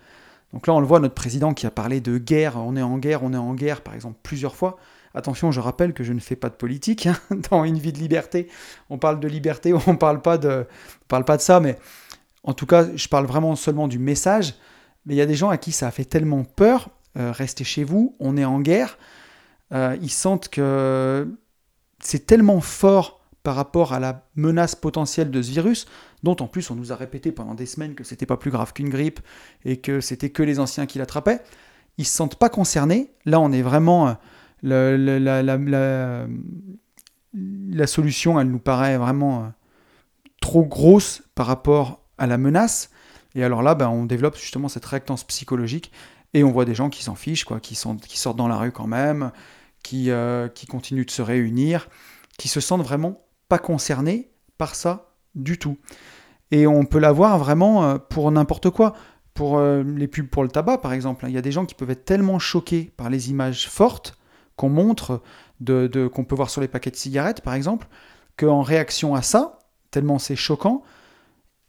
Donc 0.52 0.66
là, 0.66 0.74
on 0.74 0.80
le 0.80 0.86
voit, 0.86 1.00
notre 1.00 1.14
président 1.14 1.54
qui 1.54 1.66
a 1.66 1.70
parlé 1.70 2.00
de 2.00 2.18
guerre, 2.18 2.56
on 2.56 2.76
est 2.76 2.82
en 2.82 2.98
guerre, 2.98 3.22
on 3.22 3.32
est 3.32 3.38
en 3.38 3.54
guerre, 3.54 3.82
par 3.82 3.94
exemple, 3.94 4.18
plusieurs 4.22 4.56
fois. 4.56 4.78
Attention, 5.14 5.50
je 5.50 5.60
rappelle 5.60 5.92
que 5.92 6.04
je 6.04 6.12
ne 6.12 6.20
fais 6.20 6.36
pas 6.36 6.48
de 6.48 6.54
politique 6.54 7.06
hein, 7.06 7.16
dans 7.50 7.64
une 7.64 7.78
vie 7.78 7.92
de 7.92 7.98
liberté. 7.98 8.48
On 8.90 8.98
parle 8.98 9.20
de 9.20 9.28
liberté, 9.28 9.72
on 9.72 9.78
de, 9.78 9.96
parle 9.96 10.22
pas 10.22 10.38
de 10.38 11.42
ça, 11.42 11.60
mais 11.60 11.76
en 12.42 12.54
tout 12.54 12.66
cas, 12.66 12.86
je 12.94 13.08
parle 13.08 13.26
vraiment 13.26 13.56
seulement 13.56 13.88
du 13.88 13.98
message. 13.98 14.54
Mais 15.06 15.14
il 15.14 15.18
y 15.18 15.22
a 15.22 15.26
des 15.26 15.34
gens 15.34 15.50
à 15.50 15.56
qui 15.56 15.72
ça 15.72 15.88
a 15.88 15.90
fait 15.90 16.04
tellement 16.04 16.44
peur, 16.44 16.90
euh, 17.18 17.32
restez 17.32 17.64
chez 17.64 17.84
vous, 17.84 18.16
on 18.20 18.36
est 18.36 18.44
en 18.44 18.60
guerre. 18.60 18.98
Euh, 19.72 19.96
ils 20.02 20.10
sentent 20.10 20.48
que 20.48 21.28
c'est 22.00 22.26
tellement 22.26 22.60
fort 22.60 23.19
par 23.42 23.54
rapport 23.54 23.92
à 23.92 24.00
la 24.00 24.26
menace 24.36 24.74
potentielle 24.74 25.30
de 25.30 25.40
ce 25.40 25.50
virus, 25.50 25.86
dont 26.22 26.36
en 26.40 26.46
plus 26.46 26.70
on 26.70 26.74
nous 26.74 26.92
a 26.92 26.96
répété 26.96 27.32
pendant 27.32 27.54
des 27.54 27.66
semaines 27.66 27.94
que 27.94 28.04
c'était 28.04 28.26
pas 28.26 28.36
plus 28.36 28.50
grave 28.50 28.72
qu'une 28.72 28.90
grippe 28.90 29.20
et 29.64 29.78
que 29.78 30.00
c'était 30.00 30.30
que 30.30 30.42
les 30.42 30.60
anciens 30.60 30.86
qui 30.86 30.98
l'attrapaient, 30.98 31.40
ils 31.98 32.06
se 32.06 32.14
sentent 32.14 32.36
pas 32.36 32.48
concernés. 32.48 33.10
Là, 33.24 33.40
on 33.40 33.52
est 33.52 33.62
vraiment 33.62 34.16
euh, 34.64 36.26
la, 37.32 37.86
solution, 37.86 38.40
elle 38.40 38.48
nous 38.48 38.58
paraît 38.58 38.98
vraiment 38.98 39.44
euh, 39.44 39.48
trop 40.40 40.64
grosse 40.64 41.22
par 41.34 41.46
rapport 41.46 42.02
à 42.18 42.26
la 42.26 42.38
menace. 42.38 42.90
Et 43.34 43.44
alors 43.44 43.62
là, 43.62 43.74
ben, 43.74 43.88
on 43.88 44.04
développe 44.04 44.36
justement 44.36 44.68
cette 44.68 44.84
réactance 44.84 45.24
psychologique 45.24 45.92
et 46.34 46.44
on 46.44 46.50
voit 46.50 46.64
des 46.64 46.74
gens 46.74 46.90
qui 46.90 47.02
s'en 47.02 47.14
fichent, 47.14 47.44
quoi, 47.44 47.60
qui, 47.60 47.74
sont, 47.74 47.96
qui 47.96 48.18
sortent 48.18 48.36
dans 48.36 48.48
la 48.48 48.56
rue 48.56 48.72
quand 48.72 48.86
même, 48.86 49.32
qui, 49.82 50.10
euh, 50.10 50.48
qui 50.48 50.66
continuent 50.66 51.06
de 51.06 51.10
se 51.10 51.22
réunir, 51.22 51.88
qui 52.38 52.48
se 52.48 52.60
sentent 52.60 52.82
vraiment 52.82 53.22
pas 53.50 53.60
par 54.56 54.74
ça 54.74 55.12
du 55.34 55.58
tout. 55.58 55.76
Et 56.50 56.66
on 56.66 56.84
peut 56.84 56.98
l'avoir 56.98 57.38
vraiment 57.38 57.84
euh, 57.84 57.98
pour 57.98 58.30
n'importe 58.30 58.70
quoi. 58.70 58.94
Pour 59.34 59.58
euh, 59.58 59.82
les 59.82 60.08
pubs 60.08 60.28
pour 60.28 60.42
le 60.42 60.48
tabac, 60.48 60.78
par 60.78 60.92
exemple, 60.92 61.24
il 61.28 61.34
y 61.34 61.38
a 61.38 61.42
des 61.42 61.52
gens 61.52 61.66
qui 61.66 61.74
peuvent 61.74 61.90
être 61.90 62.04
tellement 62.04 62.38
choqués 62.38 62.90
par 62.96 63.10
les 63.10 63.30
images 63.30 63.68
fortes 63.68 64.16
qu'on 64.56 64.68
montre, 64.68 65.22
de, 65.60 66.08
qu'on 66.08 66.24
peut 66.24 66.34
voir 66.34 66.50
sur 66.50 66.60
les 66.60 66.68
paquets 66.68 66.90
de 66.90 66.96
cigarettes, 66.96 67.40
par 67.40 67.54
exemple, 67.54 67.86
qu'en 68.36 68.62
réaction 68.62 69.14
à 69.14 69.22
ça, 69.22 69.58
tellement 69.90 70.18
c'est 70.18 70.36
choquant, 70.36 70.82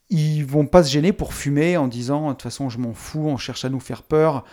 ils 0.10 0.44
vont 0.46 0.66
pas 0.66 0.84
se 0.84 0.92
gêner 0.92 1.14
pour 1.14 1.34
fumer 1.34 1.78
en 1.78 1.88
disant 1.88 2.28
de 2.28 2.34
toute 2.34 2.42
façon 2.42 2.70
je 2.70 2.80
m'en 2.80 2.94
fous, 2.94 3.28
on 3.28 3.38
cherche 3.38 3.64
à 3.64 3.70
nous 3.70 3.80
faire 3.80 4.04
peur 4.04 4.44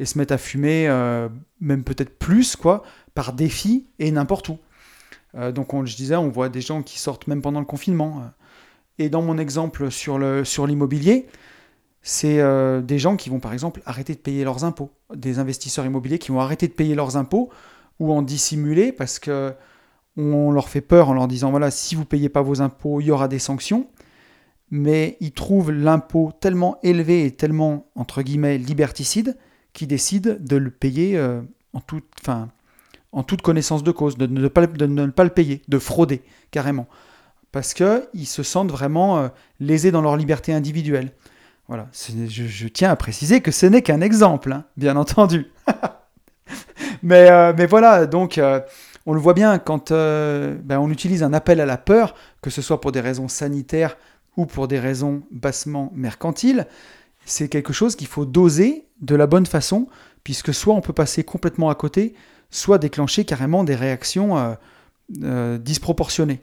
et 0.00 0.06
se 0.06 0.18
mettre 0.18 0.34
à 0.34 0.38
fumer, 0.38 0.88
euh, 0.88 1.28
même 1.60 1.84
peut-être 1.84 2.18
plus, 2.18 2.56
quoi, 2.56 2.82
par 3.14 3.32
défi 3.32 3.86
et 3.98 4.10
n'importe 4.10 4.48
où. 4.48 4.58
Euh, 5.36 5.52
donc, 5.52 5.74
on, 5.74 5.84
je 5.84 5.96
disais, 5.96 6.16
on 6.16 6.28
voit 6.28 6.48
des 6.48 6.60
gens 6.60 6.82
qui 6.82 6.98
sortent 6.98 7.26
même 7.26 7.42
pendant 7.42 7.60
le 7.60 7.66
confinement. 7.66 8.22
Et 8.98 9.08
dans 9.08 9.22
mon 9.22 9.38
exemple 9.38 9.90
sur, 9.90 10.18
le, 10.18 10.44
sur 10.44 10.66
l'immobilier, 10.66 11.26
c'est 12.02 12.40
euh, 12.40 12.82
des 12.82 12.98
gens 12.98 13.16
qui 13.16 13.30
vont 13.30 13.40
par 13.40 13.52
exemple 13.52 13.82
arrêter 13.86 14.14
de 14.14 14.18
payer 14.18 14.44
leurs 14.44 14.64
impôts. 14.64 14.90
Des 15.14 15.38
investisseurs 15.38 15.86
immobiliers 15.86 16.18
qui 16.18 16.30
vont 16.30 16.40
arrêter 16.40 16.68
de 16.68 16.72
payer 16.72 16.94
leurs 16.94 17.16
impôts 17.16 17.50
ou 17.98 18.12
en 18.12 18.22
dissimuler 18.22 18.92
parce 18.92 19.18
que 19.18 19.54
on 20.16 20.52
leur 20.52 20.68
fait 20.68 20.80
peur 20.80 21.08
en 21.08 21.14
leur 21.14 21.26
disant 21.26 21.50
voilà, 21.50 21.72
si 21.72 21.96
vous 21.96 22.04
payez 22.04 22.28
pas 22.28 22.42
vos 22.42 22.60
impôts, 22.60 23.00
il 23.00 23.06
y 23.06 23.10
aura 23.10 23.26
des 23.26 23.40
sanctions. 23.40 23.88
Mais 24.70 25.16
ils 25.20 25.32
trouvent 25.32 25.72
l'impôt 25.72 26.32
tellement 26.40 26.78
élevé 26.82 27.24
et 27.24 27.30
tellement, 27.32 27.86
entre 27.94 28.22
guillemets, 28.22 28.58
liberticide 28.58 29.36
qui 29.72 29.86
décident 29.86 30.34
de 30.38 30.56
le 30.56 30.70
payer 30.70 31.20
en, 31.72 31.80
toute, 31.80 32.04
en 33.14 33.22
toute 33.22 33.42
connaissance 33.42 33.82
de 33.82 33.90
cause, 33.90 34.18
de 34.18 34.26
ne, 34.26 34.48
pas, 34.48 34.62
le 34.62 35.30
payer, 35.30 35.62
de 35.68 35.78
frauder 35.78 36.22
carrément. 36.50 36.86
Parce 37.52 37.72
qu'ils 37.72 38.26
se 38.26 38.42
sentent 38.42 38.70
vraiment 38.70 39.30
lésés 39.60 39.92
dans 39.92 40.02
leur 40.02 40.16
liberté 40.16 40.52
individuelle. 40.52 41.12
Voilà, 41.68 41.88
je, 41.92 42.68
tiens 42.68 42.90
à 42.90 42.96
préciser 42.96 43.40
que 43.40 43.50
ce 43.50 43.66
n'est 43.66 43.80
qu'un 43.80 44.00
exemple, 44.00 44.52
hein, 44.52 44.64
bien 44.76 44.96
entendu. 44.96 45.46
mais, 47.02 47.54
mais 47.54 47.66
voilà, 47.66 48.06
donc 48.06 48.38
on 49.06 49.12
le 49.12 49.20
voit 49.20 49.34
bien 49.34 49.58
quand 49.58 49.90
euh, 49.90 50.56
ben, 50.62 50.78
on 50.78 50.90
utilise 50.90 51.22
un 51.22 51.32
appel 51.32 51.60
à 51.60 51.66
la 51.66 51.76
peur, 51.76 52.14
que 52.40 52.50
ce 52.50 52.62
soit 52.62 52.80
pour 52.80 52.92
des 52.92 53.00
raisons 53.00 53.28
sanitaires 53.28 53.96
ou 54.36 54.46
pour 54.46 54.66
des 54.66 54.78
raisons 54.78 55.22
bassement 55.30 55.92
mercantiles, 55.94 56.66
c'est 57.26 57.48
quelque 57.48 57.72
chose 57.72 57.96
qu'il 57.96 58.06
faut 58.06 58.24
doser 58.24 58.86
de 59.00 59.14
la 59.14 59.26
bonne 59.26 59.46
façon, 59.46 59.88
puisque 60.24 60.54
soit 60.54 60.74
on 60.74 60.80
peut 60.80 60.92
passer 60.92 61.22
complètement 61.22 61.70
à 61.70 61.74
côté, 61.74 62.14
soit 62.50 62.78
déclencher 62.78 63.24
carrément 63.24 63.64
des 63.64 63.74
réactions 63.74 64.38
euh, 64.38 64.54
euh, 65.22 65.58
disproportionnées. 65.58 66.40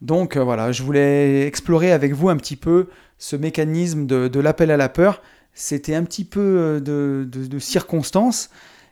Donc 0.00 0.36
voilà, 0.36 0.70
je 0.70 0.82
voulais 0.84 1.46
explorer 1.46 1.90
avec 1.90 2.12
vous 2.12 2.28
un 2.28 2.36
petit 2.36 2.54
peu 2.54 2.88
ce 3.18 3.34
mécanisme 3.34 4.06
de, 4.06 4.40
l'appel 4.40 4.70
à 4.70 4.76
la 4.76 4.88
peur. 4.88 5.22
C'était 5.54 5.96
un 5.96 6.04
petit 6.04 6.24
peu 6.24 6.80
de, 6.80 7.58
circonstances, 7.58 8.48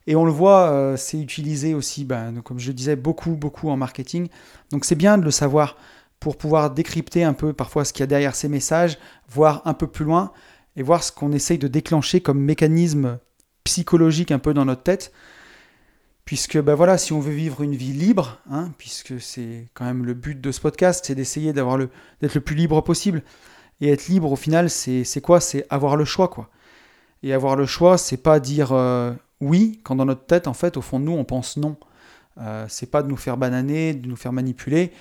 et 0.07 0.15
on 0.15 0.25
le 0.25 0.31
voit, 0.31 0.71
euh, 0.71 0.97
c'est 0.97 1.21
utilisé 1.21 1.75
aussi, 1.75 2.05
ben, 2.05 2.41
comme 2.43 2.59
je 2.61 2.71
disais, 2.73 2.97
beaucoup, 2.97 3.33
beaucoup 3.33 3.71
en 3.71 3.77
marketing. 3.77 4.29
Donc 4.71 4.85
c'est 4.85 4.95
bien 4.95 5.19
de 5.19 5.25
le 5.25 5.31
savoir 5.31 5.77
pour 6.21 6.37
pouvoir 6.37 6.71
décrypter 6.71 7.25
un 7.25 7.33
peu 7.33 7.53
parfois 7.53 7.85
ce 7.85 7.93
qu'il 7.93 8.01
y 8.01 8.05
a 8.05 8.07
derrière 8.07 8.35
ces 8.35 8.49
messages, 8.49 8.99
voir 9.29 9.63
un 9.65 9.75
peu 9.75 9.87
plus 9.87 10.05
loin 10.05 10.33
et 10.77 10.83
voir 10.83 11.03
ce 11.03 11.11
qu'on 11.11 11.33
essaye 11.33 11.59
de 11.59 11.69
déclencher 11.69 12.21
comme 12.21 12.41
mécanisme 12.41 13.19
psychologique 13.65 14.31
un 14.31 14.39
peu 14.39 14.55
dans 14.55 14.65
notre 14.65 14.83
tête. 14.83 15.13
Puisque 16.27 16.61
ben 16.61 16.75
voilà, 16.75 16.99
si 16.99 17.13
on 17.13 17.21
veut 17.21 17.33
vivre 17.33 17.63
une 17.63 17.77
vie 17.77 17.93
libre, 17.93 18.41
hein, 18.51 18.73
puisque 18.79 19.21
c'est 19.21 19.69
quand 19.75 19.85
même 19.85 20.05
le 20.05 20.13
but 20.13 20.41
de 20.41 20.51
ce 20.51 20.61
podcast, 20.61 21.05
c'est 21.07 21.15
d'essayer 21.15 21.53
d'avoir 21.53 21.79
d'être 21.79 22.35
le 22.35 22.41
plus 22.41 22.57
libre 22.57 22.81
possible. 22.83 23.23
Et 23.81 23.91
être 23.91 24.09
libre 24.09 24.33
au 24.33 24.37
final, 24.37 24.69
c'est, 24.69 25.21
quoi? 25.23 25.41
C'est 25.41 25.65
avoir 25.71 25.97
le 25.97 26.05
choix, 26.05 26.27
quoi. 26.27 26.51
Et 27.23 27.33
avoir 27.33 27.55
le 27.55 27.65
choix, 27.65 27.97
c'est 27.97 28.17
pas 28.17 28.41
dire 28.41 28.73
euh, 28.73 29.13
oui, 29.41 29.81
quand 29.85 29.95
dans 29.95 30.05
notre 30.05 30.27
tête, 30.27 30.49
en 30.49 30.53
fait, 30.53 30.77
au 30.77 30.81
fond 30.81 30.99
de 30.99 31.05
nous, 31.05 31.13
on 31.13 31.25
pense 31.25 31.57
non. 31.59 31.77
Euh, 32.39 32.67
c'est 32.69 32.91
pas 32.91 33.05
de 33.05 33.09
nous 33.09 33.17
faire 33.17 33.37
bananer, 33.37 33.95
de 33.95 34.09
nous 34.09 34.17
faire 34.17 34.33
manipuler. 34.33 34.93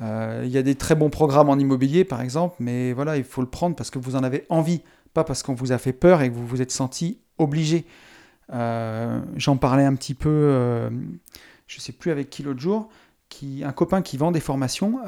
Euh, 0.00 0.40
il 0.46 0.50
y 0.50 0.56
a 0.56 0.62
des 0.62 0.74
très 0.74 0.94
bons 0.94 1.10
programmes 1.10 1.50
en 1.50 1.58
immobilier, 1.58 2.06
par 2.06 2.22
exemple, 2.22 2.56
mais 2.60 2.94
voilà, 2.94 3.18
il 3.18 3.24
faut 3.24 3.42
le 3.42 3.50
prendre 3.50 3.76
parce 3.76 3.90
que 3.90 3.98
vous 3.98 4.16
en 4.16 4.24
avez 4.24 4.46
envie, 4.48 4.80
pas 5.12 5.22
parce 5.22 5.42
qu'on 5.42 5.54
vous 5.54 5.72
a 5.72 5.76
fait 5.76 5.92
peur 5.92 6.22
et 6.22 6.30
que 6.30 6.34
vous 6.34 6.46
vous 6.46 6.62
êtes 6.62 6.72
senti 6.72 7.20
obligé. 7.36 7.84
Euh, 8.52 9.20
j'en 9.36 9.56
parlais 9.56 9.84
un 9.84 9.94
petit 9.94 10.14
peu, 10.14 10.90
je 11.66 11.80
sais 11.80 11.92
plus 11.92 12.10
avec 12.10 12.30
qui 12.30 12.42
l'autre 12.42 12.60
jour, 12.60 12.88
un 13.62 13.72
copain 13.72 14.02
qui 14.02 14.16
vend 14.16 14.30
des 14.30 14.40
formations, 14.40 14.98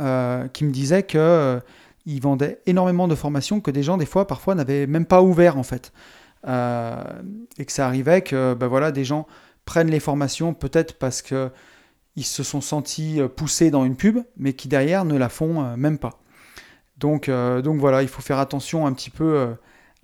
qui 0.52 0.64
me 0.64 0.70
disait 0.70 1.02
que 1.02 1.60
il 2.06 2.20
vendait 2.20 2.60
énormément 2.66 3.08
de 3.08 3.14
formations 3.14 3.60
que 3.60 3.70
des 3.70 3.82
gens, 3.82 3.96
des 3.96 4.06
fois, 4.06 4.26
parfois, 4.26 4.54
n'avaient 4.54 4.86
même 4.86 5.06
pas 5.06 5.22
ouvert, 5.22 5.56
en 5.56 5.62
fait. 5.62 5.92
Euh, 6.46 7.02
et 7.56 7.64
que 7.64 7.72
ça 7.72 7.86
arrivait 7.86 8.20
que 8.22 8.54
ben 8.54 8.66
voilà, 8.66 8.92
des 8.92 9.04
gens 9.04 9.26
prennent 9.64 9.90
les 9.90 10.00
formations 10.00 10.52
peut-être 10.52 10.98
parce 10.98 11.22
que 11.22 11.50
ils 12.16 12.24
se 12.24 12.42
sont 12.42 12.60
sentis 12.60 13.20
euh, 13.20 13.28
poussés 13.28 13.70
dans 13.70 13.84
une 13.84 13.96
pub, 13.96 14.18
mais 14.36 14.52
qui 14.52 14.68
derrière 14.68 15.04
ne 15.04 15.16
la 15.16 15.30
font 15.30 15.64
euh, 15.64 15.76
même 15.76 15.98
pas. 15.98 16.20
Donc, 16.98 17.28
donc 17.28 17.80
voilà, 17.80 18.02
il 18.02 18.08
faut 18.08 18.22
faire 18.22 18.38
attention 18.38 18.86
un 18.86 18.92
petit 18.92 19.10
peu 19.10 19.52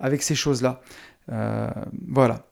avec 0.01 0.21
ces 0.21 0.35
choses-là. 0.35 0.81
voilà. 1.29 2.50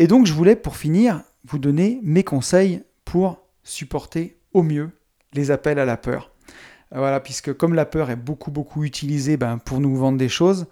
Et 0.00 0.06
donc 0.06 0.24
je 0.24 0.32
voulais 0.32 0.56
pour 0.56 0.78
finir 0.78 1.22
vous 1.44 1.58
donner 1.58 2.00
mes 2.02 2.24
conseils 2.24 2.82
pour 3.04 3.42
supporter 3.62 4.38
au 4.54 4.62
mieux 4.62 4.90
les 5.34 5.50
appels 5.50 5.78
à 5.78 5.84
la 5.84 5.98
peur. 5.98 6.30
Voilà, 6.90 7.20
puisque 7.20 7.52
comme 7.52 7.74
la 7.74 7.84
peur 7.84 8.08
est 8.10 8.16
beaucoup 8.16 8.50
beaucoup 8.50 8.82
utilisée 8.82 9.36
ben, 9.36 9.58
pour 9.58 9.78
nous 9.78 9.94
vendre 9.94 10.16
des 10.16 10.30
choses, 10.30 10.66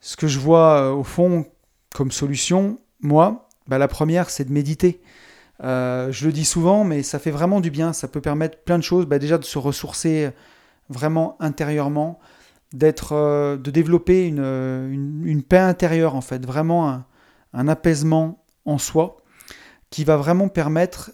ce 0.00 0.16
que 0.16 0.28
je 0.28 0.38
vois 0.38 0.80
euh, 0.80 0.92
au 0.92 1.04
fond 1.04 1.44
comme 1.94 2.10
solution, 2.10 2.78
moi, 3.00 3.50
bah, 3.68 3.76
la 3.76 3.86
première, 3.86 4.30
c'est 4.30 4.46
de 4.46 4.52
méditer. 4.52 5.02
Euh, 5.62 6.10
je 6.10 6.24
le 6.24 6.32
dis 6.32 6.46
souvent, 6.46 6.84
mais 6.84 7.02
ça 7.02 7.18
fait 7.18 7.30
vraiment 7.30 7.60
du 7.60 7.70
bien. 7.70 7.92
Ça 7.92 8.08
peut 8.08 8.22
permettre 8.22 8.58
plein 8.58 8.78
de 8.78 8.82
choses. 8.82 9.04
Bah, 9.04 9.18
déjà 9.18 9.36
de 9.36 9.44
se 9.44 9.58
ressourcer 9.58 10.30
vraiment 10.88 11.36
intérieurement, 11.38 12.18
d'être, 12.72 13.12
euh, 13.12 13.58
de 13.58 13.70
développer 13.70 14.26
une, 14.26 15.42
paix 15.46 15.58
intérieure 15.58 16.14
en 16.14 16.22
fait, 16.22 16.46
vraiment 16.46 16.88
un, 16.88 17.04
un, 17.56 17.68
apaisement 17.68 18.44
en 18.64 18.78
soi, 18.78 19.16
qui 19.90 20.04
va 20.04 20.16
vraiment 20.16 20.48
permettre, 20.48 21.12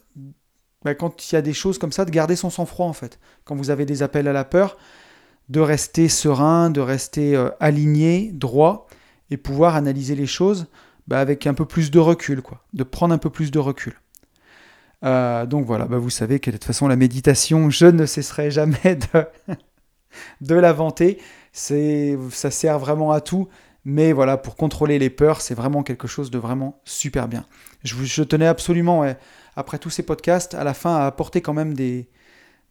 bah, 0.85 0.94
quand 0.94 1.31
il 1.31 1.35
y 1.35 1.38
a 1.38 1.42
des 1.42 1.52
choses 1.52 1.78
comme 1.78 1.92
ça, 1.92 2.05
de 2.05 2.11
garder 2.11 2.37
son 2.37 2.50
sang-froid 2.50 2.87
en 2.87 2.92
fait. 2.92 3.18
Quand 3.44 3.55
vous 3.55 3.70
avez 3.70 3.87
des 3.87 4.02
appels 4.02 4.28
à 4.28 4.33
la 4.33 4.44
peur, 4.44 4.76
de 5.48 5.61
rester 5.61 6.09
serein, 6.09 6.70
de 6.70 6.81
rester 6.81 7.37
euh, 7.37 7.50
aligné, 7.61 8.31
droit, 8.33 8.87
et 9.31 9.37
pouvoir 9.37 9.76
analyser 9.76 10.14
les 10.14 10.26
choses 10.26 10.66
bah, 11.07 11.18
avec 11.18 11.46
un 11.46 11.55
peu 11.55 11.64
plus 11.64 11.90
de 11.90 11.98
recul, 11.98 12.42
quoi, 12.42 12.62
de 12.74 12.85
prendre 12.85 13.14
un 13.14 13.18
peu 13.18 13.31
plus 13.31 13.50
de 13.50 13.59
recul. 13.59 13.94
Euh, 15.05 15.46
donc 15.46 15.66
voilà, 15.66 15.87
bah, 15.87 15.98
vous 15.98 16.11
savez 16.11 16.38
que 16.38 16.50
de 16.50 16.57
toute 16.57 16.64
façon 16.64 16.87
la 16.87 16.96
méditation, 16.96 17.70
je 17.70 17.87
ne 17.87 18.07
cesserai 18.07 18.50
jamais 18.50 18.96
de, 18.96 19.26
de 20.40 20.55
la 20.55 20.72
vanter. 20.72 21.18
Ça 21.52 22.50
sert 22.50 22.78
vraiment 22.78 23.12
à 23.12 23.20
tout, 23.20 23.48
mais 23.85 24.12
voilà, 24.12 24.37
pour 24.37 24.57
contrôler 24.57 24.99
les 24.99 25.11
peurs, 25.11 25.40
c'est 25.40 25.55
vraiment 25.55 25.83
quelque 25.83 26.07
chose 26.07 26.31
de 26.31 26.38
vraiment 26.38 26.81
super 26.85 27.29
bien. 27.29 27.45
Je, 27.83 28.23
tenais 28.23 28.47
absolument, 28.47 29.05
après 29.57 29.79
tous 29.79 29.90
ces 29.90 30.05
podcasts, 30.05 30.55
à 30.55 30.62
la 30.64 30.75
fin 30.75 30.97
à 30.97 31.07
apporter 31.07 31.40
quand 31.40 31.55
même 31.55 31.75
des, 31.75 32.09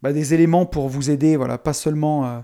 bah, 0.02 0.10
éléments 0.10 0.66
pour 0.66 0.88
vous 0.88 1.10
aider, 1.10 1.36
voilà, 1.36 1.58
pas 1.58 1.72
seulement 1.72 2.26
euh, 2.26 2.40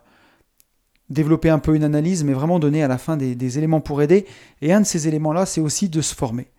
développer 1.11 1.51
un 1.51 1.59
peu 1.59 1.75
une 1.75 1.85
analyse, 1.85 2.23
mais 2.25 2.33
vraiment 2.33 2.59
donner 2.59 2.83
à 2.83 2.89
la 2.89 2.99
fin 2.99 3.17
des, 3.17 3.59
éléments 3.59 3.81
pour 3.81 4.01
aider. 4.01 4.27
Et 4.63 4.73
un 4.73 4.81
de 4.81 4.87
ces 4.87 5.09
éléments-là, 5.09 5.45
c'est 5.45 5.61
aussi 5.61 5.89
de 5.89 6.01
se 6.01 6.15
former. 6.15 6.51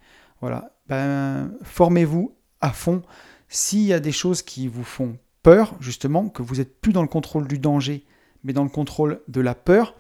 Voilà, 0.42 0.72
ben, 0.88 1.52
formez-vous 1.64 2.36
à 2.60 2.72
fond. 2.72 3.02
S'il 3.48 3.84
y 3.84 3.94
a 3.94 4.00
des 4.00 4.12
choses 4.12 4.42
qui 4.42 4.68
vous 4.68 4.84
font 4.84 5.18
peur, 5.42 5.76
justement, 5.80 6.28
que 6.28 6.42
vous 6.42 6.56
n'êtes 6.56 6.82
plus 6.82 6.92
dans 6.92 7.02
le 7.02 7.08
contrôle 7.08 7.48
du 7.48 7.60
danger, 7.60 8.06
mais 8.44 8.54
dans 8.54 8.64
le 8.64 8.70
contrôle 8.70 9.22
de 9.28 9.42
la 9.42 9.56
peur, 9.56 9.96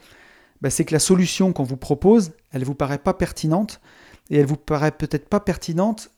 ben, 0.61 0.69
c'est 0.69 0.85
que 0.85 0.93
la 0.93 0.99
solution 0.99 1.53
qu'on 1.53 1.63
vous 1.63 1.77
propose, 1.77 2.31
elle 2.51 2.61
ne 2.61 2.65
vous 2.65 2.75
paraît 2.75 2.97
pas 2.99 3.13
pertinente, 3.13 3.81
et 4.29 4.37
elle 4.37 4.45
vous 4.45 4.57
paraît 4.57 4.91
peut-être 4.91 5.29
pas 5.29 5.39
pertinente 5.39 6.11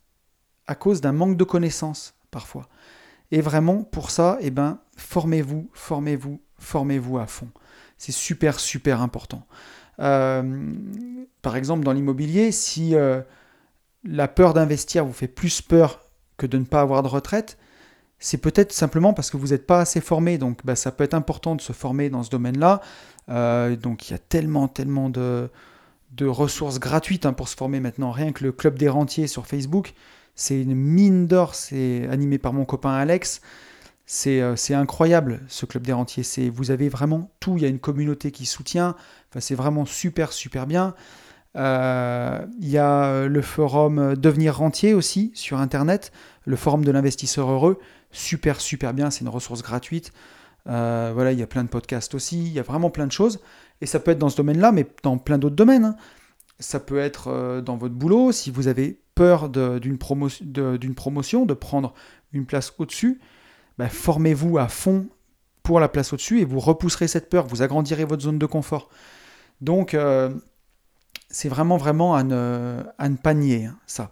à 0.68 0.76
cause 0.76 1.02
d'un 1.02 1.12
manque 1.12 1.38
de 1.38 1.44
connaissances, 1.44 2.16
parfois. 2.30 2.68
Et 3.32 3.42
vraiment, 3.42 3.84
pour 3.84 4.12
ça, 4.12 4.38
eh 4.42 4.52
ben, 4.52 4.80
formez-vous, 4.98 5.70
formez-vous, 5.74 6.42
formez-vous 6.58 7.18
à 7.18 7.28
fond. 7.28 7.50
C'est 7.98 8.12
super, 8.12 8.60
super 8.60 9.02
important. 9.02 9.46
Euh, 10.00 10.74
par 11.42 11.56
exemple, 11.56 11.84
dans 11.84 11.94
l'immobilier, 11.94 12.52
si 12.52 12.96
euh, 12.96 13.22
la 14.04 14.28
peur 14.28 14.54
d'investir 14.54 15.06
vous 15.06 15.14
fait 15.14 15.28
plus 15.28 15.62
peur 15.62 16.02
que 16.38 16.46
de 16.46 16.58
ne 16.58 16.66
pas 16.66 16.82
avoir 16.82 17.04
de 17.04 17.08
retraite, 17.08 17.58
c'est 18.20 18.38
peut-être 18.38 18.72
simplement 18.72 19.14
parce 19.14 19.32
que 19.32 19.38
vous 19.38 19.48
n'êtes 19.48 19.66
pas 19.66 19.80
assez 19.80 20.02
formé. 20.02 20.38
Donc 20.38 20.66
bah, 20.66 20.76
ça 20.76 20.92
peut 20.92 21.04
être 21.04 21.14
important 21.14 21.56
de 21.56 21.62
se 21.62 21.74
former 21.74 22.10
dans 22.10 22.24
ce 22.24 22.30
domaine-là. 22.30 22.82
Euh, 23.32 23.76
donc 23.76 24.10
il 24.10 24.12
y 24.12 24.16
a 24.16 24.20
tellement, 24.20 24.68
tellement 24.68 25.10
de, 25.10 25.50
ressources 26.22 26.80
gratuites 26.80 27.26
hein, 27.26 27.34
pour 27.34 27.48
se 27.48 27.56
former 27.56 27.80
maintenant. 27.80 28.12
Rien 28.12 28.32
que 28.32 28.44
le 28.44 28.52
club 28.52 28.78
des 28.78 28.90
rentiers 28.90 29.28
sur 29.28 29.48
Facebook, 29.48 29.94
c'est 30.36 30.62
une 30.62 30.76
mine 30.76 31.28
d'or. 31.28 31.56
C'est 31.56 32.08
animé 32.10 32.38
par 32.38 32.54
mon 32.54 32.66
copain 32.66 32.92
Alex. 32.92 33.42
Euh, 34.28 34.56
c'est 34.58 34.74
incroyable 34.74 35.42
ce 35.48 35.66
club 35.66 35.84
des 35.84 35.94
rentiers. 35.94 36.50
Vous 36.50 36.70
avez 36.70 36.90
vraiment 36.90 37.32
tout. 37.40 37.56
Il 37.58 37.64
y 37.64 37.66
a 37.66 37.70
une 37.70 37.80
communauté 37.80 38.32
qui 38.32 38.46
soutient. 38.46 38.96
C'est 39.40 39.56
vraiment 39.56 39.86
super, 39.86 40.34
super 40.34 40.68
bien. 40.68 40.94
Euh, 41.58 42.46
il 42.60 42.70
y 42.70 42.78
a 42.78 43.28
le 43.28 43.42
forum 43.42 44.16
Devenir 44.16 44.58
rentier 44.58 44.94
aussi 44.94 45.32
sur 45.34 45.60
Internet, 45.60 46.12
le 46.46 46.56
forum 46.56 46.86
de 46.86 46.92
l'investisseur 46.92 47.50
heureux. 47.50 47.80
Super, 48.12 48.60
super 48.60 48.94
bien. 48.94 49.10
C'est 49.10 49.22
une 49.22 49.30
ressource 49.30 49.64
gratuite. 49.64 50.12
Euh, 50.68 51.12
voilà, 51.14 51.32
il 51.32 51.40
y 51.40 51.44
a 51.44 51.48
plein 51.48 51.64
de 51.64 51.70
podcasts 51.70 52.16
aussi. 52.16 52.46
Il 52.46 52.54
y 52.54 52.60
a 52.60 52.64
vraiment 52.64 52.90
plein 52.90 53.08
de 53.08 53.12
choses. 53.12 53.40
Et 53.82 53.86
ça 53.86 54.00
peut 54.00 54.12
être 54.12 54.20
dans 54.20 54.30
ce 54.30 54.38
domaine-là, 54.38 54.72
mais 54.72 54.88
dans 55.04 55.18
plein 55.18 55.38
d'autres 55.38 55.56
domaines. 55.56 55.86
Hein. 55.86 55.96
Ça 56.60 56.80
peut 56.80 57.00
être 57.00 57.62
dans 57.62 57.76
votre 57.76 57.96
boulot, 57.96 58.32
si 58.32 58.52
vous 58.52 58.68
avez 58.68 59.02
peur 59.16 59.50
d'une 59.50 59.98
promotion, 59.98 61.46
de 61.46 61.54
prendre 61.56 61.94
une 62.34 62.46
place 62.46 62.74
au-dessus. 62.78 63.20
Bah, 63.78 63.90
formez-vous 63.90 64.60
à 64.60 64.68
fond 64.68 65.08
pour 65.64 65.80
la 65.80 65.90
place 65.90 66.14
au-dessus 66.14 66.42
et 66.42 66.46
vous 66.46 66.60
repousserez 66.60 67.08
cette 67.08 67.30
peur, 67.30 67.48
vous 67.48 67.62
agrandirez 67.62 68.06
votre 68.06 68.24
zone 68.24 68.40
de 68.40 68.46
confort. 68.46 68.90
Donc, 69.62 69.94
euh, 69.94 70.34
c'est 71.30 71.50
vraiment, 71.50 71.78
vraiment 71.78 72.16
à 72.16 72.24
ne, 72.24 73.16
pas 73.22 73.34
nier, 73.34 73.66
hein, 73.66 73.78
ça. 73.86 74.12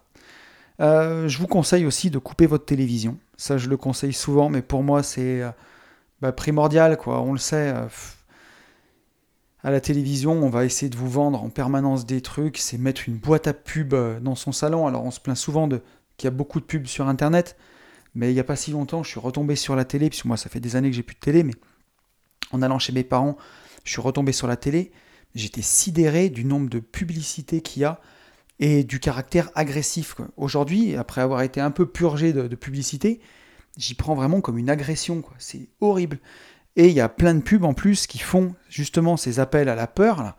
Euh, 0.79 1.27
je 1.27 1.37
vous 1.39 1.47
conseille 1.47 1.85
aussi 1.85 2.09
de 2.09 2.19
couper 2.19 2.45
votre 2.45 2.65
télévision. 2.65 3.17
Ça, 3.35 3.57
je 3.57 3.67
le 3.67 3.75
conseille 3.75 4.13
souvent, 4.13 4.49
mais 4.49 4.61
pour 4.61 4.83
moi, 4.83 5.03
c'est 5.03 5.41
euh, 5.41 5.51
bah, 6.21 6.31
primordial, 6.31 6.97
quoi. 6.97 7.21
On 7.21 7.31
le 7.31 7.39
sait. 7.39 7.73
à 9.63 9.71
la 9.71 9.81
télévision, 9.81 10.33
on 10.33 10.49
va 10.49 10.65
essayer 10.65 10.89
de 10.89 10.97
vous 10.97 11.09
vendre 11.09 11.43
en 11.43 11.49
permanence 11.49 12.05
des 12.05 12.21
trucs, 12.21 12.57
c'est 12.57 12.77
mettre 12.77 13.07
une 13.07 13.17
boîte 13.17 13.47
à 13.47 13.53
pub 13.53 13.93
euh, 13.93 14.19
dans 14.19 14.35
son 14.35 14.51
salon. 14.51 14.87
Alors 14.87 15.03
on 15.03 15.11
se 15.11 15.19
plaint 15.19 15.37
souvent 15.37 15.67
de 15.67 15.81
qu'il 16.17 16.27
y 16.27 16.29
a 16.29 16.31
beaucoup 16.31 16.59
de 16.59 16.65
pubs 16.65 16.85
sur 16.85 17.07
Internet, 17.07 17.55
mais 18.13 18.31
il 18.31 18.33
n'y 18.33 18.39
a 18.39 18.43
pas 18.43 18.55
si 18.55 18.71
longtemps, 18.71 19.03
je 19.03 19.09
suis 19.09 19.19
retombé 19.19 19.55
sur 19.55 19.75
la 19.75 19.85
télé, 19.85 20.09
puisque 20.09 20.25
moi 20.25 20.37
ça 20.37 20.49
fait 20.49 20.59
des 20.59 20.75
années 20.75 20.89
que 20.89 20.95
j'ai 20.95 21.03
plus 21.03 21.15
de 21.15 21.19
télé, 21.19 21.43
mais 21.43 21.53
en 22.51 22.61
allant 22.61 22.79
chez 22.79 22.93
mes 22.93 23.03
parents, 23.03 23.37
je 23.83 23.91
suis 23.91 24.01
retombé 24.01 24.31
sur 24.31 24.47
la 24.47 24.57
télé, 24.57 24.91
j'étais 25.35 25.61
sidéré 25.61 26.29
du 26.29 26.45
nombre 26.45 26.69
de 26.69 26.79
publicités 26.79 27.61
qu'il 27.61 27.81
y 27.81 27.85
a 27.85 28.01
et 28.59 28.83
du 28.83 28.99
caractère 28.99 29.49
agressif. 29.55 30.15
Aujourd'hui, 30.35 30.95
après 30.95 31.21
avoir 31.21 31.41
été 31.41 31.61
un 31.61 31.71
peu 31.71 31.85
purgé 31.85 32.33
de, 32.33 32.55
publicité, 32.55 33.21
j'y 33.79 33.95
prends 33.95 34.13
vraiment 34.13 34.41
comme 34.41 34.59
une 34.59 34.69
agression. 34.69 35.23
C'est 35.39 35.69
horrible. 35.81 36.19
Et 36.75 36.89
il 36.89 36.93
y 36.93 37.01
a 37.01 37.09
plein 37.09 37.33
de 37.33 37.41
pubs 37.41 37.63
en 37.63 37.73
plus 37.73 38.05
qui 38.05 38.19
font 38.19 38.53
justement 38.69 39.17
ces 39.17 39.39
appels 39.39 39.69
à 39.69 39.75
la 39.75 39.87
peur. 39.87 40.21
Là. 40.21 40.35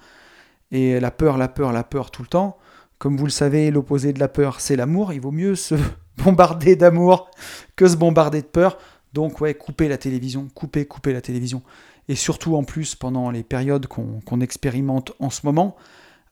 Et 0.70 1.00
la 1.00 1.10
peur, 1.10 1.36
la 1.38 1.48
peur, 1.48 1.72
la 1.72 1.82
peur 1.82 2.12
tout 2.12 2.22
le 2.22 2.28
temps. 2.28 2.56
Comme 2.98 3.16
vous 3.16 3.24
le 3.24 3.30
savez, 3.30 3.70
l'opposé 3.70 4.12
de 4.12 4.20
la 4.20 4.28
peur, 4.28 4.60
c'est 4.60 4.76
l'amour. 4.76 5.12
Il 5.12 5.20
vaut 5.20 5.32
mieux 5.32 5.56
se 5.56 5.74
bombarder 6.18 6.76
d'amour 6.76 7.30
que 7.74 7.88
se 7.88 7.96
bombarder 7.96 8.42
de 8.42 8.46
peur. 8.46 8.78
Donc 9.12 9.40
ouais, 9.40 9.54
couper 9.54 9.88
la 9.88 9.98
télévision, 9.98 10.48
couper, 10.54 10.84
couper 10.86 11.12
la 11.12 11.20
télévision. 11.20 11.62
Et 12.08 12.14
surtout 12.14 12.56
en 12.56 12.62
plus 12.62 12.94
pendant 12.94 13.30
les 13.30 13.42
périodes 13.42 13.86
qu'on 13.86 14.40
expérimente 14.40 15.12
en 15.18 15.30
ce 15.30 15.40
moment. 15.44 15.76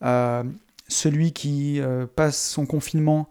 Euh, 0.03 0.45
celui 0.89 1.33
qui 1.33 1.81
euh, 1.81 2.07
passe 2.07 2.51
son 2.51 2.67
confinement 2.67 3.29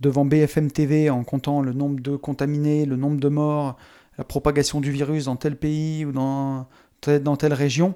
devant 0.00 0.24
BFM 0.24 0.70
TV 0.70 1.10
en 1.10 1.24
comptant 1.24 1.60
le 1.60 1.72
nombre 1.72 2.00
de 2.00 2.16
contaminés, 2.16 2.86
le 2.86 2.96
nombre 2.96 3.20
de 3.20 3.28
morts, 3.28 3.76
la 4.18 4.24
propagation 4.24 4.80
du 4.80 4.90
virus 4.90 5.26
dans 5.26 5.36
tel 5.36 5.56
pays 5.56 6.04
ou 6.04 6.12
dans, 6.12 6.66
telle 7.00 7.52
région, 7.52 7.94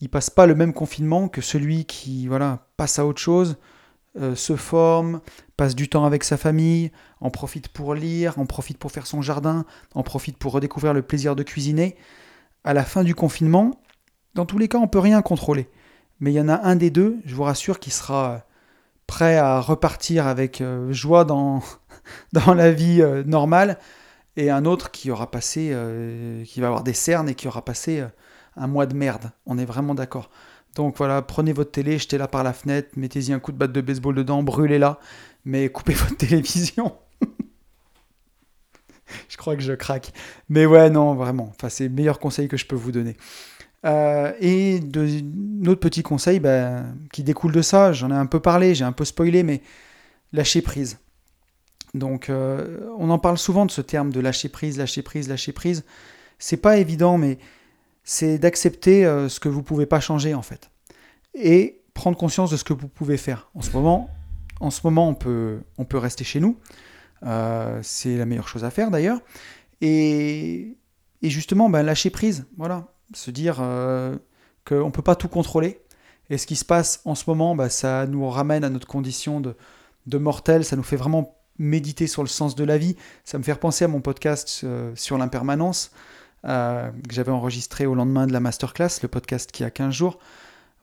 il 0.00 0.08
passe 0.08 0.30
pas 0.30 0.46
le 0.46 0.54
même 0.54 0.72
confinement 0.72 1.28
que 1.28 1.40
celui 1.40 1.84
qui 1.84 2.26
voilà 2.26 2.66
passe 2.76 2.98
à 2.98 3.06
autre 3.06 3.20
chose, 3.20 3.56
euh, 4.20 4.34
se 4.34 4.56
forme, 4.56 5.20
passe 5.56 5.74
du 5.74 5.88
temps 5.88 6.04
avec 6.04 6.24
sa 6.24 6.36
famille, 6.36 6.90
en 7.20 7.30
profite 7.30 7.68
pour 7.68 7.94
lire, 7.94 8.38
en 8.38 8.46
profite 8.46 8.78
pour 8.78 8.90
faire 8.90 9.06
son 9.06 9.22
jardin, 9.22 9.64
en 9.94 10.02
profite 10.02 10.36
pour 10.36 10.52
redécouvrir 10.52 10.94
le 10.94 11.02
plaisir 11.02 11.36
de 11.36 11.42
cuisiner. 11.42 11.96
À 12.64 12.74
la 12.74 12.84
fin 12.84 13.04
du 13.04 13.14
confinement, 13.14 13.80
dans 14.34 14.46
tous 14.46 14.58
les 14.58 14.68
cas, 14.68 14.78
on 14.78 14.88
peut 14.88 14.98
rien 14.98 15.22
contrôler. 15.22 15.68
Mais 16.20 16.32
il 16.32 16.34
y 16.34 16.40
en 16.40 16.48
a 16.48 16.60
un 16.62 16.76
des 16.76 16.90
deux, 16.90 17.18
je 17.24 17.34
vous 17.34 17.42
rassure, 17.42 17.78
qui 17.78 17.90
sera 17.90 18.46
prêt 19.06 19.36
à 19.36 19.60
repartir 19.60 20.26
avec 20.26 20.60
euh, 20.60 20.92
joie 20.92 21.24
dans, 21.24 21.62
dans 22.32 22.54
la 22.54 22.72
vie 22.72 23.02
euh, 23.02 23.22
normale, 23.24 23.78
et 24.36 24.50
un 24.50 24.64
autre 24.64 24.90
qui 24.90 25.10
aura 25.10 25.30
passé, 25.30 25.70
euh, 25.72 26.44
qui 26.44 26.60
va 26.60 26.66
avoir 26.66 26.82
des 26.82 26.92
cernes 26.92 27.28
et 27.28 27.34
qui 27.34 27.48
aura 27.48 27.64
passé 27.64 28.04
un 28.54 28.66
mois 28.66 28.86
de 28.86 28.94
merde. 28.94 29.30
On 29.46 29.56
est 29.56 29.64
vraiment 29.64 29.94
d'accord. 29.94 30.30
Donc 30.74 30.98
voilà, 30.98 31.22
prenez 31.22 31.54
votre 31.54 31.70
télé, 31.70 31.98
jetez-la 31.98 32.28
par 32.28 32.44
la 32.44 32.52
fenêtre, 32.52 32.90
mettez-y 32.96 33.32
un 33.32 33.38
coup 33.38 33.50
de 33.50 33.56
batte 33.56 33.72
de 33.72 33.80
baseball 33.80 34.14
dedans, 34.14 34.42
brûlez-la, 34.42 35.00
mais 35.46 35.68
coupez 35.70 35.94
votre 35.94 36.16
télévision. 36.16 36.94
je 39.28 39.36
crois 39.38 39.56
que 39.56 39.62
je 39.62 39.72
craque. 39.72 40.12
Mais 40.50 40.66
ouais, 40.66 40.90
non, 40.90 41.14
vraiment. 41.14 41.50
Enfin, 41.50 41.70
c'est 41.70 41.84
le 41.84 41.94
meilleur 41.94 42.18
conseil 42.18 42.48
que 42.48 42.58
je 42.58 42.66
peux 42.66 42.76
vous 42.76 42.92
donner. 42.92 43.16
Euh, 43.86 44.32
et 44.40 44.80
de, 44.80 45.22
autre 45.68 45.80
petit 45.80 46.02
conseil 46.02 46.40
ben, 46.40 46.96
qui 47.12 47.22
découle 47.22 47.52
de 47.52 47.62
ça, 47.62 47.92
j'en 47.92 48.10
ai 48.10 48.14
un 48.14 48.26
peu 48.26 48.40
parlé, 48.40 48.74
j'ai 48.74 48.84
un 48.84 48.92
peu 48.92 49.04
spoilé, 49.04 49.42
mais 49.42 49.62
lâcher 50.32 50.60
prise. 50.60 50.98
Donc 51.94 52.28
euh, 52.28 52.90
on 52.98 53.10
en 53.10 53.18
parle 53.18 53.38
souvent 53.38 53.64
de 53.64 53.70
ce 53.70 53.80
terme 53.80 54.10
de 54.10 54.20
lâcher 54.20 54.48
prise, 54.48 54.76
lâcher 54.76 55.02
prise, 55.02 55.28
lâcher 55.28 55.52
prise. 55.52 55.84
C'est 56.38 56.56
pas 56.56 56.78
évident, 56.78 57.16
mais 57.16 57.38
c'est 58.02 58.38
d'accepter 58.38 59.06
euh, 59.06 59.28
ce 59.28 59.38
que 59.40 59.48
vous 59.48 59.62
pouvez 59.62 59.86
pas 59.86 60.00
changer 60.00 60.34
en 60.34 60.42
fait. 60.42 60.70
Et 61.34 61.80
prendre 61.94 62.18
conscience 62.18 62.50
de 62.50 62.56
ce 62.56 62.64
que 62.64 62.72
vous 62.72 62.88
pouvez 62.88 63.16
faire. 63.16 63.50
En 63.54 63.62
ce 63.62 63.70
moment, 63.70 64.10
en 64.60 64.70
ce 64.70 64.80
moment 64.84 65.08
on, 65.08 65.14
peut, 65.14 65.60
on 65.78 65.84
peut 65.84 65.98
rester 65.98 66.24
chez 66.24 66.40
nous. 66.40 66.58
c'est 67.82 68.16
la 68.16 68.26
meilleure 68.26 68.48
chose 68.48 68.64
à 68.64 68.70
faire 68.70 68.90
d'ailleurs. 68.90 69.20
Et, 69.80 70.76
justement, 71.22 71.70
ben, 71.70 71.82
lâcher 71.82 72.10
prise. 72.10 72.46
Voilà 72.56 72.95
se 73.14 73.30
dire 73.30 73.58
euh, 73.60 74.16
qu'on 74.66 74.86
ne 74.86 74.90
peut 74.90 75.02
pas 75.02 75.16
tout 75.16 75.28
contrôler. 75.28 75.80
Et 76.30 76.38
ce 76.38 76.46
qui 76.46 76.56
se 76.56 76.64
passe 76.64 77.00
en 77.04 77.14
ce 77.14 77.24
moment, 77.28 77.54
bah, 77.54 77.68
ça 77.68 78.06
nous 78.06 78.28
ramène 78.28 78.64
à 78.64 78.70
notre 78.70 78.86
condition 78.86 79.40
de, 79.40 79.54
de 80.06 80.18
mortel, 80.18 80.64
ça 80.64 80.76
nous 80.76 80.82
fait 80.82 80.96
vraiment 80.96 81.36
méditer 81.58 82.06
sur 82.06 82.22
le 82.22 82.28
sens 82.28 82.54
de 82.54 82.64
la 82.64 82.78
vie. 82.78 82.96
Ça 83.24 83.38
me 83.38 83.42
fait 83.42 83.54
penser 83.54 83.84
à 83.84 83.88
mon 83.88 84.00
podcast 84.00 84.62
euh, 84.64 84.92
sur 84.94 85.18
l'impermanence 85.18 85.92
euh, 86.44 86.90
que 87.08 87.14
j'avais 87.14 87.30
enregistré 87.30 87.86
au 87.86 87.94
lendemain 87.94 88.26
de 88.26 88.32
la 88.32 88.40
masterclass, 88.40 89.00
le 89.02 89.08
podcast 89.08 89.50
qui 89.52 89.64
a 89.64 89.70
15 89.70 89.94
jours. 89.94 90.18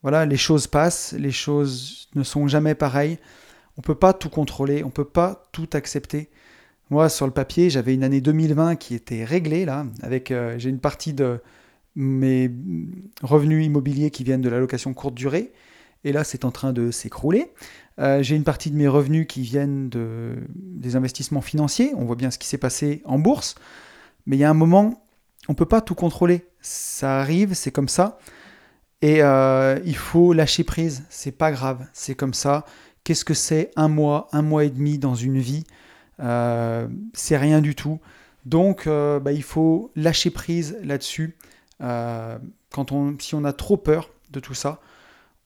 Voilà, 0.02 0.26
les 0.26 0.38
choses 0.38 0.68
passent, 0.68 1.14
les 1.18 1.32
choses 1.32 2.10
ne 2.16 2.24
sont 2.24 2.48
jamais 2.48 2.76
pareilles. 2.76 3.20
On 3.78 3.82
ne 3.82 3.84
peut 3.84 3.96
pas 3.96 4.14
tout 4.14 4.30
contrôler, 4.30 4.84
on 4.84 4.88
ne 4.88 4.92
peut 4.92 5.06
pas 5.06 5.48
tout 5.52 5.70
accepter. 5.74 6.30
Moi, 6.90 7.10
sur 7.10 7.26
le 7.26 7.32
papier, 7.32 7.70
j'avais 7.70 7.94
une 7.94 8.04
année 8.04 8.22
2020 8.22 8.76
qui 8.76 8.94
était 8.94 9.24
réglée, 9.24 9.66
là, 9.66 9.86
avec 10.04 10.34
j'ai 10.58 10.70
une 10.70 10.80
partie 10.80 11.14
de, 11.14 11.40
mes 11.96 12.52
revenus 13.22 13.66
immobiliers 13.66 14.12
qui 14.12 14.24
viennent 14.24 14.42
de 14.42 14.50
la 14.50 14.60
location 14.60 14.94
courte 14.94 15.14
durée. 15.14 15.52
Et 16.04 16.12
là, 16.12 16.24
c'est 16.24 16.46
en 16.46 16.52
train 16.52 16.74
de 16.74 16.92
s'écrouler. 16.92 17.52
Euh, 18.00 18.24
j'ai 18.24 18.36
une 18.36 18.44
partie 18.44 18.72
de 18.72 18.76
mes 18.76 18.88
revenus 18.88 19.26
qui 19.28 19.42
viennent 19.42 19.90
de, 19.90 20.36
des 20.56 20.96
investissements 20.96 21.42
financiers. 21.42 21.94
On 21.96 22.06
voit 22.06 22.16
bien 22.16 22.32
ce 22.32 22.38
qui 22.38 22.48
s'est 22.48 22.58
passé 22.58 23.02
en 23.06 23.20
bourse. 23.20 23.56
Mais 24.26 24.36
il 24.36 24.40
y 24.40 24.44
a 24.44 24.50
un 24.50 24.56
moment, 24.56 25.06
on 25.48 25.54
ne 25.54 25.58
peut 25.58 25.66
pas 25.66 25.82
tout 25.82 25.96
contrôler. 25.96 26.46
Ça 26.62 27.20
arrive, 27.20 27.54
c'est 27.54 27.72
comme 27.72 27.88
ça. 27.88 28.20
Et 29.02 29.22
euh, 29.22 29.80
il 29.86 29.96
faut 29.96 30.34
lâcher 30.34 30.64
prise. 30.64 31.04
C'est 31.10 31.32
pas 31.32 31.52
grave, 31.52 31.86
c'est 31.94 32.16
comme 32.16 32.34
ça. 32.34 32.66
Qu'est-ce 33.04 33.26
que 33.26 33.34
c'est 33.34 33.72
un 33.76 33.88
mois, 33.88 34.28
un 34.32 34.42
mois 34.42 34.64
et 34.66 34.70
demi 34.70 34.98
dans 34.98 35.16
une 35.16 35.40
vie? 35.40 35.66
Euh, 36.20 36.88
C'est 37.14 37.38
rien 37.38 37.62
du 37.62 37.76
tout. 37.76 38.00
Donc, 38.46 38.88
bah, 38.88 39.32
il 39.32 39.44
faut 39.44 39.92
lâcher 39.96 40.30
prise 40.30 40.78
là-dessus. 40.84 41.36
Euh, 41.84 42.38
quand 42.72 42.92
on, 42.92 43.16
si 43.20 43.36
on 43.36 43.44
a 43.44 43.54
trop 43.54 43.78
peur 43.78 44.10
de 44.32 44.40
tout 44.40 44.54
ça, 44.54 44.80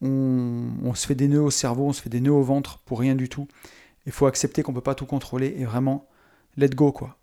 on, 0.01 0.93
se 0.93 1.07
fait 1.07 1.15
des 1.15 1.27
nœuds 1.27 1.41
au 1.41 1.49
cerveau, 1.49 1.87
on 1.87 1.93
se 1.93 2.01
fait 2.01 2.09
des 2.09 2.21
nœuds 2.21 2.31
au 2.31 2.43
ventre 2.43 2.79
pour 2.85 2.99
rien 2.99 3.15
du 3.15 3.29
tout. 3.29 3.47
Il 4.05 4.11
faut 4.11 4.27
accepter 4.27 4.63
qu'on 4.63 4.71
ne 4.71 4.77
peut 4.77 4.81
pas 4.81 4.95
tout 4.95 5.05
contrôler 5.05 5.55
et 5.57 5.65
vraiment 5.65 6.07
let 6.55 6.69
go 6.69 6.91
quoi. 6.91 7.17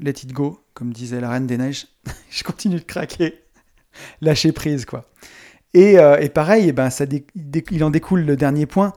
let 0.00 0.10
it 0.10 0.32
go, 0.32 0.60
comme 0.74 0.92
disait 0.92 1.20
la 1.20 1.30
Reine 1.30 1.46
des 1.46 1.58
Neiges. 1.58 1.88
Je 2.30 2.44
continue 2.44 2.76
de 2.76 2.84
craquer. 2.84 3.42
Lâcher 4.20 4.52
prise 4.52 4.84
quoi. 4.84 5.10
Et, 5.74 5.98
euh, 5.98 6.26
pareil, 6.28 6.68
eh 6.68 6.72
ben, 6.72 6.90
ça 6.90 7.04
il 7.70 7.84
en 7.84 7.90
découle 7.90 8.22
le 8.22 8.36
dernier 8.36 8.66
point, 8.66 8.92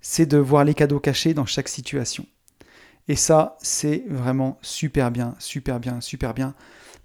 c'est 0.00 0.26
de 0.26 0.38
voir 0.38 0.64
les 0.64 0.74
cadeaux 0.74 1.00
cachés 1.00 1.34
dans 1.34 1.46
chaque 1.46 1.68
situation. 1.68 2.26
Et 3.08 3.16
ça, 3.16 3.56
c'est 3.60 4.04
vraiment 4.06 4.58
super 4.62 5.10
bien, 5.10 5.34
super 5.38 5.80
bien, 5.80 6.00
super 6.00 6.34
bien. 6.34 6.54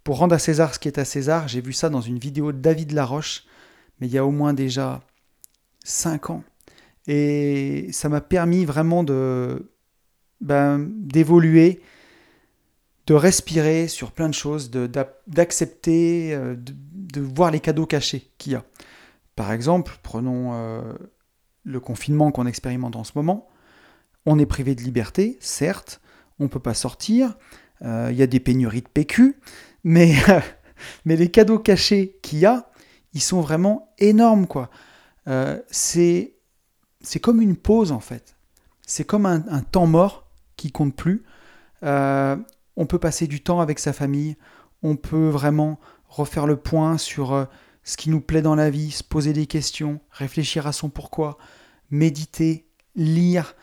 Pour 0.04 0.18
rendre 0.18 0.36
à 0.36 0.40
César 0.40 0.74
ce 0.74 0.80
qui 0.80 0.88
est 0.88 1.00
à 1.00 1.06
César, 1.06 1.48
j'ai 1.48 1.62
vu 1.62 1.72
ça 1.72 1.90
dans 1.90 2.02
une 2.02 2.20
vidéo 2.20 2.52
de 2.52 2.58
David 2.58 2.92
Laroche, 2.92 3.46
mais 4.00 4.08
il 4.08 4.14
y 4.14 4.18
a 4.18 4.26
au 4.26 4.32
moins 4.32 4.54
déjà 4.54 5.02
5 5.86 6.30
ans. 6.30 6.44
Et 7.08 7.88
ça 7.92 8.10
m'a 8.10 8.22
permis 8.22 8.66
vraiment 8.66 9.04
de 9.04 9.72
ben, 10.42 10.90
d'évoluer, 10.92 11.82
de 13.08 13.14
respirer 13.14 13.88
sur 13.88 14.12
plein 14.12 14.28
de 14.28 14.34
choses, 14.34 14.72
d'accepter, 15.28 16.34
euh, 16.34 16.56
de, 16.58 17.22
voir 17.22 17.52
les 17.52 17.60
cadeaux 17.60 17.86
cachés 17.86 18.30
qu'il 18.38 18.54
y 18.54 18.56
a. 18.56 18.64
Par 19.36 19.52
exemple, 19.52 19.98
prenons 20.04 20.54
euh, 20.54 20.82
le 21.64 21.80
confinement 21.80 22.32
qu'on 22.32 22.46
expérimente 22.46 22.96
en 22.96 23.04
ce 23.04 23.14
moment. 23.16 23.48
On 24.26 24.38
est 24.40 24.46
privé 24.46 24.76
de 24.76 24.82
liberté, 24.82 25.38
certes, 25.40 26.02
on 26.40 26.44
ne 26.44 26.50
peut 26.50 26.60
pas 26.60 26.74
sortir, 26.74 27.38
euh, 27.84 28.10
il 28.12 28.18
y 28.18 28.22
a 28.22 28.28
des 28.28 28.40
pénuries 28.40 28.82
de 28.82 28.88
PQ, 28.88 29.40
mais, 29.84 30.16
les 31.06 31.30
cadeaux 31.30 31.60
cachés 31.60 32.18
qu'il 32.22 32.40
y 32.40 32.46
a, 32.46 32.70
ils 33.14 33.22
sont 33.22 33.42
vraiment 33.42 33.94
énormes, 34.00 34.48
quoi. 34.48 34.70
Euh, 35.28 35.60
c'est, 35.70 36.36
c'est 37.02 37.20
comme 37.20 37.42
une 37.42 37.56
pause, 37.56 37.92
en 37.92 38.00
fait. 38.00 38.36
C'est 38.86 39.04
comme 39.04 39.26
un, 39.26 39.40
temps 39.62 39.88
mort 39.88 40.28
qui 40.56 40.72
compte 40.72 40.96
plus. 40.96 41.24
Euh, 41.84 42.36
on 42.76 42.86
peut 42.86 43.00
passer 43.00 43.28
du 43.28 43.42
temps 43.42 43.60
avec 43.60 43.80
sa 43.80 43.94
famille. 43.94 44.36
On 44.82 44.96
peut 44.96 45.30
vraiment 45.30 45.80
refaire 46.08 46.48
le 46.48 46.58
point 46.58 46.98
sur 46.98 47.34
euh, 47.34 47.46
ce 47.84 47.98
qui 47.98 48.10
nous 48.10 48.22
plaît 48.22 48.42
dans 48.42 48.56
la 48.56 48.70
vie, 48.70 48.92
se 48.92 49.04
poser 49.04 49.34
des 49.34 49.48
questions, 49.48 50.00
réfléchir 50.12 50.68
à 50.68 50.74
son 50.74 50.90
pourquoi, 50.90 51.38
méditer, 51.92 52.66
lire, 52.96 53.56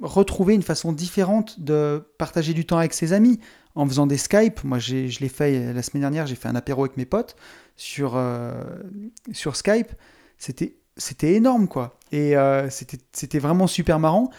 retrouver 0.00 0.54
une 0.54 0.62
façon 0.62 0.92
différente 0.92 1.60
de 1.60 2.08
partager 2.18 2.54
du 2.54 2.64
temps 2.64 2.78
avec 2.78 2.94
ses 2.94 3.12
amis 3.12 3.40
en 3.78 3.86
faisant 3.86 4.08
des 4.08 4.16
Skype. 4.16 4.64
Moi, 4.64 4.80
je 4.80 5.20
l'ai 5.20 5.28
fait 5.28 5.72
la 5.72 5.82
semaine 5.82 6.02
dernière, 6.02 6.26
j'ai 6.26 6.34
fait 6.34 6.48
un 6.48 6.56
apéro 6.56 6.82
avec 6.82 6.96
mes 6.96 7.06
potes 7.06 7.36
sur, 7.76 8.16
euh, 8.16 8.52
sur 9.32 9.56
Skype. 9.56 9.92
C'était 10.36 10.74
c'était 10.96 11.34
énorme, 11.34 11.68
quoi. 11.68 11.96
Et 12.10 12.36
euh, 12.36 12.68
c'était 12.70 13.38
vraiment 13.38 13.68
super 13.68 14.00
marrant. 14.00 14.30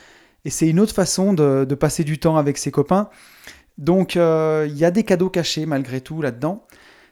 Et 0.43 0.49
c'est 0.49 0.67
une 0.67 0.81
autre 0.81 0.93
façon 0.93 1.31
de, 1.33 1.63
passer 1.75 2.03
du 2.03 2.19
temps 2.19 2.35
avec 2.35 2.57
ses 2.57 2.69
copains. 2.69 3.09
Donc, 3.77 4.17
euh, 4.17 4.67
il 4.69 4.77
y 4.77 4.83
a 4.83 4.91
des 4.91 5.03
cadeaux 5.03 5.29
cachés 5.29 5.65
malgré 5.65 6.01
tout 6.01 6.21
là-dedans. 6.21 6.67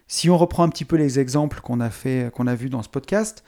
Si 0.06 0.28
on 0.28 0.36
reprend 0.36 0.64
un 0.64 0.68
petit 0.68 0.84
peu 0.84 0.96
les 0.96 1.18
exemples 1.18 1.62
qu'on 1.62 1.80
a 1.80 1.88
fait, 1.88 2.30
qu'on 2.34 2.46
a 2.46 2.54
vus 2.54 2.68
dans 2.68 2.82
ce 2.82 2.90
podcast, 2.90 3.42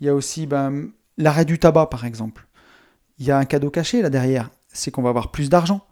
il 0.00 0.06
y 0.06 0.08
a 0.08 0.14
aussi 0.14 0.46
ben, 0.46 0.88
l'arrêt 1.18 1.44
du 1.44 1.58
tabac 1.58 1.86
par 1.86 2.06
exemple. 2.06 2.46
Il 3.18 3.26
y 3.26 3.30
a 3.30 3.36
un 3.36 3.44
cadeau 3.44 3.68
caché 3.68 4.00
là 4.00 4.08
derrière, 4.08 4.50
c'est 4.68 4.90
qu'on 4.90 5.02
va 5.02 5.10
avoir 5.10 5.30
plus 5.30 5.50
d'argent. 5.50 5.86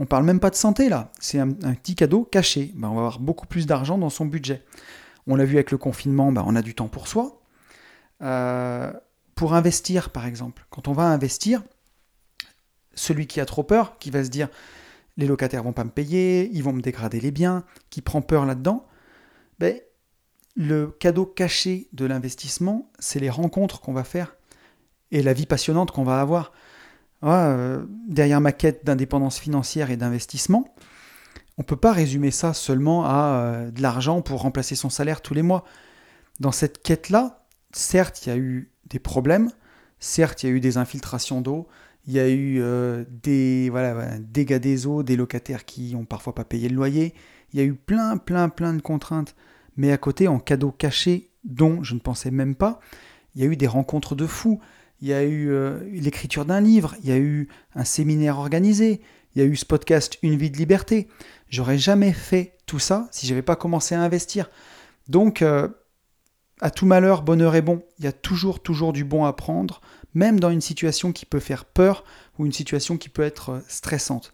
On 0.00 0.06
parle 0.06 0.24
même 0.24 0.40
pas 0.40 0.48
de 0.48 0.56
santé 0.56 0.88
là, 0.88 1.12
c'est 1.20 1.38
un, 1.38 1.52
petit 1.52 1.94
cadeau 1.94 2.24
caché. 2.24 2.72
Ben, 2.74 2.88
on 2.88 2.94
va 2.94 3.00
avoir 3.00 3.18
beaucoup 3.20 3.46
plus 3.46 3.66
d'argent 3.66 3.98
dans 3.98 4.08
son 4.08 4.24
budget. 4.24 4.64
On 5.26 5.36
l'a 5.36 5.44
vu 5.44 5.56
avec 5.56 5.70
le 5.70 5.78
confinement, 5.78 6.32
ben, 6.32 6.42
on 6.46 6.56
a 6.56 6.62
du 6.62 6.74
temps 6.74 6.88
pour 6.88 7.06
soi. 7.06 7.42
Euh, 8.22 8.90
pour 9.34 9.52
investir 9.52 10.08
par 10.08 10.24
exemple, 10.24 10.66
quand 10.70 10.88
on 10.88 10.92
va 10.92 11.04
investir, 11.04 11.62
celui 12.94 13.26
qui 13.26 13.40
a 13.40 13.44
trop 13.44 13.62
peur, 13.62 13.98
qui 13.98 14.10
va 14.10 14.24
se 14.24 14.30
dire 14.30 14.48
les 15.18 15.26
locataires 15.26 15.62
vont 15.62 15.74
pas 15.74 15.84
me 15.84 15.90
payer, 15.90 16.48
ils 16.50 16.62
vont 16.62 16.72
me 16.72 16.80
dégrader 16.80 17.20
les 17.20 17.30
biens, 17.30 17.64
qui 17.90 18.00
prend 18.00 18.22
peur 18.22 18.46
là-dedans, 18.46 18.86
ben, 19.58 19.78
le 20.56 20.86
cadeau 20.86 21.26
caché 21.26 21.88
de 21.92 22.06
l'investissement, 22.06 22.90
c'est 22.98 23.20
les 23.20 23.30
rencontres 23.30 23.82
qu'on 23.82 23.92
va 23.92 24.04
faire 24.04 24.34
et 25.10 25.22
la 25.22 25.34
vie 25.34 25.46
passionnante 25.46 25.90
qu'on 25.90 26.04
va 26.04 26.22
avoir. 26.22 26.52
Euh, 27.22 27.84
derrière 28.08 28.40
ma 28.40 28.52
quête 28.52 28.84
d'indépendance 28.84 29.38
financière 29.38 29.90
et 29.90 29.96
d'investissement, 29.96 30.74
on 31.58 31.62
ne 31.62 31.66
peut 31.66 31.76
pas 31.76 31.92
résumer 31.92 32.30
ça 32.30 32.54
seulement 32.54 33.04
à 33.04 33.42
euh, 33.44 33.70
de 33.70 33.82
l'argent 33.82 34.22
pour 34.22 34.40
remplacer 34.40 34.74
son 34.74 34.88
salaire 34.88 35.20
tous 35.20 35.34
les 35.34 35.42
mois. 35.42 35.64
Dans 36.38 36.52
cette 36.52 36.82
quête-là, 36.82 37.44
certes, 37.72 38.24
il 38.24 38.28
y 38.30 38.32
a 38.32 38.36
eu 38.38 38.70
des 38.86 38.98
problèmes, 38.98 39.50
certes, 39.98 40.42
il 40.42 40.46
y 40.46 40.52
a 40.52 40.52
eu 40.52 40.60
des 40.60 40.78
infiltrations 40.78 41.42
d'eau, 41.42 41.68
il 42.06 42.14
y 42.14 42.18
a 42.18 42.28
eu 42.28 42.60
euh, 42.60 43.04
des 43.22 43.70
dégâts 44.20 44.58
des 44.58 44.86
eaux, 44.86 45.02
des 45.02 45.16
locataires 45.16 45.66
qui 45.66 45.94
ont 45.94 46.06
parfois 46.06 46.34
pas 46.34 46.44
payé 46.44 46.68
le 46.68 46.76
loyer. 46.76 47.14
Il 47.52 47.58
y 47.58 47.62
a 47.62 47.66
eu 47.66 47.74
plein, 47.74 48.16
plein, 48.16 48.48
plein 48.48 48.72
de 48.72 48.80
contraintes. 48.80 49.36
Mais 49.76 49.92
à 49.92 49.98
côté, 49.98 50.26
en 50.26 50.38
cadeau 50.38 50.70
caché, 50.70 51.30
dont 51.44 51.82
je 51.82 51.94
ne 51.94 52.00
pensais 52.00 52.30
même 52.30 52.54
pas, 52.54 52.80
il 53.34 53.42
y 53.42 53.44
a 53.44 53.50
eu 53.50 53.56
des 53.56 53.66
rencontres 53.66 54.14
de 54.14 54.26
fous. 54.26 54.60
Il 55.00 55.08
y 55.08 55.14
a 55.14 55.22
eu 55.22 55.50
euh, 55.50 55.78
l'écriture 55.92 56.44
d'un 56.44 56.60
livre. 56.60 56.94
Il 57.02 57.08
y 57.08 57.12
a 57.12 57.18
eu 57.18 57.48
un 57.74 57.84
séminaire 57.84 58.38
organisé. 58.38 59.00
Il 59.34 59.42
y 59.42 59.44
a 59.44 59.48
eu 59.48 59.56
ce 59.56 59.64
podcast 59.64 60.18
Une 60.22 60.36
vie 60.36 60.50
de 60.50 60.58
liberté. 60.58 61.08
J'aurais 61.48 61.78
jamais 61.78 62.12
fait 62.12 62.58
tout 62.66 62.78
ça 62.78 63.08
si 63.10 63.26
j'avais 63.26 63.42
pas 63.42 63.56
commencé 63.56 63.94
à 63.94 64.02
investir. 64.02 64.50
Donc, 65.08 65.42
euh, 65.42 65.68
à 66.60 66.70
tout 66.70 66.86
malheur, 66.86 67.22
bonheur 67.22 67.54
est 67.54 67.62
bon. 67.62 67.82
Il 67.98 68.04
y 68.04 68.08
a 68.08 68.12
toujours, 68.12 68.62
toujours 68.62 68.92
du 68.92 69.04
bon 69.04 69.24
à 69.24 69.32
prendre 69.32 69.80
même 70.12 70.40
dans 70.40 70.50
une 70.50 70.60
situation 70.60 71.12
qui 71.12 71.24
peut 71.24 71.38
faire 71.38 71.64
peur 71.64 72.04
ou 72.36 72.44
une 72.44 72.52
situation 72.52 72.96
qui 72.96 73.08
peut 73.08 73.22
être 73.22 73.50
euh, 73.50 73.60
stressante. 73.68 74.32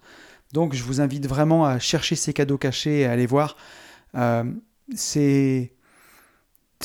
Donc 0.53 0.75
je 0.75 0.83
vous 0.83 1.01
invite 1.01 1.27
vraiment 1.27 1.67
à 1.67 1.79
chercher 1.79 2.17
ces 2.17 2.33
cadeaux 2.33 2.57
cachés 2.57 3.01
et 3.01 3.05
à 3.05 3.13
aller 3.13 3.27
voir. 3.27 3.57
C'est 4.95 5.71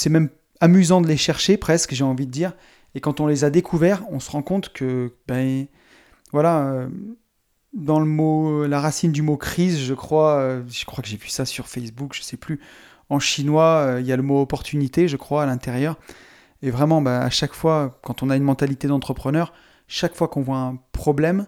même 0.07 0.29
amusant 0.59 0.99
de 0.99 1.07
les 1.07 1.15
chercher 1.15 1.57
presque, 1.57 1.93
j'ai 1.93 2.03
envie 2.03 2.25
de 2.25 2.32
dire. 2.32 2.53
Et 2.95 3.01
quand 3.01 3.19
on 3.19 3.27
les 3.27 3.43
a 3.43 3.49
découverts, 3.49 4.03
on 4.09 4.19
se 4.19 4.31
rend 4.31 4.41
compte 4.41 4.73
que, 4.73 5.13
ben, 5.27 5.67
voilà, 6.31 6.67
euh, 6.67 6.89
dans 7.73 7.99
le 7.99 8.05
mot, 8.05 8.65
la 8.65 8.79
racine 8.81 9.11
du 9.11 9.21
mot 9.21 9.37
crise, 9.37 9.79
je 9.79 9.93
crois, 9.93 10.61
je 10.67 10.85
crois 10.85 11.01
que 11.01 11.09
j'ai 11.09 11.17
vu 11.17 11.29
ça 11.29 11.45
sur 11.45 11.67
Facebook, 11.67 12.13
je 12.13 12.21
sais 12.21 12.37
plus. 12.37 12.59
En 13.09 13.19
chinois, 13.19 13.97
il 13.99 14.05
y 14.05 14.11
a 14.11 14.17
le 14.17 14.23
mot 14.23 14.41
opportunité, 14.41 15.07
je 15.07 15.17
crois, 15.17 15.43
à 15.43 15.45
l'intérieur. 15.45 15.97
Et 16.61 16.69
vraiment, 16.69 17.01
bah, 17.01 17.21
à 17.21 17.29
chaque 17.29 17.53
fois, 17.53 17.99
quand 18.03 18.23
on 18.23 18.29
a 18.29 18.35
une 18.35 18.43
mentalité 18.43 18.87
d'entrepreneur, 18.87 19.53
chaque 19.87 20.15
fois 20.15 20.27
qu'on 20.27 20.41
voit 20.41 20.57
un 20.57 20.79
problème, 20.91 21.47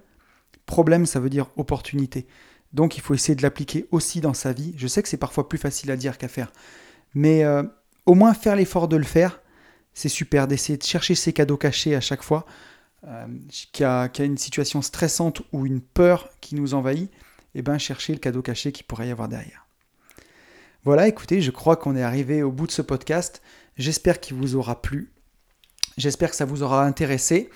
problème, 0.65 1.05
ça 1.05 1.19
veut 1.19 1.29
dire 1.29 1.49
opportunité. 1.55 2.27
Donc 2.73 2.97
il 2.97 3.01
faut 3.01 3.13
essayer 3.13 3.35
de 3.35 3.43
l'appliquer 3.43 3.87
aussi 3.91 4.19
dans 4.19 4.33
sa 4.33 4.51
vie. 4.51 4.73
Je 4.77 4.87
sais 4.87 5.03
que 5.03 5.09
c'est 5.09 5.17
parfois 5.17 5.47
plus 5.47 5.59
facile 5.59 5.91
à 5.91 5.95
dire 5.95 6.17
qu'à 6.17 6.27
faire. 6.27 6.51
Mais 7.13 7.43
euh, 7.43 7.63
au 8.05 8.15
moins 8.15 8.33
faire 8.33 8.55
l'effort 8.55 8.87
de 8.87 8.97
le 8.97 9.03
faire, 9.03 9.41
c'est 9.93 10.09
super, 10.09 10.47
d'essayer 10.47 10.77
de 10.77 10.83
chercher 10.83 11.15
ses 11.15 11.33
cadeaux 11.33 11.57
cachés 11.57 11.95
à 11.95 12.01
chaque 12.01 12.23
fois. 12.23 12.45
Euh, 13.05 13.25
qui, 13.49 13.83
a, 13.83 14.03
a, 14.03 14.23
une 14.23 14.37
situation 14.37 14.81
stressante 14.81 15.41
ou 15.51 15.65
une 15.65 15.81
peur 15.81 16.29
qui 16.39 16.55
nous 16.55 16.73
envahit, 16.73 17.11
et 17.55 17.59
eh 17.59 17.61
bien 17.61 17.77
chercher 17.77 18.13
le 18.13 18.19
cadeau 18.19 18.41
caché 18.41 18.71
qui 18.71 18.81
pourrait 18.81 19.09
y 19.09 19.11
avoir 19.11 19.27
derrière. 19.27 19.67
Voilà, 20.85 21.07
écoutez, 21.09 21.41
je 21.41 21.51
crois 21.51 21.75
qu'on 21.75 21.97
est 21.97 22.01
arrivé 22.01 22.43
au 22.43 22.51
bout 22.51 22.65
de 22.65 22.71
ce 22.71 22.81
podcast. 22.81 23.41
J'espère 23.77 24.21
qu'il 24.21 24.37
vous 24.37 24.55
aura 24.55 24.81
plu. 24.81 25.11
J'espère 25.97 26.29
que 26.29 26.35
ça 26.35 26.45
vous 26.45 26.63
aura 26.63 26.85
intéressé. 26.85 27.49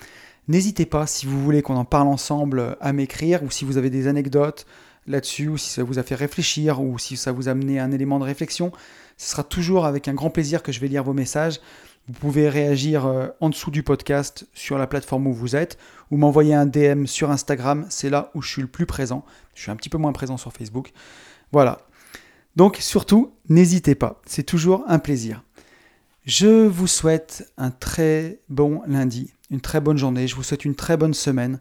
N'hésitez 0.48 0.86
pas, 0.86 1.06
si 1.06 1.26
vous 1.26 1.42
voulez 1.42 1.62
qu'on 1.62 1.76
en 1.76 1.84
parle 1.84 2.08
ensemble, 2.08 2.76
à 2.80 2.92
m'écrire, 2.92 3.42
ou 3.42 3.50
si 3.50 3.64
vous 3.64 3.76
avez 3.76 3.90
des 3.90 4.06
anecdotes 4.06 4.66
là-dessus, 5.06 5.48
ou 5.48 5.56
si 5.56 5.70
ça 5.70 5.82
vous 5.82 5.98
a 5.98 6.02
fait 6.02 6.14
réfléchir, 6.14 6.80
ou 6.80 6.98
si 6.98 7.16
ça 7.16 7.32
vous 7.32 7.48
a 7.48 7.52
amené 7.52 7.80
un 7.80 7.90
élément 7.90 8.18
de 8.18 8.24
réflexion. 8.24 8.70
Ce 9.16 9.30
sera 9.30 9.44
toujours 9.44 9.86
avec 9.86 10.08
un 10.08 10.14
grand 10.14 10.30
plaisir 10.30 10.62
que 10.62 10.72
je 10.72 10.80
vais 10.80 10.88
lire 10.88 11.04
vos 11.04 11.14
messages. 11.14 11.60
Vous 12.08 12.14
pouvez 12.14 12.48
réagir 12.48 13.04
euh, 13.04 13.26
en 13.38 13.50
dessous 13.50 13.70
du 13.70 13.82
podcast 13.82 14.48
sur 14.54 14.78
la 14.78 14.86
plateforme 14.86 15.26
où 15.26 15.34
vous 15.34 15.56
êtes, 15.56 15.76
ou 16.10 16.16
m'envoyer 16.16 16.54
un 16.54 16.64
DM 16.64 17.04
sur 17.04 17.30
Instagram, 17.30 17.84
c'est 17.90 18.08
là 18.08 18.30
où 18.34 18.40
je 18.40 18.48
suis 18.48 18.62
le 18.62 18.68
plus 18.68 18.86
présent. 18.86 19.26
Je 19.54 19.60
suis 19.60 19.70
un 19.70 19.76
petit 19.76 19.90
peu 19.90 19.98
moins 19.98 20.12
présent 20.12 20.38
sur 20.38 20.50
Facebook. 20.54 20.92
Voilà. 21.52 21.82
Donc 22.56 22.78
surtout, 22.80 23.34
n'hésitez 23.50 23.94
pas, 23.94 24.22
c'est 24.24 24.42
toujours 24.42 24.84
un 24.86 24.98
plaisir. 24.98 25.44
Je 26.24 26.66
vous 26.66 26.86
souhaite 26.86 27.52
un 27.58 27.70
très 27.70 28.40
bon 28.48 28.80
lundi, 28.86 29.34
une 29.50 29.60
très 29.60 29.82
bonne 29.82 29.98
journée, 29.98 30.26
je 30.26 30.34
vous 30.34 30.42
souhaite 30.42 30.64
une 30.64 30.74
très 30.74 30.96
bonne 30.96 31.14
semaine. 31.14 31.60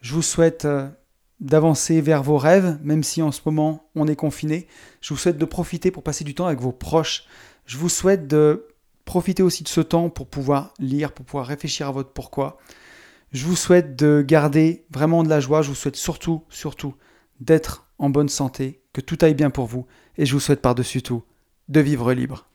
Je 0.00 0.14
vous 0.14 0.22
souhaite 0.22 0.64
euh, 0.64 0.88
d'avancer 1.40 2.00
vers 2.00 2.22
vos 2.22 2.38
rêves, 2.38 2.78
même 2.84 3.02
si 3.02 3.20
en 3.20 3.32
ce 3.32 3.40
moment 3.44 3.90
on 3.96 4.06
est 4.06 4.14
confiné. 4.14 4.68
Je 5.00 5.12
vous 5.12 5.18
souhaite 5.18 5.38
de 5.38 5.44
profiter 5.44 5.90
pour 5.90 6.04
passer 6.04 6.22
du 6.22 6.36
temps 6.36 6.46
avec 6.46 6.60
vos 6.60 6.70
proches. 6.70 7.24
Je 7.66 7.78
vous 7.78 7.88
souhaite 7.88 8.28
de 8.28 8.68
profiter 9.08 9.42
aussi 9.42 9.62
de 9.62 9.68
ce 9.68 9.80
temps 9.80 10.10
pour 10.10 10.28
pouvoir 10.28 10.74
lire, 10.78 11.12
pour 11.12 11.24
pouvoir 11.24 11.46
réfléchir 11.46 11.88
à 11.88 11.92
votre 11.92 12.10
pourquoi. 12.10 12.58
Je 13.32 13.46
vous 13.46 13.56
souhaite 13.56 13.96
de 13.96 14.22
garder 14.26 14.84
vraiment 14.90 15.22
de 15.22 15.30
la 15.30 15.40
joie. 15.40 15.62
Je 15.62 15.70
vous 15.70 15.74
souhaite 15.74 15.96
surtout, 15.96 16.44
surtout 16.50 16.94
d'être 17.40 17.88
en 17.98 18.10
bonne 18.10 18.28
santé, 18.28 18.82
que 18.92 19.00
tout 19.00 19.16
aille 19.22 19.32
bien 19.32 19.48
pour 19.48 19.64
vous. 19.64 19.86
Et 20.18 20.26
je 20.26 20.34
vous 20.34 20.40
souhaite 20.40 20.60
par-dessus 20.60 21.00
tout 21.00 21.22
de 21.68 21.80
vivre 21.80 22.12
libre. 22.12 22.47